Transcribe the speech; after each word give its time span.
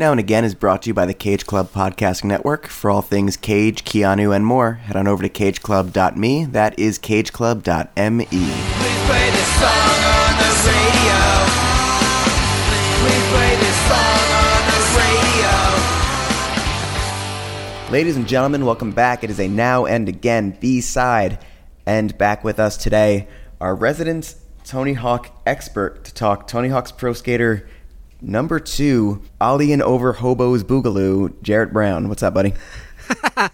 Now 0.00 0.12
and 0.12 0.18
Again 0.18 0.46
is 0.46 0.54
brought 0.54 0.80
to 0.82 0.88
you 0.88 0.94
by 0.94 1.04
the 1.04 1.12
Cage 1.12 1.44
Club 1.44 1.72
Podcasting 1.72 2.24
Network. 2.24 2.66
For 2.66 2.90
all 2.90 3.02
things 3.02 3.36
Cage, 3.36 3.84
Keanu, 3.84 4.34
and 4.34 4.46
more, 4.46 4.72
head 4.72 4.96
on 4.96 5.06
over 5.06 5.22
to 5.22 5.28
cageclub.me. 5.28 6.46
That 6.46 6.78
is 6.78 6.98
cageclub.me. 6.98 8.24
Please 8.24 8.48
play 9.04 9.30
this 9.30 9.50
song 9.60 10.00
on 10.08 10.38
the 10.40 10.52
radio. 10.64 11.20
Please 12.96 13.26
play 13.28 13.52
this 13.60 13.76
song 13.90 14.24
on 14.40 14.64
the 14.72 14.80
radio. 17.84 17.92
Ladies 17.92 18.16
and 18.16 18.26
gentlemen, 18.26 18.64
welcome 18.64 18.92
back. 18.92 19.22
It 19.22 19.28
is 19.28 19.38
a 19.38 19.48
Now 19.48 19.84
and 19.84 20.08
Again 20.08 20.56
B 20.58 20.80
side. 20.80 21.44
And 21.84 22.16
back 22.16 22.42
with 22.42 22.58
us 22.58 22.78
today, 22.78 23.28
our 23.60 23.74
resident 23.74 24.34
Tony 24.64 24.94
Hawk 24.94 25.30
expert 25.44 26.04
to 26.04 26.14
talk 26.14 26.46
Tony 26.46 26.70
Hawk's 26.70 26.90
Pro 26.90 27.12
Skater 27.12 27.68
number 28.22 28.60
two, 28.60 29.22
Ollieing 29.40 29.80
Over 29.80 30.12
Hobo's 30.14 30.64
Boogaloo, 30.64 31.40
Jarrett 31.42 31.72
Brown. 31.72 32.08
What's 32.08 32.22
up, 32.22 32.34
buddy? 32.34 32.54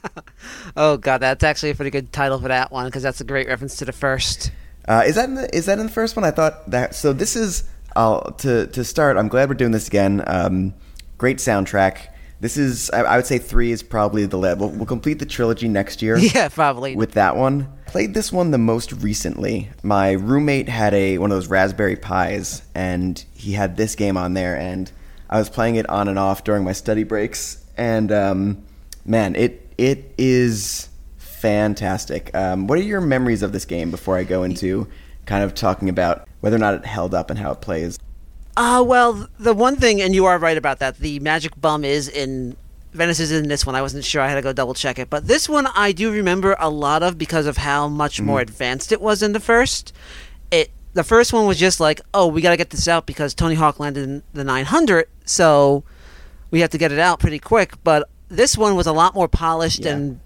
Oh 0.77 0.98
god, 0.98 1.18
that's 1.18 1.42
actually 1.42 1.70
a 1.70 1.74
pretty 1.74 1.91
good 1.91 2.12
title 2.12 2.38
for 2.38 2.48
that 2.48 2.70
one 2.70 2.84
because 2.86 3.02
that's 3.02 3.20
a 3.20 3.24
great 3.24 3.48
reference 3.48 3.77
to 3.77 3.84
the 3.86 3.92
first. 3.92 4.50
Uh, 4.86 5.02
is 5.06 5.14
that 5.14 5.28
in 5.28 5.34
the, 5.34 5.56
is 5.56 5.66
that 5.66 5.78
in 5.78 5.86
the 5.86 5.92
first 5.92 6.14
one? 6.16 6.24
I 6.24 6.30
thought 6.30 6.70
that. 6.70 6.94
So 6.94 7.14
this 7.14 7.34
is 7.34 7.64
uh, 7.96 8.30
to 8.32 8.66
to 8.66 8.84
start. 8.84 9.16
I'm 9.16 9.28
glad 9.28 9.48
we're 9.48 9.55
doing 9.55 9.72
this 9.72 9.88
again. 9.88 10.22
Um, 10.27 10.74
great 11.16 11.38
soundtrack. 11.38 12.08
This 12.41 12.58
is 12.58 12.91
I, 12.91 13.00
I 13.00 13.16
would 13.16 13.27
say 13.27 13.38
three 13.38 13.72
is 13.72 13.83
probably 13.83 14.27
the 14.27 14.36
level. 14.36 14.69
We'll 14.69 14.84
complete 14.86 15.19
the 15.19 15.27
trilogy 15.27 15.69
next 15.69 16.02
year. 16.02 16.19
Yeah, 16.34 16.48
probably. 16.48 16.94
with 16.94 17.12
that 17.12 17.36
one. 17.36 17.69
Played 17.96 18.12
this 18.12 18.30
one 18.30 18.50
the 18.50 18.59
most 18.59 18.92
recently. 18.92 19.70
My 19.82 20.12
roommate 20.12 20.68
had 20.68 20.92
a 20.92 21.16
one 21.16 21.30
of 21.30 21.36
those 21.38 21.48
Raspberry 21.48 21.96
Pis, 21.96 22.60
and 22.74 23.24
he 23.32 23.52
had 23.52 23.78
this 23.78 23.95
game 23.95 24.19
on 24.19 24.34
there, 24.34 24.55
and 24.55 24.92
I 25.30 25.38
was 25.38 25.48
playing 25.48 25.77
it 25.77 25.88
on 25.88 26.06
and 26.06 26.19
off 26.19 26.45
during 26.45 26.62
my 26.62 26.74
study 26.74 27.05
breaks. 27.05 27.64
And 27.74 28.12
um, 28.12 28.62
man, 29.06 29.34
it 29.34 29.72
it 29.78 30.12
is 30.19 30.91
fantastic. 31.17 32.34
Um, 32.34 32.67
what 32.67 32.78
are 32.78 32.83
your 32.83 33.00
memories 33.00 33.42
of 33.42 33.52
this 33.52 33.64
game 33.64 33.91
before 33.91 34.19
I 34.19 34.24
go 34.24 34.42
into 34.42 34.86
kind 35.24 35.42
of 35.42 35.55
talking 35.55 35.89
about 35.89 36.28
whether 36.41 36.56
or 36.56 36.58
not 36.58 36.74
it 36.74 36.84
held 36.84 37.14
up 37.14 37.30
and 37.30 37.39
how 37.39 37.52
it 37.52 37.62
plays? 37.62 37.98
Uh, 38.58 38.84
well, 38.86 39.27
the 39.39 39.55
one 39.55 39.77
thing, 39.77 40.02
and 40.02 40.14
you 40.14 40.27
are 40.27 40.39
right 40.39 40.58
about 40.58 40.80
that, 40.80 40.98
the 40.98 41.19
magic 41.20 41.58
bum 41.58 41.83
is 41.83 42.11
in. 42.11 42.58
Venice 42.97 43.20
is 43.20 43.33
in 43.33 43.48
this 43.48 43.64
one. 43.64 43.75
I 43.75 43.83
wasn't 43.83 44.05
sure. 44.05 44.22
I 44.22 44.28
had 44.28 44.34
to 44.36 44.42
go 44.42 44.52
double 44.52 44.75
check 44.75 44.98
it. 44.98 45.11
But 45.11 45.27
this 45.27 45.48
one 45.48 45.66
I 45.66 45.92
do 45.92 46.11
remember 46.11 46.56
a 46.58 46.70
lot 46.70 47.02
of 47.02 47.19
because 47.19 47.47
of 47.47 47.58
how 47.58 47.89
much 47.89 48.20
more 48.20 48.39
mm. 48.39 48.42
advanced 48.42 48.92
it 48.92 49.00
was 49.00 49.22
in 49.22 49.33
the 49.33 49.41
first. 49.41 49.92
It 50.50 50.70
the 50.94 51.05
first 51.05 51.33
one 51.33 51.47
was 51.47 51.58
just 51.58 51.78
like, 51.78 52.00
oh, 52.14 52.27
we 52.27 52.41
got 52.41 52.50
to 52.50 52.56
get 52.56 52.70
this 52.70 52.89
out 52.89 53.06
because 53.06 53.34
Tony 53.34 53.55
Hawk 53.55 53.78
landed 53.78 54.05
in 54.05 54.22
the 54.33 54.44
900, 54.44 55.06
so 55.27 55.84
we 56.50 56.61
have 56.61 56.70
to 56.70 56.78
get 56.78 56.91
it 56.91 56.98
out 56.98 57.20
pretty 57.20 57.39
quick. 57.39 57.74
But 57.84 58.08
this 58.28 58.56
one 58.56 58.77
was 58.77 58.86
a 58.86 58.92
lot 58.92 59.14
more 59.14 59.28
polished 59.28 59.80
Yeah. 59.80 59.92
and 59.92 60.20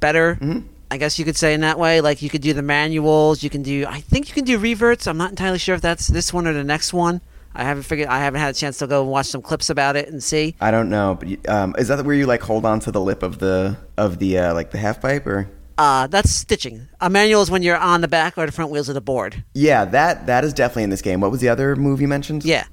better. 0.00 0.36
Mm-hmm. 0.36 0.60
I 0.90 0.96
guess 0.96 1.18
you 1.18 1.24
could 1.24 1.36
say 1.36 1.54
in 1.54 1.60
that 1.62 1.78
way. 1.78 2.00
Like 2.00 2.22
you 2.22 2.30
could 2.30 2.42
do 2.42 2.52
the 2.52 2.62
manuals. 2.62 3.42
You 3.42 3.50
can 3.50 3.62
do. 3.62 3.84
I 3.88 4.00
think 4.00 4.28
you 4.28 4.34
can 4.34 4.44
do 4.44 4.58
reverts. 4.58 5.06
I'm 5.06 5.16
not 5.16 5.30
entirely 5.30 5.58
sure 5.58 5.74
if 5.74 5.80
that's 5.80 6.06
this 6.06 6.32
one 6.32 6.46
or 6.46 6.52
the 6.52 6.64
next 6.64 6.92
one. 6.92 7.20
I 7.54 7.64
haven't 7.64 7.84
figured. 7.84 8.08
I 8.08 8.18
haven't 8.18 8.40
had 8.40 8.50
a 8.54 8.58
chance 8.58 8.78
to 8.78 8.86
go 8.86 9.02
and 9.02 9.10
watch 9.10 9.26
some 9.26 9.42
clips 9.42 9.70
about 9.70 9.96
it 9.96 10.08
and 10.08 10.22
see. 10.22 10.56
I 10.60 10.70
don't 10.70 10.90
know, 10.90 11.18
but 11.20 11.48
um, 11.48 11.74
is 11.78 11.88
that 11.88 12.04
where 12.04 12.14
you 12.14 12.26
like 12.26 12.42
hold 12.42 12.64
on 12.66 12.80
to 12.80 12.90
the 12.90 13.00
lip 13.00 13.22
of 13.22 13.38
the 13.38 13.76
of 13.96 14.18
the 14.18 14.38
uh, 14.38 14.54
like 14.54 14.70
the 14.70 14.78
half 14.78 15.00
pipe 15.00 15.26
or? 15.26 15.48
Uh, 15.76 16.06
that's 16.06 16.30
stitching. 16.30 16.86
A 17.00 17.10
manual 17.10 17.42
is 17.42 17.50
when 17.50 17.62
you're 17.64 17.76
on 17.76 18.00
the 18.00 18.06
back 18.08 18.38
or 18.38 18.46
the 18.46 18.52
front 18.52 18.70
wheels 18.70 18.88
of 18.88 18.94
the 18.94 19.00
board. 19.00 19.42
Yeah, 19.54 19.84
that 19.86 20.26
that 20.26 20.44
is 20.44 20.52
definitely 20.52 20.84
in 20.84 20.90
this 20.90 21.02
game. 21.02 21.20
What 21.20 21.30
was 21.30 21.40
the 21.40 21.48
other 21.48 21.74
move 21.76 22.00
you 22.00 22.08
mentioned? 22.08 22.44
Yeah, 22.44 22.64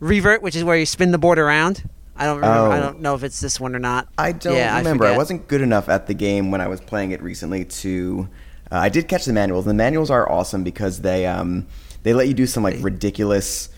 revert, 0.00 0.42
which 0.42 0.56
is 0.56 0.64
where 0.64 0.76
you 0.76 0.86
spin 0.86 1.12
the 1.12 1.18
board 1.18 1.38
around. 1.38 1.88
I 2.18 2.24
don't 2.24 2.36
remember. 2.36 2.70
I 2.72 2.78
Oh. 2.78 2.82
don't 2.82 3.00
know 3.00 3.14
if 3.14 3.22
it's 3.24 3.40
this 3.40 3.60
one 3.60 3.76
or 3.76 3.78
not. 3.78 4.08
I 4.16 4.32
don't 4.32 4.56
yeah, 4.56 4.76
remember. 4.78 5.04
I, 5.04 5.08
forget. 5.08 5.18
wasn't 5.18 5.48
good 5.48 5.60
enough 5.60 5.90
at 5.90 6.06
the 6.06 6.14
game 6.14 6.50
when 6.50 6.62
I 6.62 6.66
was 6.68 6.80
playing 6.80 7.10
it 7.10 7.22
recently 7.22 7.66
to. 7.66 8.28
Uh, 8.72 8.76
I 8.76 8.88
did 8.88 9.06
catch 9.06 9.26
the 9.26 9.34
manuals. 9.34 9.66
The 9.66 9.74
manuals 9.74 10.10
are 10.10 10.30
awesome 10.30 10.64
because 10.64 11.02
they 11.02 11.26
um, 11.26 11.66
they 12.04 12.14
let 12.14 12.26
you 12.26 12.32
do 12.34 12.46
some 12.46 12.62
like 12.62 12.76
ridiculous, 12.80 13.68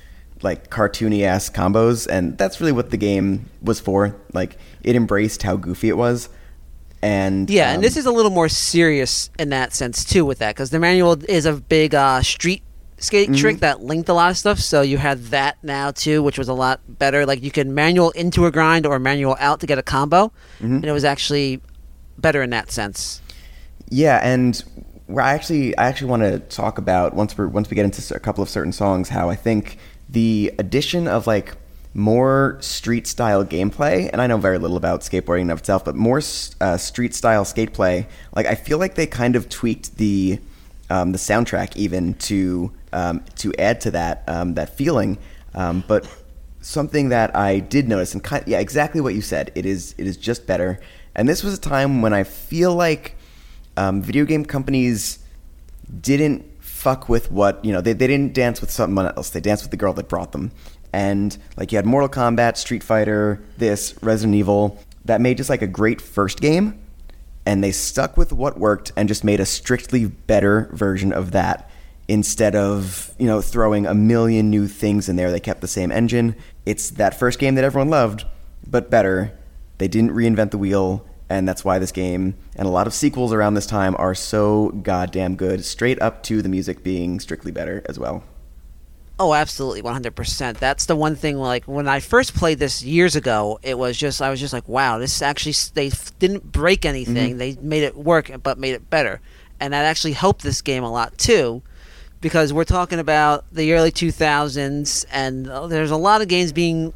like 0.42 0.70
cartoony 0.70 1.22
ass 1.22 1.50
combos, 1.50 2.06
and 2.06 2.36
that's 2.38 2.60
really 2.60 2.72
what 2.72 2.90
the 2.90 2.96
game 2.96 3.48
was 3.62 3.80
for. 3.80 4.14
Like 4.32 4.56
it 4.82 4.94
embraced 4.96 5.42
how 5.42 5.56
goofy 5.56 5.88
it 5.88 5.96
was, 5.96 6.28
and 7.02 7.48
Yeah, 7.50 7.68
um, 7.70 7.74
and 7.76 7.84
this 7.84 7.96
is 7.96 8.06
a 8.06 8.10
little 8.10 8.30
more 8.30 8.48
serious 8.48 9.30
in 9.38 9.50
that 9.50 9.72
sense 9.72 10.04
too, 10.04 10.24
with 10.24 10.38
that 10.38 10.54
because 10.54 10.70
the 10.70 10.78
manual 10.78 11.16
is 11.28 11.46
a 11.46 11.54
big 11.54 11.94
uh, 11.94 12.22
street 12.22 12.62
skate 13.00 13.28
Mm-hmm. 13.28 13.38
trick 13.40 13.58
that 13.60 13.80
linked 13.80 14.08
a 14.08 14.12
lot 14.14 14.30
of 14.30 14.36
stuff. 14.36 14.58
So 14.58 14.82
you 14.82 14.98
had 14.98 15.22
that 15.26 15.56
now 15.62 15.92
too, 15.92 16.20
which 16.22 16.36
was 16.38 16.48
a 16.48 16.52
lot 16.54 16.80
better. 16.88 17.24
Like 17.26 17.42
you 17.42 17.50
can 17.52 17.72
manual 17.74 18.10
into 18.10 18.46
a 18.46 18.50
grind 18.50 18.86
or 18.86 18.98
manual 18.98 19.36
out 19.38 19.60
to 19.60 19.66
get 19.66 19.78
a 19.78 19.82
combo, 19.82 20.32
Mm-hmm. 20.60 20.74
and 20.76 20.84
it 20.84 20.92
was 20.92 21.04
actually 21.04 21.60
better 22.16 22.42
in 22.42 22.50
that 22.50 22.70
sense. 22.72 23.22
Yeah, 23.90 24.18
and 24.22 24.62
where 25.06 25.24
I 25.24 25.32
actually 25.32 25.76
I 25.78 25.86
actually 25.88 26.10
want 26.10 26.22
to 26.24 26.38
talk 26.40 26.78
about 26.78 27.14
once 27.14 27.38
we 27.38 27.46
once 27.46 27.70
we 27.70 27.74
get 27.76 27.84
into 27.84 28.14
a 28.14 28.18
couple 28.20 28.42
of 28.42 28.48
certain 28.50 28.72
songs 28.72 29.08
how 29.08 29.30
I 29.30 29.36
think 29.36 29.78
the 30.08 30.52
addition 30.58 31.06
of 31.08 31.26
like 31.26 31.54
more 31.94 32.58
street 32.60 33.06
style 33.06 33.44
gameplay 33.44 34.08
and 34.12 34.20
I 34.22 34.26
know 34.26 34.36
very 34.36 34.58
little 34.58 34.76
about 34.76 35.00
skateboarding 35.00 35.42
in 35.42 35.50
of 35.50 35.58
itself 35.58 35.84
but 35.84 35.96
more 35.96 36.20
uh, 36.60 36.76
street 36.76 37.14
style 37.14 37.44
skate 37.44 37.72
play 37.72 38.06
like 38.34 38.46
I 38.46 38.54
feel 38.54 38.78
like 38.78 38.94
they 38.94 39.06
kind 39.06 39.36
of 39.36 39.48
tweaked 39.48 39.96
the 39.96 40.38
um, 40.90 41.12
the 41.12 41.18
soundtrack 41.18 41.76
even 41.76 42.14
to 42.14 42.72
um, 42.92 43.24
to 43.36 43.54
add 43.58 43.80
to 43.82 43.90
that 43.92 44.24
um, 44.26 44.54
that 44.54 44.76
feeling. 44.76 45.18
Um, 45.54 45.84
but 45.86 46.08
something 46.60 47.10
that 47.10 47.34
I 47.36 47.60
did 47.60 47.88
notice 47.88 48.14
and 48.14 48.22
kind 48.22 48.44
yeah 48.46 48.58
exactly 48.58 49.00
what 49.00 49.14
you 49.14 49.20
said 49.22 49.52
it 49.54 49.64
is 49.66 49.94
it 49.98 50.06
is 50.06 50.16
just 50.16 50.46
better. 50.46 50.80
And 51.14 51.28
this 51.28 51.42
was 51.42 51.54
a 51.54 51.60
time 51.60 52.02
when 52.02 52.12
I 52.12 52.24
feel 52.24 52.74
like 52.74 53.16
um, 53.76 54.02
video 54.02 54.24
game 54.24 54.44
companies 54.44 55.18
didn't 56.00 56.44
fuck 56.78 57.08
with 57.08 57.28
what 57.32 57.62
you 57.64 57.72
know 57.72 57.80
they, 57.80 57.92
they 57.92 58.06
didn't 58.06 58.32
dance 58.32 58.60
with 58.60 58.70
someone 58.70 59.06
else. 59.06 59.30
They 59.30 59.40
danced 59.40 59.64
with 59.64 59.72
the 59.72 59.76
girl 59.76 59.92
that 59.94 60.08
brought 60.08 60.32
them. 60.32 60.52
And 60.92 61.36
like 61.56 61.72
you 61.72 61.76
had 61.76 61.84
mortal 61.84 62.08
kombat 62.08 62.56
street 62.56 62.82
fighter 62.82 63.42
this 63.58 63.94
resident 64.00 64.36
evil 64.36 64.82
that 65.04 65.20
made 65.20 65.36
just 65.36 65.50
like 65.50 65.60
a 65.60 65.66
great 65.66 66.00
first 66.00 66.40
game. 66.40 66.80
And 67.44 67.64
they 67.64 67.72
stuck 67.72 68.16
with 68.16 68.32
what 68.32 68.58
worked 68.58 68.92
and 68.96 69.08
just 69.08 69.24
made 69.24 69.40
a 69.40 69.46
strictly 69.46 70.06
better 70.06 70.70
version 70.72 71.12
of 71.12 71.32
that 71.32 71.68
instead 72.06 72.54
of 72.54 73.12
you 73.18 73.26
know 73.26 73.40
throwing 73.40 73.84
a 73.84 73.94
million 73.94 74.48
new 74.48 74.66
things 74.66 75.08
in 75.08 75.16
there 75.16 75.30
they 75.32 75.40
kept 75.40 75.60
the 75.60 75.68
same 75.68 75.90
engine. 75.90 76.36
It's 76.64 76.90
that 76.90 77.18
first 77.18 77.40
game 77.40 77.56
that 77.56 77.64
everyone 77.64 77.90
loved 77.90 78.24
but 78.66 78.88
better. 78.88 79.36
They 79.78 79.88
didn't 79.88 80.12
reinvent 80.12 80.52
the 80.52 80.58
wheel 80.58 81.07
and 81.28 81.48
that's 81.48 81.64
why 81.64 81.78
this 81.78 81.92
game 81.92 82.34
and 82.56 82.66
a 82.66 82.70
lot 82.70 82.86
of 82.86 82.94
sequels 82.94 83.32
around 83.32 83.54
this 83.54 83.66
time 83.66 83.94
are 83.98 84.14
so 84.14 84.70
goddamn 84.82 85.36
good 85.36 85.64
straight 85.64 86.00
up 86.00 86.22
to 86.22 86.42
the 86.42 86.48
music 86.48 86.82
being 86.82 87.20
strictly 87.20 87.52
better 87.52 87.82
as 87.86 87.98
well 87.98 88.24
Oh, 89.20 89.34
absolutely, 89.34 89.82
one 89.82 89.94
hundred 89.94 90.14
percent. 90.14 90.60
That's 90.60 90.86
the 90.86 90.94
one 90.94 91.16
thing. 91.16 91.38
Like 91.38 91.64
when 91.64 91.88
I 91.88 91.98
first 91.98 92.34
played 92.36 92.60
this 92.60 92.84
years 92.84 93.16
ago, 93.16 93.58
it 93.64 93.76
was 93.76 93.96
just 93.96 94.22
I 94.22 94.30
was 94.30 94.38
just 94.38 94.52
like, 94.52 94.68
wow, 94.68 94.98
this 94.98 95.22
actually 95.22 95.54
they 95.74 95.88
f- 95.88 96.16
didn't 96.20 96.52
break 96.52 96.84
anything. 96.84 97.36
They 97.36 97.56
made 97.60 97.82
it 97.82 97.96
work, 97.96 98.30
but 98.44 98.58
made 98.58 98.74
it 98.74 98.88
better, 98.90 99.20
and 99.58 99.72
that 99.72 99.84
actually 99.84 100.12
helped 100.12 100.44
this 100.44 100.62
game 100.62 100.84
a 100.84 100.92
lot 100.92 101.18
too, 101.18 101.62
because 102.20 102.52
we're 102.52 102.62
talking 102.62 103.00
about 103.00 103.44
the 103.50 103.72
early 103.72 103.90
two 103.90 104.12
thousands, 104.12 105.04
and 105.10 105.48
uh, 105.50 105.66
there's 105.66 105.90
a 105.90 105.96
lot 105.96 106.22
of 106.22 106.28
games 106.28 106.52
being 106.52 106.94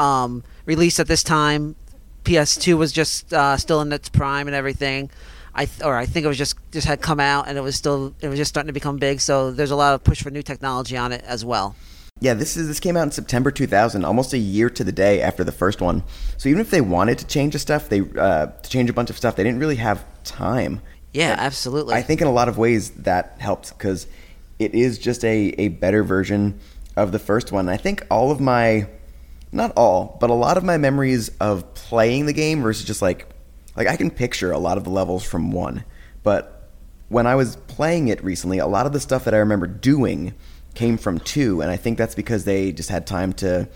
um, 0.00 0.42
released 0.66 0.98
at 0.98 1.06
this 1.06 1.22
time. 1.22 1.76
PS2 2.24 2.76
was 2.76 2.92
just 2.92 3.32
uh, 3.32 3.56
still 3.56 3.80
in 3.80 3.92
its 3.92 4.08
prime 4.08 4.46
and 4.46 4.54
everything. 4.54 5.10
I 5.54 5.64
th- 5.66 5.82
or 5.82 5.96
I 5.96 6.06
think 6.06 6.24
it 6.24 6.28
was 6.28 6.38
just 6.38 6.56
just 6.70 6.86
had 6.86 7.00
come 7.00 7.18
out 7.18 7.48
and 7.48 7.58
it 7.58 7.60
was 7.60 7.74
still 7.74 8.14
it 8.20 8.28
was 8.28 8.38
just 8.38 8.50
starting 8.50 8.68
to 8.68 8.72
become 8.72 8.98
big. 8.98 9.20
So 9.20 9.50
there's 9.50 9.72
a 9.72 9.76
lot 9.76 9.94
of 9.94 10.04
push 10.04 10.22
for 10.22 10.30
new 10.30 10.42
technology 10.42 10.96
on 10.96 11.12
it 11.12 11.24
as 11.26 11.44
well. 11.44 11.74
Yeah, 12.20 12.34
this 12.34 12.56
is 12.56 12.68
this 12.68 12.78
came 12.78 12.96
out 12.96 13.04
in 13.04 13.10
September 13.10 13.50
2000, 13.50 14.04
almost 14.04 14.32
a 14.32 14.38
year 14.38 14.70
to 14.70 14.84
the 14.84 14.92
day 14.92 15.22
after 15.22 15.42
the 15.42 15.52
first 15.52 15.80
one. 15.80 16.04
So 16.36 16.48
even 16.48 16.60
if 16.60 16.70
they 16.70 16.80
wanted 16.80 17.18
to 17.18 17.26
change 17.26 17.54
the 17.54 17.58
stuff, 17.58 17.88
they 17.88 18.00
uh, 18.00 18.46
to 18.46 18.70
change 18.70 18.90
a 18.90 18.92
bunch 18.92 19.10
of 19.10 19.16
stuff, 19.16 19.36
they 19.36 19.42
didn't 19.42 19.58
really 19.58 19.76
have 19.76 20.04
time. 20.22 20.80
Yeah, 21.12 21.34
absolutely. 21.38 21.94
I 21.94 22.02
think 22.02 22.20
in 22.20 22.28
a 22.28 22.32
lot 22.32 22.48
of 22.48 22.56
ways 22.58 22.90
that 22.90 23.36
helped 23.38 23.70
because 23.70 24.06
it 24.58 24.74
is 24.74 24.98
just 24.98 25.24
a, 25.24 25.54
a 25.58 25.68
better 25.68 26.04
version 26.04 26.60
of 26.96 27.12
the 27.12 27.18
first 27.18 27.50
one. 27.50 27.68
I 27.68 27.76
think 27.76 28.06
all 28.10 28.30
of 28.30 28.40
my, 28.40 28.86
not 29.52 29.72
all, 29.76 30.16
but 30.20 30.30
a 30.30 30.34
lot 30.34 30.56
of 30.56 30.64
my 30.64 30.76
memories 30.76 31.30
of 31.40 31.74
playing 31.74 32.26
the 32.26 32.32
game 32.32 32.62
versus 32.62 32.84
just 32.84 33.02
like, 33.02 33.28
like 33.76 33.88
I 33.88 33.96
can 33.96 34.10
picture 34.10 34.52
a 34.52 34.58
lot 34.58 34.78
of 34.78 34.84
the 34.84 34.90
levels 34.90 35.24
from 35.24 35.52
one, 35.52 35.84
but 36.22 36.56
when 37.08 37.26
I 37.26 37.34
was 37.34 37.56
playing 37.56 38.06
it 38.06 38.22
recently, 38.22 38.58
a 38.58 38.66
lot 38.68 38.86
of 38.86 38.92
the 38.92 39.00
stuff 39.00 39.24
that 39.24 39.34
I 39.34 39.38
remember 39.38 39.66
doing 39.66 40.32
came 40.74 40.96
from 40.96 41.18
two, 41.18 41.60
and 41.60 41.70
I 41.70 41.76
think 41.76 41.98
that's 41.98 42.14
because 42.14 42.44
they 42.44 42.70
just 42.70 42.88
had 42.88 43.04
time 43.04 43.32
to 43.34 43.68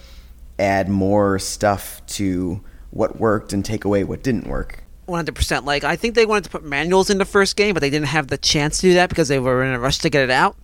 add 0.59 0.89
more 0.89 1.41
stuff 1.41 2.01
to 2.07 2.63
what 2.91 3.19
worked 3.19 3.53
and 3.53 3.65
take 3.65 3.85
away 3.85 4.05
what 4.05 4.23
didn't 4.23 4.47
work. 4.47 4.85
One 5.07 5.19
hundred 5.19 5.35
percent. 5.35 5.65
Like 5.65 5.83
I 5.83 5.97
think 5.97 6.15
they 6.15 6.27
wanted 6.27 6.45
to 6.45 6.51
put 6.51 6.63
manuals 6.63 7.11
in 7.11 7.19
the 7.19 7.25
first 7.25 7.57
game, 7.57 7.75
but 7.75 7.81
they 7.81 7.91
didn't 7.91 8.07
have 8.07 8.29
the 8.29 8.39
chance 8.39 8.77
to 8.79 8.83
do 8.83 8.95
that 8.95 9.09
because 9.09 9.27
they 9.27 9.41
were 9.41 9.65
in 9.65 9.75
a 9.75 9.81
rush 9.81 9.99
to 9.99 10.11
get 10.11 10.23
it 10.23 10.31
out. 10.31 10.57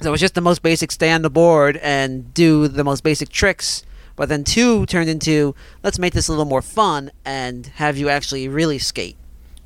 So 0.00 0.08
it 0.08 0.12
was 0.12 0.20
just 0.20 0.36
the 0.36 0.40
most 0.40 0.62
basic 0.62 0.92
stay 0.92 1.10
on 1.10 1.22
the 1.22 1.30
board 1.30 1.78
and 1.78 2.32
do 2.32 2.68
the 2.68 2.84
most 2.84 3.02
basic 3.02 3.28
tricks 3.28 3.84
But 4.16 4.28
then 4.28 4.44
two 4.44 4.86
turned 4.86 5.08
into 5.10 5.54
let's 5.82 5.98
make 5.98 6.12
this 6.14 6.28
a 6.28 6.32
little 6.32 6.44
more 6.44 6.62
fun 6.62 7.10
and 7.24 7.66
have 7.76 7.96
you 7.96 8.08
actually 8.08 8.48
really 8.48 8.78
skate. 8.78 9.16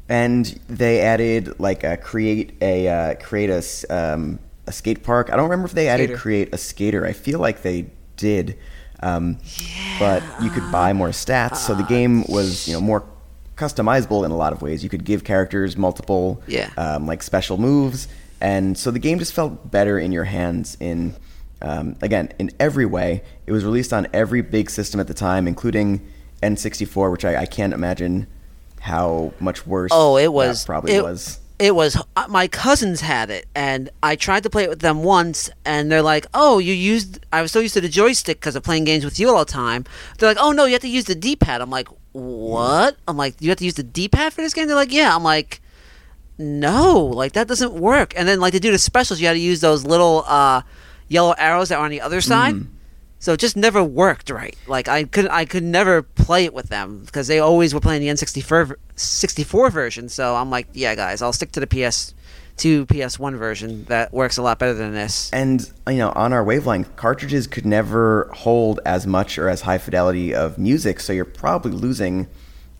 and 0.08 0.58
they 0.68 1.00
added 1.02 1.58
like 1.60 1.84
a 1.84 1.96
create 1.98 2.54
a 2.62 2.88
uh, 2.88 3.14
create 3.16 3.50
a 3.50 3.62
um, 3.94 4.38
a 4.66 4.72
skate 4.72 5.02
park. 5.02 5.30
I 5.30 5.36
don't 5.36 5.44
remember 5.50 5.66
if 5.66 5.72
they 5.74 5.88
added 5.88 6.16
create 6.18 6.48
a 6.54 6.58
skater. 6.58 7.04
I 7.06 7.12
feel 7.12 7.40
like 7.40 7.60
they 7.62 7.90
did, 8.16 8.56
um, 9.02 9.38
but 9.98 10.22
you 10.42 10.48
could 10.50 10.70
buy 10.72 10.92
more 10.94 11.08
stats. 11.10 11.56
so 11.56 11.74
the 11.74 11.82
game 11.84 12.24
was 12.28 12.66
you 12.66 12.72
know 12.74 12.80
more 12.80 13.04
customizable 13.56 14.24
in 14.24 14.30
a 14.30 14.36
lot 14.36 14.52
of 14.52 14.62
ways. 14.62 14.82
You 14.82 14.88
could 14.88 15.04
give 15.04 15.24
characters 15.24 15.76
multiple 15.76 16.40
Yeah. 16.46 16.70
um, 16.76 17.06
like 17.06 17.22
special 17.22 17.58
moves, 17.58 18.08
and 18.40 18.78
so 18.78 18.90
the 18.90 18.98
game 19.00 19.18
just 19.18 19.32
felt 19.34 19.70
better 19.70 19.98
in 19.98 20.12
your 20.12 20.24
hands. 20.24 20.76
In 20.80 21.14
um, 21.60 21.96
again, 22.02 22.32
in 22.38 22.50
every 22.60 22.86
way, 22.86 23.22
it 23.46 23.52
was 23.52 23.64
released 23.64 23.92
on 23.92 24.06
every 24.12 24.42
big 24.42 24.70
system 24.70 25.00
at 25.00 25.08
the 25.08 25.14
time, 25.14 25.48
including 25.48 26.06
N64, 26.42 27.10
which 27.10 27.24
I, 27.24 27.42
I 27.42 27.46
can't 27.46 27.72
imagine 27.72 28.26
how 28.80 29.32
much 29.40 29.66
worse. 29.66 29.90
Oh, 29.92 30.16
it 30.16 30.32
was 30.32 30.64
probably 30.64 30.94
it, 30.94 31.02
was. 31.02 31.40
It 31.58 31.74
was 31.74 32.00
uh, 32.14 32.26
my 32.28 32.46
cousins 32.46 33.00
had 33.00 33.30
it, 33.30 33.46
and 33.54 33.90
I 34.02 34.14
tried 34.14 34.44
to 34.44 34.50
play 34.50 34.62
it 34.64 34.70
with 34.70 34.80
them 34.80 35.02
once, 35.02 35.50
and 35.64 35.90
they're 35.90 36.02
like, 36.02 36.26
"Oh, 36.32 36.58
you 36.58 36.72
used." 36.72 37.18
I 37.32 37.42
was 37.42 37.50
so 37.50 37.58
used 37.58 37.74
to 37.74 37.80
the 37.80 37.88
joystick 37.88 38.38
because 38.38 38.54
of 38.54 38.62
playing 38.62 38.84
games 38.84 39.04
with 39.04 39.18
you 39.18 39.30
all 39.30 39.44
the 39.44 39.52
time. 39.52 39.84
They're 40.18 40.28
like, 40.28 40.38
"Oh 40.40 40.52
no, 40.52 40.66
you 40.66 40.72
have 40.72 40.82
to 40.82 40.88
use 40.88 41.06
the 41.06 41.16
D-pad." 41.16 41.60
I'm 41.60 41.70
like, 41.70 41.88
"What?" 42.12 42.96
I'm 43.08 43.16
like, 43.16 43.40
"You 43.40 43.48
have 43.48 43.58
to 43.58 43.64
use 43.64 43.74
the 43.74 43.82
D-pad 43.82 44.32
for 44.32 44.42
this 44.42 44.54
game?" 44.54 44.68
They're 44.68 44.76
like, 44.76 44.92
"Yeah." 44.92 45.14
I'm 45.16 45.24
like, 45.24 45.60
"No, 46.38 47.00
like 47.04 47.32
that 47.32 47.48
doesn't 47.48 47.72
work." 47.72 48.14
And 48.16 48.28
then 48.28 48.38
like 48.38 48.52
to 48.52 48.60
do 48.60 48.70
the 48.70 48.78
specials, 48.78 49.20
you 49.20 49.26
had 49.26 49.32
to 49.32 49.40
use 49.40 49.60
those 49.60 49.84
little 49.84 50.22
uh, 50.28 50.62
yellow 51.08 51.34
arrows 51.38 51.70
that 51.70 51.78
are 51.78 51.84
on 51.84 51.90
the 51.90 52.00
other 52.00 52.20
side. 52.20 52.54
So 53.20 53.32
it 53.32 53.40
just 53.40 53.56
never 53.56 53.82
worked 53.82 54.30
right. 54.30 54.56
Like 54.66 54.86
I 54.88 55.04
could 55.04 55.28
I 55.28 55.44
could 55.44 55.64
never 55.64 56.02
play 56.02 56.44
it 56.44 56.54
with 56.54 56.68
them 56.68 57.04
because 57.04 57.26
they 57.26 57.40
always 57.40 57.74
were 57.74 57.80
playing 57.80 58.00
the 58.00 58.08
N64 58.08 58.74
64 58.94 59.70
version. 59.70 60.08
So 60.08 60.36
I'm 60.36 60.50
like, 60.50 60.68
yeah, 60.72 60.94
guys, 60.94 61.20
I'll 61.20 61.32
stick 61.32 61.50
to 61.52 61.60
the 61.60 61.66
PS2 61.66 62.86
PS1 62.86 63.36
version. 63.36 63.84
That 63.84 64.12
works 64.12 64.36
a 64.36 64.42
lot 64.42 64.60
better 64.60 64.74
than 64.74 64.92
this. 64.92 65.30
And 65.32 65.68
you 65.88 65.96
know, 65.96 66.12
on 66.14 66.32
our 66.32 66.44
wavelength, 66.44 66.94
cartridges 66.94 67.48
could 67.48 67.66
never 67.66 68.30
hold 68.32 68.78
as 68.86 69.04
much 69.06 69.36
or 69.36 69.48
as 69.48 69.62
high 69.62 69.78
fidelity 69.78 70.32
of 70.32 70.56
music, 70.58 71.00
so 71.00 71.12
you're 71.12 71.24
probably 71.24 71.72
losing 71.72 72.28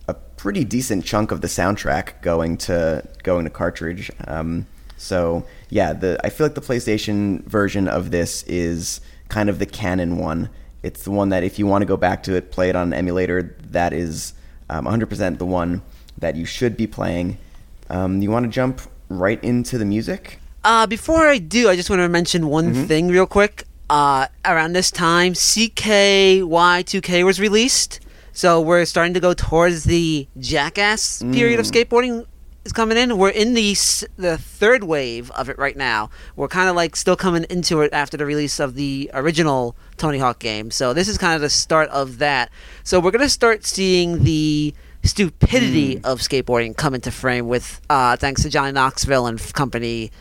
a 0.07 0.13
pretty 0.13 0.63
decent 0.63 1.03
chunk 1.03 1.31
of 1.31 1.41
the 1.41 1.47
soundtrack 1.47 2.21
going 2.21 2.55
to 2.57 3.03
going 3.23 3.43
to 3.43 3.51
cartridge. 3.51 4.09
Um, 4.25 4.67
so 4.99 5.45
yeah, 5.69 5.93
the 5.93 6.19
I 6.23 6.29
feel 6.29 6.45
like 6.45 6.55
the 6.55 6.61
PlayStation 6.61 7.43
version 7.45 7.87
of 7.87 8.11
this 8.11 8.43
is 8.43 9.01
kind 9.29 9.49
of 9.49 9.59
the 9.59 9.65
canon 9.65 10.17
one. 10.17 10.49
It's 10.83 11.03
the 11.03 11.11
one 11.11 11.29
that 11.29 11.43
if 11.43 11.57
you 11.57 11.65
want 11.67 11.81
to 11.81 11.85
go 11.85 11.97
back 11.97 12.23
to 12.23 12.35
it, 12.35 12.51
play 12.51 12.69
it 12.69 12.75
on 12.75 12.89
an 12.89 12.93
emulator. 12.93 13.55
That 13.71 13.93
is 13.93 14.33
um, 14.69 14.85
100% 14.85 15.37
the 15.37 15.45
one 15.45 15.81
that 16.17 16.35
you 16.35 16.45
should 16.45 16.77
be 16.77 16.87
playing. 16.87 17.37
Um, 17.89 18.21
you 18.21 18.31
want 18.31 18.45
to 18.45 18.51
jump 18.51 18.81
right 19.09 19.43
into 19.43 19.77
the 19.77 19.85
music? 19.85 20.39
Uh, 20.63 20.85
before 20.87 21.27
I 21.27 21.37
do, 21.37 21.69
I 21.69 21.75
just 21.75 21.89
want 21.89 22.01
to 22.01 22.09
mention 22.09 22.47
one 22.47 22.73
thing 22.87 23.07
real 23.09 23.25
quick. 23.25 23.63
Uh, 23.89 24.27
around 24.45 24.73
this 24.73 24.91
time, 24.91 25.33
CKY2K 25.33 27.25
was 27.25 27.39
released, 27.39 27.99
so 28.33 28.61
we're 28.61 28.85
starting 28.85 29.15
to 29.15 29.19
go 29.19 29.33
towards 29.33 29.85
the 29.85 30.27
Jackass 30.37 31.23
period 31.23 31.59
of 31.59 31.65
skateboarding 31.65 32.25
is 32.65 32.71
coming 32.71 32.97
in. 32.97 33.17
We're 33.17 33.29
in 33.29 33.53
the 33.53 33.73
the 34.17 34.37
third 34.37 34.83
wave 34.83 35.31
of 35.31 35.49
it 35.49 35.57
right 35.57 35.75
now. 35.77 36.09
We're 36.35 36.47
kind 36.47 36.69
of 36.69 36.75
like 36.75 36.95
still 36.95 37.15
coming 37.15 37.45
into 37.49 37.81
it 37.81 37.93
after 37.93 38.17
the 38.17 38.25
release 38.25 38.59
of 38.59 38.75
the 38.75 39.09
original 39.13 39.75
Tony 39.97 40.17
Hawk 40.19 40.39
game. 40.39 40.71
So 40.71 40.93
this 40.93 41.07
is 41.07 41.17
kind 41.17 41.35
of 41.35 41.41
the 41.41 41.49
start 41.49 41.89
of 41.89 42.19
that. 42.19 42.49
So 42.83 42.99
we're 42.99 43.11
gonna 43.11 43.29
start 43.29 43.65
seeing 43.65 44.23
the 44.23 44.73
stupidity 45.03 45.97
of 46.03 46.19
skateboarding 46.19 46.75
come 46.75 46.93
into 46.93 47.11
frame 47.11 47.47
with 47.47 47.81
uh, 47.89 48.15
thanks 48.17 48.43
to 48.43 48.49
Johnny 48.49 48.71
Knoxville 48.71 49.27
and 49.27 49.39
company 49.53 50.11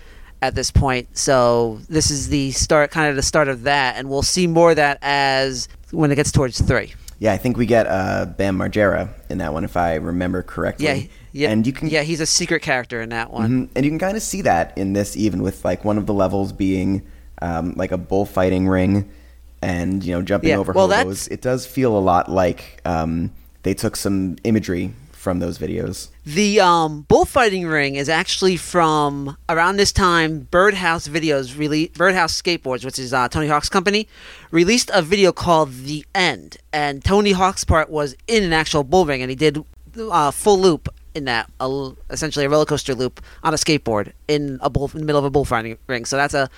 at 0.40 0.54
this 0.54 0.70
point. 0.70 1.16
So 1.16 1.80
this 1.88 2.10
is 2.10 2.28
the 2.28 2.52
start, 2.52 2.90
kind 2.90 3.10
of 3.10 3.16
the 3.16 3.22
start 3.22 3.48
of 3.48 3.64
that, 3.64 3.96
and 3.96 4.08
we'll 4.08 4.22
see 4.22 4.46
more 4.46 4.70
of 4.70 4.76
that 4.76 4.98
as 5.02 5.68
when 5.90 6.12
it 6.12 6.14
gets 6.14 6.30
towards 6.30 6.60
three. 6.60 6.94
Yeah, 7.18 7.32
I 7.32 7.36
think 7.36 7.56
we 7.56 7.66
get 7.66 7.86
uh, 7.88 8.26
Bam 8.26 8.56
Margera 8.56 9.08
in 9.28 9.38
that 9.38 9.52
one, 9.52 9.64
if 9.64 9.76
I 9.76 9.96
remember 9.96 10.42
correctly. 10.42 10.86
Yeah, 10.86 11.06
yeah, 11.32 11.50
and 11.50 11.66
you 11.66 11.72
can 11.72 11.88
yeah, 11.88 12.02
he's 12.02 12.20
a 12.20 12.26
secret 12.26 12.62
character 12.62 13.00
in 13.00 13.08
that 13.10 13.30
one. 13.32 13.50
Mhm. 13.66 13.68
and 13.76 13.84
you 13.84 13.90
can 13.90 13.98
kind 13.98 14.16
of 14.16 14.22
see 14.22 14.42
that 14.42 14.76
in 14.76 14.92
this, 14.92 15.16
even 15.16 15.42
with 15.42 15.64
like 15.64 15.84
one 15.84 15.98
of 15.98 16.06
the 16.06 16.14
levels 16.14 16.52
being 16.52 17.02
um, 17.42 17.74
like 17.76 17.92
a 17.92 17.98
bullfighting 17.98 18.66
ring, 18.68 19.08
and 19.62 20.04
you 20.04 20.12
know 20.12 20.22
jumping 20.22 20.50
Yeah, 20.50 20.56
over 20.56 20.72
well, 20.72 20.88
hobos. 20.88 21.24
that's- 21.24 21.28
It 21.28 21.40
does 21.42 21.66
feel 21.66 21.96
a 21.96 22.00
lot 22.00 22.30
like 22.30 22.80
um, 22.84 23.30
they 23.62 23.74
took 23.74 23.96
some 23.96 24.36
imagery 24.44 24.92
from 25.12 25.40
those 25.40 25.58
videos. 25.58 26.08
The 26.24 26.60
um, 26.60 27.02
bullfighting 27.08 27.66
ring 27.66 27.96
is 27.96 28.08
actually 28.08 28.56
from 28.56 29.36
around 29.48 29.76
this 29.76 29.90
time. 29.92 30.46
Birdhouse 30.50 31.08
Videos, 31.08 31.54
rele- 31.54 31.92
Birdhouse 31.94 32.40
Skateboards, 32.40 32.84
which 32.84 32.98
is 33.00 33.12
uh, 33.12 33.28
Tony 33.28 33.48
Hawk's 33.48 33.68
company, 33.68 34.06
released 34.52 34.90
a 34.94 35.02
video 35.02 35.32
called 35.32 35.72
"The 35.84 36.04
End," 36.14 36.56
and 36.72 37.04
Tony 37.04 37.32
Hawk's 37.32 37.64
part 37.64 37.90
was 37.90 38.14
in 38.28 38.44
an 38.44 38.52
actual 38.52 38.84
bull 38.84 39.06
ring, 39.06 39.20
and 39.20 39.28
he 39.30 39.34
did 39.36 39.62
uh, 39.98 40.30
full 40.30 40.58
loop 40.60 40.88
in 41.18 41.24
that, 41.26 41.50
a 41.60 41.90
essentially 42.10 42.46
a 42.46 42.48
roller 42.48 42.64
coaster 42.64 42.94
loop 42.94 43.20
on 43.42 43.52
a 43.52 43.56
skateboard 43.56 44.12
in 44.26 44.58
a 44.62 44.70
bull 44.70 44.90
in 44.94 45.00
the 45.00 45.04
middle 45.06 45.18
of 45.18 45.24
a 45.24 45.30
bullfighting 45.30 45.76
ring. 45.86 46.04
So 46.06 46.16
that's 46.16 46.32
a 46.34 46.48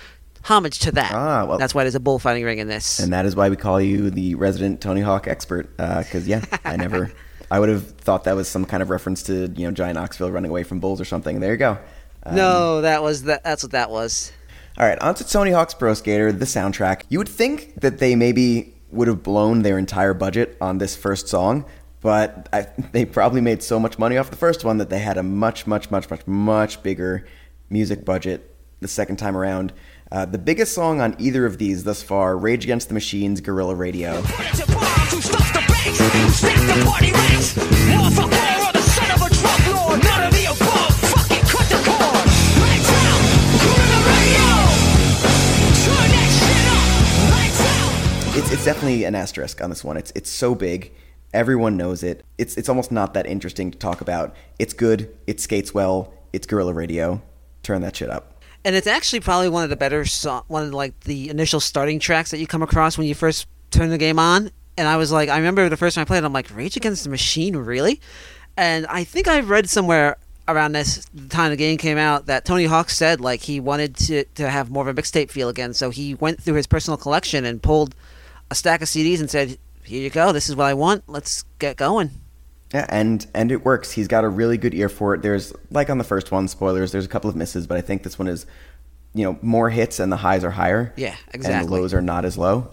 homage 0.44 0.78
to 0.80 0.92
that. 0.92 1.12
Ah, 1.12 1.44
well- 1.44 1.58
that's 1.58 1.74
why 1.74 1.82
there's 1.84 1.94
a 1.96 2.00
bullfighting 2.00 2.44
ring 2.44 2.58
in 2.58 2.68
this. 2.68 2.98
And 3.00 3.12
that 3.12 3.26
is 3.26 3.34
why 3.34 3.48
we 3.48 3.56
call 3.56 3.80
you 3.80 4.10
the 4.10 4.36
resident 4.36 4.80
Tony 4.80 5.00
Hawk 5.00 5.26
expert. 5.26 5.76
Because 5.76 6.28
yeah, 6.28 6.44
I 6.64 6.76
never, 6.76 7.12
I 7.50 7.58
would 7.58 7.68
have 7.68 7.90
thought 7.92 8.24
that 8.24 8.36
was 8.36 8.48
some 8.48 8.64
kind 8.64 8.82
of 8.82 8.90
reference 8.90 9.22
to 9.24 9.48
you 9.48 9.66
know 9.66 9.72
Giant 9.72 9.96
Knoxville 9.96 10.30
running 10.30 10.50
away 10.50 10.62
from 10.62 10.78
bulls 10.80 11.00
or 11.00 11.04
something. 11.04 11.40
There 11.40 11.50
you 11.52 11.58
go. 11.58 11.78
Um, 12.24 12.36
no, 12.36 12.80
that 12.82 13.02
was 13.02 13.24
that. 13.24 13.42
That's 13.42 13.62
what 13.62 13.72
that 13.72 13.90
was. 13.90 14.32
All 14.78 14.86
right, 14.86 14.98
on 15.00 15.14
to 15.16 15.28
Tony 15.28 15.50
Hawk's 15.50 15.74
Pro 15.74 15.92
Skater, 15.94 16.32
the 16.32 16.44
soundtrack. 16.46 17.02
You 17.08 17.18
would 17.18 17.28
think 17.28 17.74
that 17.80 17.98
they 17.98 18.14
maybe 18.14 18.74
would 18.92 19.08
have 19.08 19.22
blown 19.22 19.62
their 19.62 19.78
entire 19.78 20.14
budget 20.14 20.56
on 20.60 20.78
this 20.78 20.96
first 20.96 21.28
song, 21.28 21.64
but 22.00 22.48
I, 22.52 22.66
they 22.92 23.04
probably 23.04 23.40
made 23.40 23.62
so 23.62 23.78
much 23.78 23.98
money 23.98 24.16
off 24.16 24.30
the 24.30 24.36
first 24.36 24.64
one 24.64 24.78
that 24.78 24.90
they 24.90 24.98
had 24.98 25.16
a 25.16 25.22
much, 25.22 25.66
much, 25.66 25.90
much, 25.90 26.10
much, 26.10 26.26
much 26.26 26.82
bigger 26.82 27.26
music 27.68 28.04
budget 28.04 28.54
the 28.80 28.88
second 28.88 29.16
time 29.16 29.36
around. 29.36 29.72
Uh, 30.10 30.24
the 30.24 30.38
biggest 30.38 30.74
song 30.74 31.00
on 31.00 31.14
either 31.18 31.46
of 31.46 31.58
these 31.58 31.84
thus 31.84 32.02
far, 32.02 32.36
Rage 32.36 32.64
Against 32.64 32.88
the 32.88 32.94
Machine's 32.94 33.40
Guerrilla 33.40 33.74
Radio. 33.74 34.22
It's, 48.32 48.52
it's 48.52 48.64
definitely 48.64 49.04
an 49.04 49.14
asterisk 49.14 49.60
on 49.60 49.70
this 49.70 49.84
one. 49.84 49.96
It's 49.96 50.12
it's 50.14 50.30
so 50.30 50.54
big, 50.54 50.92
everyone 51.32 51.76
knows 51.76 52.02
it. 52.02 52.24
It's 52.38 52.56
it's 52.56 52.68
almost 52.68 52.90
not 52.92 53.14
that 53.14 53.26
interesting 53.26 53.70
to 53.70 53.78
talk 53.78 54.00
about. 54.00 54.34
It's 54.58 54.72
good. 54.72 55.14
It 55.26 55.40
skates 55.40 55.72
well. 55.74 56.12
It's 56.32 56.46
Guerrilla 56.46 56.72
Radio. 56.72 57.22
Turn 57.62 57.82
that 57.82 57.96
shit 57.96 58.10
up. 58.10 58.42
and 58.64 58.74
it's 58.76 58.86
actually 58.86 59.20
probably 59.20 59.48
one 59.48 59.64
of 59.64 59.70
the 59.70 59.76
better 59.76 60.04
so- 60.04 60.44
one 60.48 60.64
of 60.66 60.74
like 60.74 60.98
the 61.00 61.28
initial 61.30 61.60
starting 61.60 61.98
tracks 61.98 62.30
that 62.30 62.38
you 62.38 62.46
come 62.46 62.62
across 62.62 62.96
when 62.98 63.06
you 63.06 63.14
first 63.14 63.46
turn 63.70 63.88
the 63.90 63.98
game 63.98 64.18
on 64.18 64.50
and 64.76 64.86
i 64.88 64.96
was 64.96 65.10
like 65.12 65.28
i 65.30 65.36
remember 65.38 65.68
the 65.68 65.76
first 65.76 65.94
time 65.94 66.02
i 66.02 66.04
played 66.04 66.18
it 66.18 66.24
i'm 66.26 66.32
like 66.32 66.54
rage 66.54 66.76
against 66.76 67.04
the 67.04 67.08
machine 67.10 67.56
really 67.56 68.00
and 68.56 68.84
i 68.88 69.02
think 69.04 69.28
i 69.28 69.40
read 69.40 69.68
somewhere 69.70 70.16
around 70.48 70.72
this 70.72 71.06
time 71.28 71.50
the 71.50 71.56
game 71.56 71.78
came 71.78 71.96
out 71.96 72.26
that 72.26 72.44
tony 72.44 72.64
hawk 72.66 72.90
said 72.90 73.20
like 73.20 73.40
he 73.42 73.60
wanted 73.60 73.94
to, 73.96 74.24
to 74.34 74.50
have 74.50 74.70
more 74.70 74.86
of 74.88 74.98
a 74.98 75.00
mixtape 75.00 75.30
feel 75.30 75.48
again 75.48 75.72
so 75.72 75.88
he 75.90 76.14
went 76.16 76.42
through 76.42 76.54
his 76.54 76.66
personal 76.66 76.96
collection 76.98 77.44
and 77.46 77.62
pulled 77.62 77.94
a 78.50 78.54
stack 78.54 78.82
of 78.82 78.88
cds 78.88 79.20
and 79.20 79.30
said 79.30 79.56
here 79.84 80.02
you 80.02 80.10
go 80.10 80.32
this 80.32 80.48
is 80.48 80.56
what 80.56 80.66
i 80.66 80.74
want 80.74 81.02
let's 81.06 81.44
get 81.58 81.76
going 81.76 82.10
Yeah, 82.72 82.86
and 82.88 83.26
and 83.34 83.50
it 83.50 83.64
works. 83.64 83.90
He's 83.90 84.06
got 84.06 84.22
a 84.22 84.28
really 84.28 84.56
good 84.56 84.74
ear 84.74 84.88
for 84.88 85.14
it. 85.14 85.22
There's 85.22 85.52
like 85.70 85.90
on 85.90 85.98
the 85.98 86.04
first 86.04 86.30
one, 86.30 86.46
spoilers. 86.46 86.92
There's 86.92 87.04
a 87.04 87.08
couple 87.08 87.28
of 87.28 87.34
misses, 87.34 87.66
but 87.66 87.76
I 87.76 87.80
think 87.80 88.04
this 88.04 88.16
one 88.16 88.28
is, 88.28 88.46
you 89.12 89.24
know, 89.24 89.38
more 89.42 89.70
hits 89.70 89.98
and 89.98 90.12
the 90.12 90.16
highs 90.18 90.44
are 90.44 90.52
higher. 90.52 90.92
Yeah, 90.96 91.16
exactly. 91.34 91.58
And 91.58 91.68
the 91.68 91.72
lows 91.72 91.92
are 91.92 92.00
not 92.00 92.24
as 92.24 92.38
low. 92.38 92.70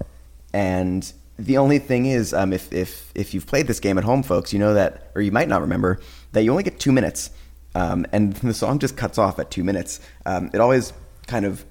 And 0.53 1.11
the 1.39 1.57
only 1.57 1.79
thing 1.79 2.05
is, 2.05 2.31
um, 2.31 2.53
if 2.53 2.71
if 2.71 3.11
if 3.15 3.33
you've 3.33 3.47
played 3.47 3.65
this 3.65 3.79
game 3.79 3.97
at 3.97 4.03
home, 4.03 4.21
folks, 4.21 4.53
you 4.53 4.59
know 4.59 4.75
that, 4.75 5.11
or 5.15 5.21
you 5.23 5.31
might 5.31 5.47
not 5.49 5.61
remember 5.61 5.99
that 6.33 6.43
you 6.43 6.51
only 6.51 6.63
get 6.63 6.79
two 6.79 6.91
minutes, 6.91 7.31
um, 7.73 8.05
and 8.11 8.33
the 8.43 8.53
song 8.53 8.77
just 8.77 8.97
cuts 8.97 9.17
off 9.17 9.39
at 9.39 9.49
two 9.49 9.63
minutes. 9.63 9.99
Um, 10.27 10.51
it 10.53 10.59
always 10.59 10.93
kind 11.25 11.45
of 11.45 11.65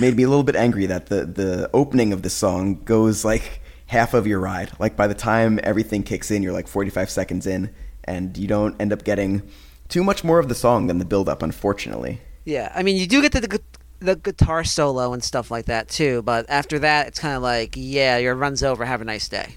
made 0.00 0.16
me 0.16 0.22
a 0.22 0.28
little 0.28 0.44
bit 0.44 0.54
angry 0.54 0.86
that 0.86 1.06
the 1.06 1.26
the 1.26 1.70
opening 1.74 2.12
of 2.12 2.22
the 2.22 2.30
song 2.30 2.84
goes 2.84 3.24
like 3.24 3.60
half 3.88 4.14
of 4.14 4.26
your 4.26 4.38
ride. 4.40 4.70
Like 4.78 4.96
by 4.96 5.06
the 5.06 5.14
time 5.14 5.58
everything 5.62 6.02
kicks 6.02 6.30
in, 6.30 6.42
you're 6.42 6.52
like 6.52 6.68
45 6.68 7.10
seconds 7.10 7.46
in, 7.46 7.74
and 8.04 8.36
you 8.38 8.46
don't 8.46 8.80
end 8.80 8.92
up 8.92 9.04
getting 9.04 9.42
too 9.88 10.04
much 10.04 10.22
more 10.24 10.38
of 10.38 10.48
the 10.48 10.54
song 10.54 10.86
than 10.86 10.98
the 10.98 11.04
build 11.04 11.28
up, 11.28 11.42
unfortunately. 11.42 12.20
Yeah, 12.44 12.72
I 12.74 12.82
mean, 12.82 12.96
you 12.96 13.06
do 13.06 13.20
get 13.22 13.32
the, 13.32 13.40
the 13.40 13.60
the 14.00 14.14
guitar 14.16 14.62
solo 14.62 15.12
and 15.12 15.24
stuff 15.24 15.50
like 15.50 15.66
that 15.66 15.88
too, 15.88 16.22
but 16.22 16.46
after 16.48 16.78
that, 16.78 17.08
it's 17.08 17.18
kind 17.18 17.34
of 17.34 17.42
like, 17.42 17.74
yeah, 17.76 18.16
your 18.16 18.34
run's 18.36 18.62
over. 18.62 18.84
Have 18.84 19.00
a 19.00 19.04
nice 19.04 19.28
day. 19.28 19.56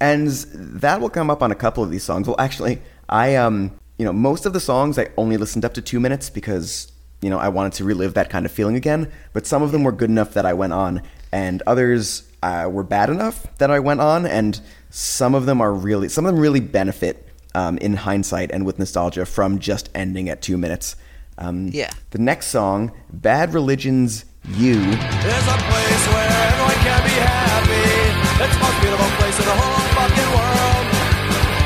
and 0.00 0.26
that 0.54 1.00
will 1.00 1.10
come 1.10 1.30
up 1.30 1.42
on 1.42 1.52
a 1.52 1.54
couple 1.54 1.84
of 1.84 1.90
these 1.90 2.02
songs. 2.02 2.26
Well, 2.26 2.36
actually, 2.38 2.80
I 3.08 3.36
um, 3.36 3.72
you 3.98 4.04
know, 4.04 4.12
most 4.12 4.46
of 4.46 4.52
the 4.52 4.60
songs 4.60 4.98
I 4.98 5.08
only 5.16 5.36
listened 5.36 5.64
up 5.64 5.74
to 5.74 5.82
two 5.82 6.00
minutes 6.00 6.30
because 6.30 6.90
you 7.20 7.30
know 7.30 7.38
I 7.38 7.48
wanted 7.48 7.74
to 7.74 7.84
relive 7.84 8.14
that 8.14 8.30
kind 8.30 8.46
of 8.46 8.52
feeling 8.52 8.74
again. 8.76 9.12
But 9.32 9.46
some 9.46 9.62
of 9.62 9.70
them 9.72 9.84
were 9.84 9.92
good 9.92 10.10
enough 10.10 10.34
that 10.34 10.46
I 10.46 10.54
went 10.54 10.72
on, 10.72 11.02
and 11.30 11.62
others 11.66 12.24
uh, 12.42 12.68
were 12.70 12.82
bad 12.82 13.08
enough 13.10 13.46
that 13.58 13.70
I 13.70 13.78
went 13.78 14.00
on. 14.00 14.26
And 14.26 14.60
some 14.90 15.34
of 15.34 15.46
them 15.46 15.60
are 15.60 15.72
really, 15.72 16.08
some 16.08 16.26
of 16.26 16.32
them 16.34 16.40
really 16.40 16.60
benefit 16.60 17.28
um, 17.54 17.78
in 17.78 17.94
hindsight 17.94 18.50
and 18.50 18.64
with 18.66 18.78
nostalgia 18.78 19.24
from 19.26 19.58
just 19.58 19.88
ending 19.94 20.28
at 20.28 20.42
two 20.42 20.56
minutes. 20.58 20.96
Um, 21.38 21.68
Yeah. 21.68 21.90
The 22.10 22.18
next 22.18 22.48
song, 22.48 22.92
"Bad 23.12 23.54
Religion's 23.54 24.24
You." 24.48 24.74
There's 24.74 25.48
a 25.48 25.58
place 25.70 26.04
where 26.12 26.28
everyone 26.28 26.78
can 26.84 27.02
be 27.04 27.16
happy. 27.24 28.44
It's 28.44 28.54
the 28.56 28.62
most 28.62 28.80
beautiful 28.80 29.10
place 29.18 29.38
in 29.38 29.44
the 29.46 29.56
whole 29.56 29.86
fucking 29.96 30.30
world. 30.36 30.86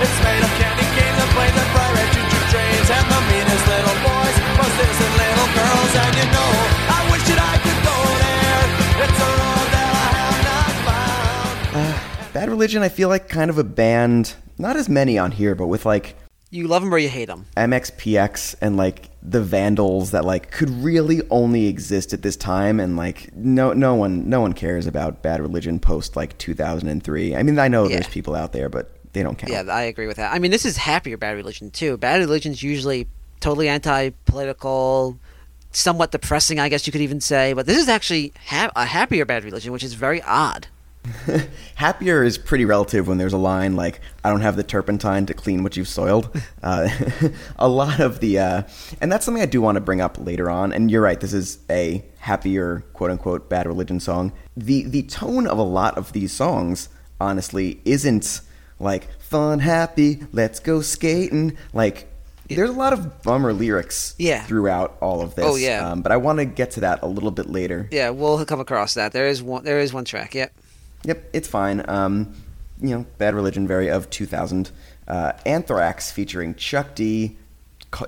It's 0.03 0.19
made 0.23 0.43
of 0.45 0.51
candy 0.61 0.76
Religion, 12.57 12.83
I 12.83 12.89
feel 12.89 13.09
like 13.09 13.29
kind 13.29 13.51
of 13.51 13.59
a 13.59 13.65
band, 13.65 14.35
not 14.59 14.77
as 14.77 14.89
many 14.89 15.19
on 15.19 15.31
here, 15.33 15.55
but 15.55 15.67
with 15.67 15.85
like 15.87 16.17
You 16.51 16.67
love 16.69 16.83
them 16.83 16.93
or 16.95 16.99
you 16.99 17.09
hate 17.09 17.27
them. 17.27 17.47
MXPX 17.57 18.55
and 18.61 18.77
like 18.77 19.11
the 19.23 19.43
Vandals 19.43 20.13
that 20.13 20.25
like 20.25 20.51
could 20.51 20.71
really 20.71 21.21
only 21.31 21.67
exist 21.67 22.13
at 22.13 22.23
this 22.23 22.37
time, 22.37 22.81
and 22.81 22.97
like 22.97 23.35
no 23.37 23.73
no 23.73 23.95
one 23.95 24.29
no 24.31 24.41
one 24.41 24.53
cares 24.53 24.87
about 24.87 25.23
Bad 25.23 25.41
Religion 25.41 25.79
post 25.79 26.17
like 26.17 26.39
2003. 26.39 27.37
I 27.37 27.43
mean, 27.43 27.59
I 27.59 27.69
know 27.69 27.85
Yeah. 27.89 27.97
there's 27.97 28.09
people 28.09 28.35
out 28.35 28.53
there, 28.53 28.69
but 28.69 28.91
they 29.13 29.23
don't 29.23 29.37
count. 29.37 29.53
Yeah, 29.53 29.65
I 29.71 29.83
agree 29.83 30.07
with 30.07 30.17
that. 30.17 30.33
I 30.33 30.39
mean, 30.39 30.51
this 30.51 30.65
is 30.65 30.77
happier 30.77 31.17
Bad 31.17 31.37
Religion 31.37 31.71
too. 31.71 31.97
Bad 31.97 32.21
Religion's 32.21 32.63
usually 32.63 33.07
totally 33.41 33.69
anti-political, 33.69 35.19
somewhat 35.73 36.11
depressing, 36.13 36.59
I 36.59 36.69
guess 36.69 36.87
you 36.87 36.93
could 36.93 37.01
even 37.03 37.21
say. 37.21 37.53
But 37.53 37.67
this 37.67 37.79
is 37.79 37.89
actually 37.89 38.33
ha- 38.47 38.71
a 38.77 38.85
happier 38.87 39.25
Bad 39.25 39.45
Religion, 39.45 39.73
which 39.73 39.85
is 39.85 39.95
very 39.95 40.23
odd. 40.23 40.69
Happier 41.77 42.23
is 42.23 42.39
pretty 42.39 42.65
relative 42.65 43.07
when 43.09 43.19
there's 43.19 43.33
a 43.33 43.39
line 43.39 43.77
like 43.77 44.01
"I 44.25 44.31
don't 44.31 44.41
have 44.41 44.57
the 44.57 44.63
turpentine 44.63 45.27
to 45.27 45.35
clean 45.35 45.63
what 45.63 45.77
you've 45.77 45.89
soiled." 45.89 46.31
Uh, 46.63 46.89
a 47.61 47.69
lot 47.69 48.01
of 48.01 48.19
the, 48.19 48.39
uh, 48.41 48.63
and 49.01 49.13
that's 49.13 49.25
something 49.25 49.43
I 49.43 49.47
do 49.47 49.61
want 49.61 49.77
to 49.77 49.81
bring 49.81 50.01
up 50.01 50.19
later 50.19 50.51
on. 50.51 50.73
And 50.73 50.91
you're 50.91 51.01
right, 51.03 51.21
this 51.21 51.33
is 51.33 51.59
a 51.71 52.05
happier 52.19 52.81
"quote 52.93 53.11
unquote" 53.13 53.49
Bad 53.49 53.67
Religion 53.67 54.01
song. 54.01 54.33
The 54.57 54.83
the 54.85 55.03
tone 55.05 55.47
of 55.47 55.59
a 55.59 55.63
lot 55.63 55.97
of 55.97 56.13
these 56.13 56.33
songs, 56.33 56.89
honestly, 57.21 57.81
isn't 57.85 58.41
like 58.81 59.09
fun, 59.21 59.61
happy, 59.61 60.21
let's 60.33 60.59
go 60.59 60.81
skating. 60.81 61.57
Like 61.73 62.09
there's 62.49 62.71
a 62.71 62.75
lot 62.75 62.93
of 62.93 63.23
bummer 63.23 63.53
lyrics 63.53 64.15
Yeah. 64.19 64.43
throughout 64.45 64.97
all 65.01 65.21
of 65.21 65.35
this. 65.35 65.45
Oh, 65.47 65.57
yeah. 65.57 65.89
um, 65.91 66.03
but 66.03 66.13
I 66.13 66.17
want 66.17 66.39
to 66.39 66.45
get 66.45 66.73
to 66.73 66.81
that 66.81 67.03
a 67.03 67.07
little 67.07 67.31
bit 67.33 67.49
later. 67.49 67.89
Yeah, 67.91 68.11
we'll 68.11 68.45
come 68.45 68.61
across 68.61 68.95
that. 68.95 69.13
There 69.13 69.27
is 69.29 69.43
one. 69.43 69.65
There 69.65 69.79
is 69.81 69.93
one 69.93 70.05
track. 70.05 70.35
Yep. 70.35 70.53
Yep, 71.07 71.31
it's 71.33 71.47
fine. 71.47 71.89
Um, 71.89 72.35
you 72.81 72.91
know, 72.91 73.07
Bad 73.17 73.35
Religion, 73.35 73.67
very 73.67 73.89
of 73.89 74.11
2000. 74.11 74.71
Uh, 75.07 75.33
Anthrax 75.47 76.11
featuring 76.11 76.57
Chuck 76.57 76.97
D, 76.97 77.37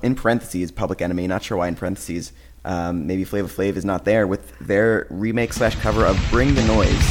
in 0.03 0.15
parentheses, 0.15 0.71
Public 0.71 1.01
Enemy. 1.01 1.25
Not 1.27 1.41
sure 1.41 1.57
why 1.57 1.69
in 1.69 1.75
parentheses. 1.75 2.33
Um, 2.65 3.07
maybe 3.07 3.23
Flavor 3.23 3.47
Flav 3.47 3.77
is 3.77 3.85
not 3.85 4.03
there 4.03 4.27
with 4.27 4.51
their 4.59 5.07
remake 5.09 5.53
slash 5.53 5.75
cover 5.75 6.05
of 6.05 6.19
Bring 6.29 6.53
the 6.53 6.63
Noise. 6.67 7.07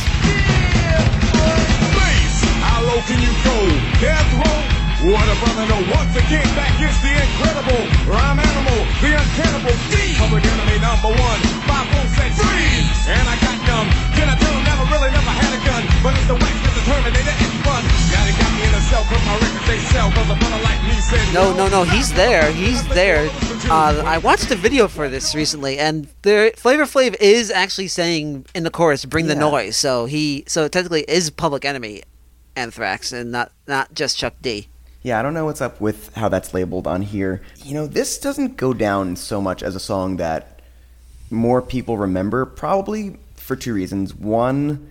What 5.09 5.25
a 5.25 5.37
brother, 5.41 5.65
no. 5.73 5.79
Once 5.95 6.13
again, 6.21 6.45
back 6.53 6.77
is 6.85 6.93
the 7.01 7.15
incredible 7.17 7.81
rhyme 8.13 8.39
animal, 8.39 8.79
the 9.01 9.73
D. 9.89 10.19
Public 10.19 10.45
enemy 10.45 10.79
number 10.85 11.09
one. 11.09 11.41
Five 11.65 11.87
four 11.89 12.07
said 12.13 12.35
freeze, 12.37 13.09
and 13.09 13.25
I 13.25 13.39
got 13.41 13.57
numb. 13.65 13.89
Can 14.19 14.29
I 14.29 14.37
tell 14.37 14.53
him 14.53 14.65
never 14.65 14.85
really 14.91 15.11
never 15.13 15.38
but 16.03 16.15
it's 16.17 16.27
the 16.27 16.35
wax 16.35 16.55
that's 16.63 16.75
the 16.79 16.85
Terminator. 16.91 17.35
It's 17.39 17.57
fun. 17.67 17.83
Now 18.13 18.25
they 18.25 18.33
got 18.39 18.53
me 18.55 18.63
in 18.69 18.75
a 18.75 18.81
cell 18.89 19.05
'cause 19.05 19.25
my 19.27 19.35
records 19.35 19.67
they 19.67 19.79
sell. 19.93 20.11
'cause 20.13 20.31
a 20.31 20.35
brother 20.37 20.63
like 20.63 20.83
me 20.85 21.01
said 21.01 21.35
No, 21.35 21.53
no, 21.55 21.69
no. 21.69 21.85
He's 21.85 22.13
there. 22.13 22.51
He's 22.53 22.87
there. 22.89 23.29
Uh, 23.71 24.03
I 24.07 24.19
watched 24.19 24.51
a 24.51 24.55
video 24.57 24.89
for 24.89 25.09
this 25.09 25.35
recently, 25.35 25.79
and 25.79 26.09
there, 26.23 26.53
Flavor 26.57 26.85
Flav 26.87 27.17
is 27.21 27.51
actually 27.51 27.89
saying 27.89 28.47
in 28.55 28.63
the 28.65 28.71
chorus, 28.71 29.05
"Bring 29.05 29.27
the 29.27 29.35
Yeah. 29.35 29.41
noise." 29.41 29.77
So 29.77 30.07
he, 30.07 30.45
so 30.47 30.69
technically 30.69 31.03
is 31.09 31.29
Public 31.31 31.65
Enemy, 31.65 32.03
Anthrax, 32.57 33.13
and 33.13 33.31
not 33.33 33.51
not 33.67 33.95
just 33.95 34.17
Chuck 34.17 34.35
D. 34.41 34.69
Yeah, 35.03 35.19
I 35.19 35.23
don't 35.23 35.35
know 35.35 35.45
what's 35.45 35.61
up 35.61 35.81
with 35.81 36.15
how 36.17 36.29
that's 36.29 36.53
labeled 36.55 36.87
on 36.87 37.03
here. 37.03 37.41
You 37.65 37.75
know, 37.75 37.87
this 37.87 38.19
doesn't 38.19 38.57
go 38.57 38.73
down 38.73 39.17
so 39.17 39.41
much 39.41 39.63
as 39.63 39.77
a 39.77 39.81
song 39.81 40.17
that 40.17 40.61
more 41.31 41.61
people 41.63 41.97
remember, 41.99 42.45
probably 42.47 43.17
for 43.37 43.55
two 43.55 43.75
reasons. 43.75 44.15
One, 44.15 44.89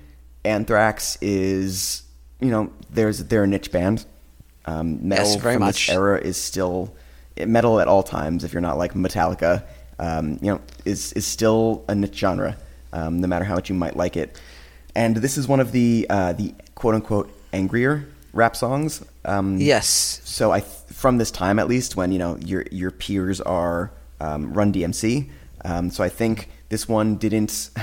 Anthrax 0.48 1.18
is, 1.22 2.04
you 2.40 2.50
know, 2.50 2.72
there's 2.90 3.24
they're 3.26 3.44
a 3.44 3.48
niche 3.48 3.72
band. 3.72 4.06
Um, 4.66 5.08
metal 5.08 5.26
Yes, 5.34 5.42
from 5.42 5.60
much. 5.60 5.88
this 5.88 5.96
era 5.96 6.20
is 6.20 6.36
still 6.42 6.94
metal 7.46 7.80
at 7.80 7.88
all 7.88 8.04
times. 8.04 8.44
If 8.44 8.52
you're 8.54 8.62
not 8.62 8.78
like 8.78 8.94
Metallica, 8.94 9.64
um, 10.00 10.40
you 10.42 10.52
know, 10.52 10.60
is 10.86 11.14
is 11.14 11.26
still 11.26 11.84
a 11.88 11.96
niche 11.96 12.16
genre, 12.18 12.58
um, 12.94 13.22
no 13.22 13.28
matter 13.28 13.46
how 13.46 13.56
much 13.56 13.70
you 13.70 13.76
might 13.76 13.96
like 13.96 14.18
it. 14.18 14.40
And 14.96 15.16
this 15.18 15.38
is 15.38 15.48
one 15.48 15.60
of 15.60 15.72
the 15.72 16.06
uh, 16.10 16.34
the 16.34 16.54
quote 16.76 16.96
unquote 16.96 17.30
angrier 17.54 18.06
rap 18.34 18.56
songs. 18.56 19.04
Um, 19.26 19.58
Yes. 19.58 20.22
so 20.26 20.52
I, 20.52 20.60
from 20.62 21.18
this 21.18 21.32
time 21.32 21.60
at 21.60 21.68
least, 21.68 21.96
when 21.96 22.12
you 22.12 22.20
know 22.20 22.38
your 22.38 22.66
your 22.72 22.92
peers 22.92 23.40
are 23.42 23.92
um, 24.20 24.54
Run 24.54 24.74
DMC, 24.74 25.30
um, 25.66 25.90
so 25.92 26.04
I 26.04 26.10
think 26.10 26.50
this 26.70 26.88
one 26.90 27.16
didn't. 27.18 27.70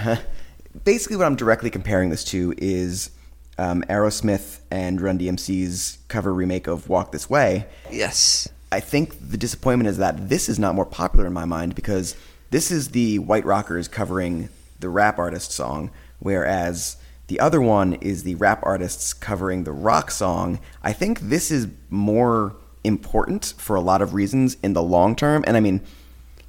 basically, 0.83 1.17
what 1.17 1.27
I'm 1.27 1.37
directly 1.37 1.71
comparing 1.71 2.11
this 2.11 2.25
to 2.25 2.55
is 2.59 3.11
um, 3.59 3.83
Aerosmith 3.89 4.61
and 4.71 5.01
Run 5.01 5.19
DMC's 5.19 5.99
cover 6.09 6.35
remake 6.35 6.67
of 6.67 6.89
Walk 6.89 7.13
This 7.13 7.31
Way. 7.31 7.67
Yes. 7.91 8.49
I 8.73 8.81
think 8.81 9.31
the 9.31 9.37
disappointment 9.37 9.89
is 9.89 9.99
that 9.99 10.29
this 10.29 10.49
is 10.49 10.59
not 10.59 10.75
more 10.75 10.87
popular 10.87 11.27
in 11.27 11.33
my 11.33 11.45
mind 11.45 11.75
because 11.75 12.17
this 12.51 12.71
is 12.71 12.89
the 12.89 13.21
White 13.21 13.45
Rockers 13.45 13.87
covering 13.87 14.49
the 14.81 14.89
rap 14.89 15.19
artist 15.19 15.53
song, 15.53 15.91
whereas 16.19 16.97
the 17.29 17.41
other 17.41 17.61
one 17.61 17.95
is 17.95 18.25
the 18.25 18.35
rap 18.35 18.61
artists 18.65 19.13
covering 19.13 19.65
the 19.65 19.73
rock 19.73 20.11
song. 20.11 20.59
I 20.83 20.93
think 20.93 21.21
this 21.21 21.51
is 21.51 21.69
more 21.89 22.57
important 22.83 23.55
for 23.57 23.77
a 23.77 23.81
lot 23.81 24.03
of 24.03 24.13
reasons 24.13 24.57
in 24.63 24.73
the 24.73 24.83
long 24.83 25.17
term, 25.17 25.45
and 25.47 25.57
I 25.57 25.61
mean, 25.61 25.81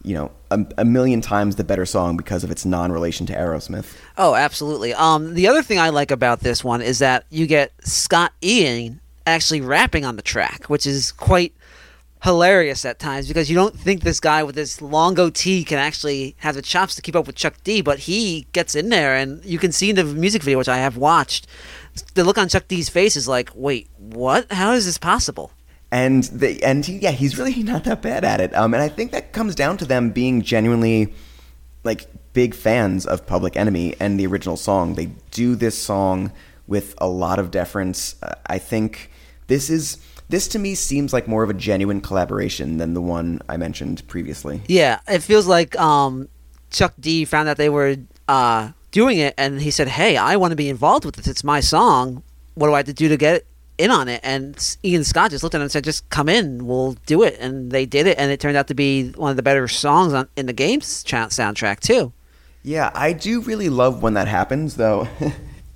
you 0.03 0.15
know, 0.15 0.31
a, 0.55 0.65
a 0.79 0.85
million 0.85 1.21
times 1.21 1.55
the 1.55 1.63
better 1.63 1.85
song 1.85 2.17
because 2.17 2.43
of 2.43 2.51
its 2.51 2.65
non-relation 2.65 3.25
to 3.27 3.33
Aerosmith. 3.33 3.95
Oh, 4.17 4.35
absolutely. 4.35 4.93
Um, 4.93 5.33
the 5.33 5.47
other 5.47 5.61
thing 5.61 5.79
I 5.79 5.89
like 5.89 6.11
about 6.11 6.39
this 6.39 6.63
one 6.63 6.81
is 6.81 6.99
that 6.99 7.25
you 7.29 7.47
get 7.47 7.73
Scott 7.83 8.33
Ian 8.43 9.01
actually 9.27 9.61
rapping 9.61 10.05
on 10.05 10.15
the 10.15 10.21
track, 10.21 10.65
which 10.65 10.85
is 10.85 11.11
quite 11.11 11.53
hilarious 12.23 12.85
at 12.85 12.97
times 12.97 13.27
because 13.27 13.49
you 13.51 13.55
don't 13.55 13.77
think 13.77 14.01
this 14.01 14.19
guy 14.19 14.41
with 14.41 14.55
this 14.55 14.81
long 14.81 15.13
goatee 15.13 15.63
can 15.63 15.77
actually 15.77 16.35
have 16.39 16.55
the 16.55 16.61
chops 16.61 16.95
to 16.95 17.01
keep 17.01 17.15
up 17.15 17.27
with 17.27 17.35
Chuck 17.35 17.55
D, 17.63 17.81
but 17.81 17.99
he 17.99 18.47
gets 18.51 18.73
in 18.73 18.89
there, 18.89 19.15
and 19.15 19.45
you 19.45 19.59
can 19.59 19.71
see 19.71 19.91
in 19.91 19.95
the 19.95 20.03
music 20.03 20.41
video, 20.41 20.57
which 20.57 20.69
I 20.69 20.77
have 20.77 20.97
watched, 20.97 21.45
the 22.15 22.23
look 22.23 22.37
on 22.37 22.49
Chuck 22.49 22.67
D's 22.67 22.89
face 22.89 23.15
is 23.15 23.27
like, 23.27 23.51
"Wait, 23.53 23.89
what? 23.97 24.51
How 24.51 24.73
is 24.73 24.85
this 24.85 24.97
possible?" 24.97 25.51
And 25.95 26.23
the 26.25 26.61
and 26.61 26.85
he, 26.85 26.97
yeah, 26.97 27.11
he's 27.11 27.37
really 27.37 27.63
not 27.63 27.85
that 27.85 28.01
bad 28.01 28.25
at 28.25 28.41
it. 28.41 28.53
Um, 28.53 28.73
and 28.73 28.83
I 28.83 28.89
think 28.89 29.11
that 29.13 29.31
comes 29.31 29.55
down 29.55 29.77
to 29.77 29.85
them 29.85 30.09
being 30.09 30.41
genuinely 30.41 31.13
like 31.85 32.05
big 32.33 32.53
fans 32.53 33.05
of 33.05 33.25
Public 33.25 33.55
Enemy 33.55 33.95
and 33.97 34.19
the 34.19 34.27
original 34.27 34.57
song. 34.57 34.95
They 34.95 35.05
do 35.31 35.55
this 35.55 35.77
song 35.77 36.33
with 36.67 36.95
a 36.97 37.07
lot 37.07 37.39
of 37.39 37.49
deference. 37.49 38.21
Uh, 38.21 38.35
I 38.45 38.57
think 38.57 39.09
this 39.47 39.69
is 39.69 39.97
this 40.27 40.49
to 40.49 40.59
me 40.59 40.75
seems 40.75 41.13
like 41.13 41.29
more 41.29 41.43
of 41.43 41.49
a 41.49 41.53
genuine 41.53 42.01
collaboration 42.01 42.75
than 42.75 42.93
the 42.93 43.01
one 43.01 43.41
I 43.47 43.55
mentioned 43.55 44.05
previously. 44.09 44.63
Yeah, 44.67 44.99
it 45.07 45.19
feels 45.23 45.47
like 45.47 45.79
um, 45.79 46.27
Chuck 46.71 46.93
D 46.99 47.23
found 47.23 47.47
out 47.47 47.55
they 47.55 47.69
were 47.69 47.95
uh, 48.27 48.71
doing 48.91 49.19
it, 49.19 49.33
and 49.37 49.61
he 49.61 49.71
said, 49.71 49.87
"Hey, 49.87 50.17
I 50.17 50.35
want 50.35 50.51
to 50.51 50.57
be 50.57 50.67
involved 50.67 51.05
with 51.05 51.15
this. 51.15 51.27
It's 51.27 51.45
my 51.45 51.61
song. 51.61 52.21
What 52.55 52.67
do 52.67 52.73
I 52.73 52.77
have 52.77 52.85
to 52.87 52.93
do 52.93 53.07
to 53.07 53.15
get 53.15 53.45
in 53.77 53.91
on 53.91 54.07
it?" 54.07 54.21
And 54.23 54.77
Ian 54.83 55.03
Scott 55.03 55.31
just 55.31 55.43
looked 55.43 55.55
at 55.55 55.59
him 55.59 55.63
and 55.63 55.71
said, 55.71 55.83
"Just 55.83 56.09
come 56.09 56.29
in. 56.29 56.65
We'll 56.65 56.93
do 57.05 57.23
it." 57.23 57.37
And 57.39 57.71
they 57.71 57.85
did 57.85 58.07
it, 58.07 58.17
and 58.17 58.31
it 58.31 58.39
turned 58.39 58.57
out 58.57 58.67
to 58.67 58.75
be 58.75 59.09
one 59.11 59.31
of 59.31 59.37
the 59.37 59.43
better 59.43 59.67
songs 59.67 60.13
on 60.13 60.27
in 60.35 60.45
the 60.45 60.53
game's 60.53 61.03
soundtrack 61.03 61.79
too. 61.79 62.13
Yeah, 62.63 62.91
I 62.95 63.13
do 63.13 63.41
really 63.41 63.69
love 63.69 64.01
when 64.01 64.15
that 64.15 64.27
happens, 64.27 64.75
though. 64.75 65.07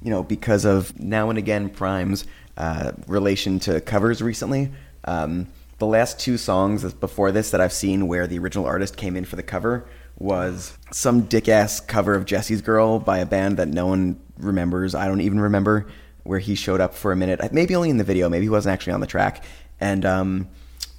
you 0.02 0.10
know, 0.10 0.24
because 0.24 0.66
of 0.66 1.00
now 1.00 1.30
and 1.30 1.38
again 1.38 1.70
Prime's 1.70 2.26
uh, 2.58 2.94
relation 3.08 3.60
to 3.60 3.82
covers 3.82 4.22
recently. 4.22 4.72
Um, 5.06 5.48
the 5.78 5.86
last 5.86 6.20
two 6.20 6.38
songs 6.38 6.94
before 6.94 7.32
this 7.32 7.52
that 7.52 7.62
I've 7.62 7.74
seen 7.74 8.08
where 8.08 8.28
the 8.28 8.38
original 8.38 8.66
artist 8.66 8.98
came 8.98 9.16
in 9.16 9.26
for 9.26 9.36
the 9.36 9.44
cover 9.44 9.88
was 10.18 10.78
some 10.92 11.22
dick 11.22 11.48
ass 11.48 11.80
cover 11.80 12.14
of 12.16 12.26
Jesse's 12.26 12.62
Girl 12.62 13.00
by 13.00 13.20
a 13.20 13.26
band 13.26 13.58
that 13.58 13.70
no 13.70 13.88
one 13.88 14.20
remembers. 14.38 14.94
I 14.94 15.08
don't 15.08 15.22
even 15.22 15.40
remember. 15.40 15.88
Where 16.30 16.38
he 16.38 16.54
showed 16.54 16.80
up 16.80 16.94
for 16.94 17.12
a 17.12 17.16
minute, 17.16 17.52
maybe 17.52 17.76
only 17.76 17.90
in 17.90 17.98
the 17.98 18.04
video, 18.04 18.30
maybe 18.30 18.46
he 18.46 18.50
wasn't 18.50 18.74
actually 18.74 18.94
on 18.94 19.00
the 19.00 19.08
track. 19.08 19.44
And 19.80 20.06
um, 20.06 20.48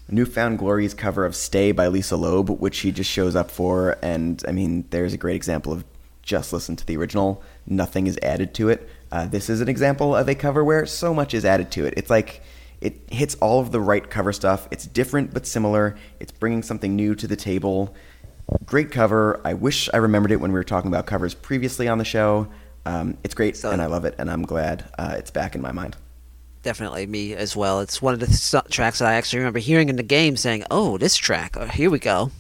New 0.09 0.27
Found 0.27 0.59
Glory's 0.59 0.93
cover 0.93 1.25
of 1.25 1.37
"Stay" 1.37 1.71
by 1.71 1.87
Lisa 1.87 2.17
Loeb, 2.17 2.51
which 2.51 2.81
he 2.81 2.91
just 2.91 3.09
shows 3.09 3.37
up 3.37 3.49
for, 3.49 3.97
and 4.03 4.43
I 4.49 4.51
mean, 4.51 4.87
there's 4.91 5.13
a 5.13 5.17
great 5.17 5.37
example 5.37 5.73
of 5.73 5.85
just 6.23 6.53
listen 6.53 6.75
to 6.75 6.85
the 6.85 6.97
original. 6.97 7.45
Nothing 7.65 8.09
is 8.09 8.19
added 8.25 8.55
to 8.55 8.71
it. 8.71 8.89
Uh, 9.13 9.29
this 9.29 9.49
is 9.49 9.61
an 9.61 9.69
example 9.69 10.17
of 10.17 10.29
a 10.29 10.35
cover 10.35 10.65
where 10.65 10.85
so 10.85 11.15
much 11.15 11.33
is 11.33 11.45
added 11.45 11.71
to 11.71 11.87
it. 11.87 11.95
It's 11.97 12.11
like 12.11 12.43
it 12.81 13.01
hits 13.13 13.37
all 13.37 13.61
of 13.61 13.71
the 13.71 13.81
right 13.81 14.11
cover 14.11 14.33
stuff. 14.33 14.67
It's 14.73 14.85
different 14.85 15.33
but 15.33 15.47
similar. 15.47 15.97
It's 16.19 16.33
bringing 16.33 16.65
something 16.65 16.97
new 16.97 17.15
to 17.15 17.29
the 17.29 17.37
table. 17.37 17.95
Great 18.67 18.91
cover. 18.91 19.41
I 19.45 19.55
wish 19.55 19.89
I 19.95 19.99
remembered 19.99 20.33
it 20.33 20.41
when 20.41 20.51
we 20.51 20.59
were 20.59 20.65
talking 20.65 20.89
about 20.89 21.07
covers 21.07 21.35
previously 21.35 21.87
on 21.87 21.99
the 21.99 22.05
show. 22.05 22.49
Um, 22.87 23.17
it's 23.25 23.35
great, 23.35 23.57
So- 23.57 23.71
and 23.71 23.81
I 23.83 23.87
love 23.87 24.05
it, 24.05 24.15
and 24.19 24.31
I'm 24.31 24.43
glad 24.43 24.85
uh, 24.99 25.15
it's 25.19 25.31
back 25.31 25.55
in 25.55 25.61
my 25.61 25.73
mind. 25.73 25.97
Definitely 26.63 27.07
me 27.07 27.35
as 27.35 27.57
well. 27.57 27.81
It's 27.81 28.03
one 28.03 28.13
of 28.13 28.21
the 28.21 28.27
th- 28.27 28.65
tracks 28.71 28.99
that 28.99 29.09
I 29.09 29.15
actually 29.15 29.39
remember 29.39 29.61
hearing 29.61 29.89
in 29.89 29.97
the 29.97 30.03
game, 30.03 30.37
saying, 30.37 30.65
"Oh, 30.71 30.99
this 30.99 31.17
track. 31.17 31.57
Oh, 31.59 31.67
here 31.67 31.89
we 31.91 31.99
go." 31.99 32.31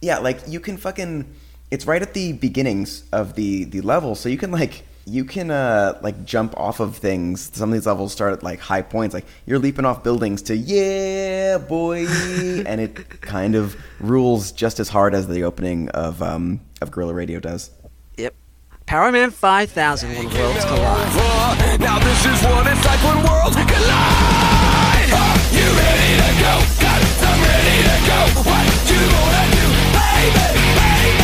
Yeah, 0.00 0.18
like 0.18 0.40
you 0.48 0.58
can 0.60 0.76
fucking. 0.76 1.26
It's 1.70 1.86
right 1.86 2.02
at 2.02 2.12
the 2.14 2.32
beginnings 2.32 3.04
of 3.12 3.34
the 3.34 3.64
the 3.64 3.80
level, 3.82 4.14
so 4.16 4.28
you 4.28 4.36
can 4.38 4.50
like 4.50 4.84
you 5.06 5.24
can 5.24 5.50
uh 5.52 5.96
like 6.02 6.24
jump 6.24 6.54
off 6.56 6.80
of 6.80 6.96
things. 6.96 7.50
Some 7.54 7.68
of 7.70 7.74
these 7.74 7.86
levels 7.86 8.12
start 8.12 8.32
at 8.32 8.42
like 8.42 8.58
high 8.58 8.82
points, 8.82 9.14
like 9.14 9.26
you're 9.46 9.60
leaping 9.60 9.84
off 9.84 10.02
buildings 10.02 10.42
to 10.42 10.56
yeah 10.56 11.58
boy, 11.58 12.06
and 12.66 12.80
it 12.80 13.20
kind 13.20 13.54
of 13.54 13.76
rules 14.00 14.50
just 14.50 14.80
as 14.80 14.88
hard 14.88 15.14
as 15.14 15.28
the 15.28 15.44
opening 15.44 15.88
of 15.90 16.20
um 16.20 16.60
of 16.80 16.90
Guerrilla 16.90 17.14
Radio 17.14 17.38
does. 17.38 17.70
Yep. 18.16 18.34
Powerman 18.88 19.30
5000 19.30 20.08
when 20.08 20.24
worlds 20.32 20.64
collide. 20.64 21.78
Now 21.80 21.98
this 21.98 22.24
is 22.24 22.40
what 22.44 22.66
it's 22.66 22.84
like 22.86 23.02
when 23.04 23.18
worlds 23.20 23.54
collide. 23.56 25.10
Uh, 25.12 25.36
You 25.52 25.66
ready 25.76 26.12
to 26.16 26.30
go? 26.40 26.54
Got 26.80 26.96
it, 27.04 27.20
I'm 27.20 27.38
ready 27.44 27.78
to 27.84 27.96
go. 28.08 28.18
What 28.48 28.64
you 28.88 29.00
gonna 29.12 29.44
do, 29.52 29.66
baby, 29.92 30.48
baby? 30.80 31.20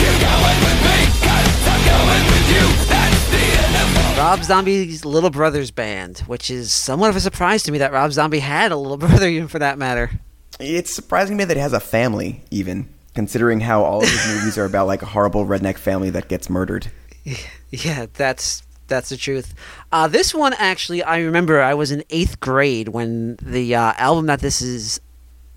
You 0.00 0.10
going 0.24 0.58
with 0.64 0.80
me? 0.88 0.98
Got 1.20 1.44
I'm 1.68 1.80
going 1.84 2.24
with 2.32 2.48
you. 2.56 2.64
That's 2.88 3.22
the 3.28 3.44
end 3.60 3.74
of 3.76 4.16
Rob 4.18 4.42
Zombie's 4.42 5.04
Little 5.04 5.30
Brothers 5.30 5.70
Band, 5.70 6.20
which 6.20 6.50
is 6.50 6.72
somewhat 6.72 7.10
of 7.10 7.16
a 7.16 7.20
surprise 7.20 7.62
to 7.64 7.72
me 7.72 7.78
that 7.78 7.92
Rob 7.92 8.10
Zombie 8.12 8.38
had 8.38 8.72
a 8.72 8.76
little 8.76 8.96
brother, 9.04 9.28
even 9.28 9.48
for 9.48 9.58
that 9.58 9.76
matter. 9.76 10.10
It's 10.58 10.90
surprising 10.90 11.36
to 11.36 11.42
me 11.42 11.46
that 11.46 11.58
he 11.58 11.60
has 11.60 11.74
a 11.74 11.80
family, 11.80 12.42
even 12.50 12.88
considering 13.14 13.60
how 13.60 13.82
all 13.82 14.02
of 14.02 14.08
his 14.08 14.26
movies 14.34 14.58
are 14.58 14.64
about 14.64 14.86
like 14.86 15.02
a 15.02 15.06
horrible 15.06 15.46
redneck 15.46 15.78
family 15.78 16.10
that 16.10 16.28
gets 16.28 16.50
murdered. 16.50 16.90
Yeah, 17.70 18.06
that's 18.12 18.62
that's 18.86 19.08
the 19.08 19.16
truth. 19.16 19.52
Uh, 19.90 20.06
this 20.06 20.32
one 20.32 20.52
actually, 20.58 21.02
I 21.02 21.18
remember 21.20 21.60
I 21.60 21.74
was 21.74 21.90
in 21.90 22.04
eighth 22.10 22.38
grade 22.38 22.88
when 22.88 23.36
the 23.42 23.74
uh, 23.74 23.94
album 23.96 24.26
that 24.26 24.38
this 24.40 24.62
is 24.62 25.00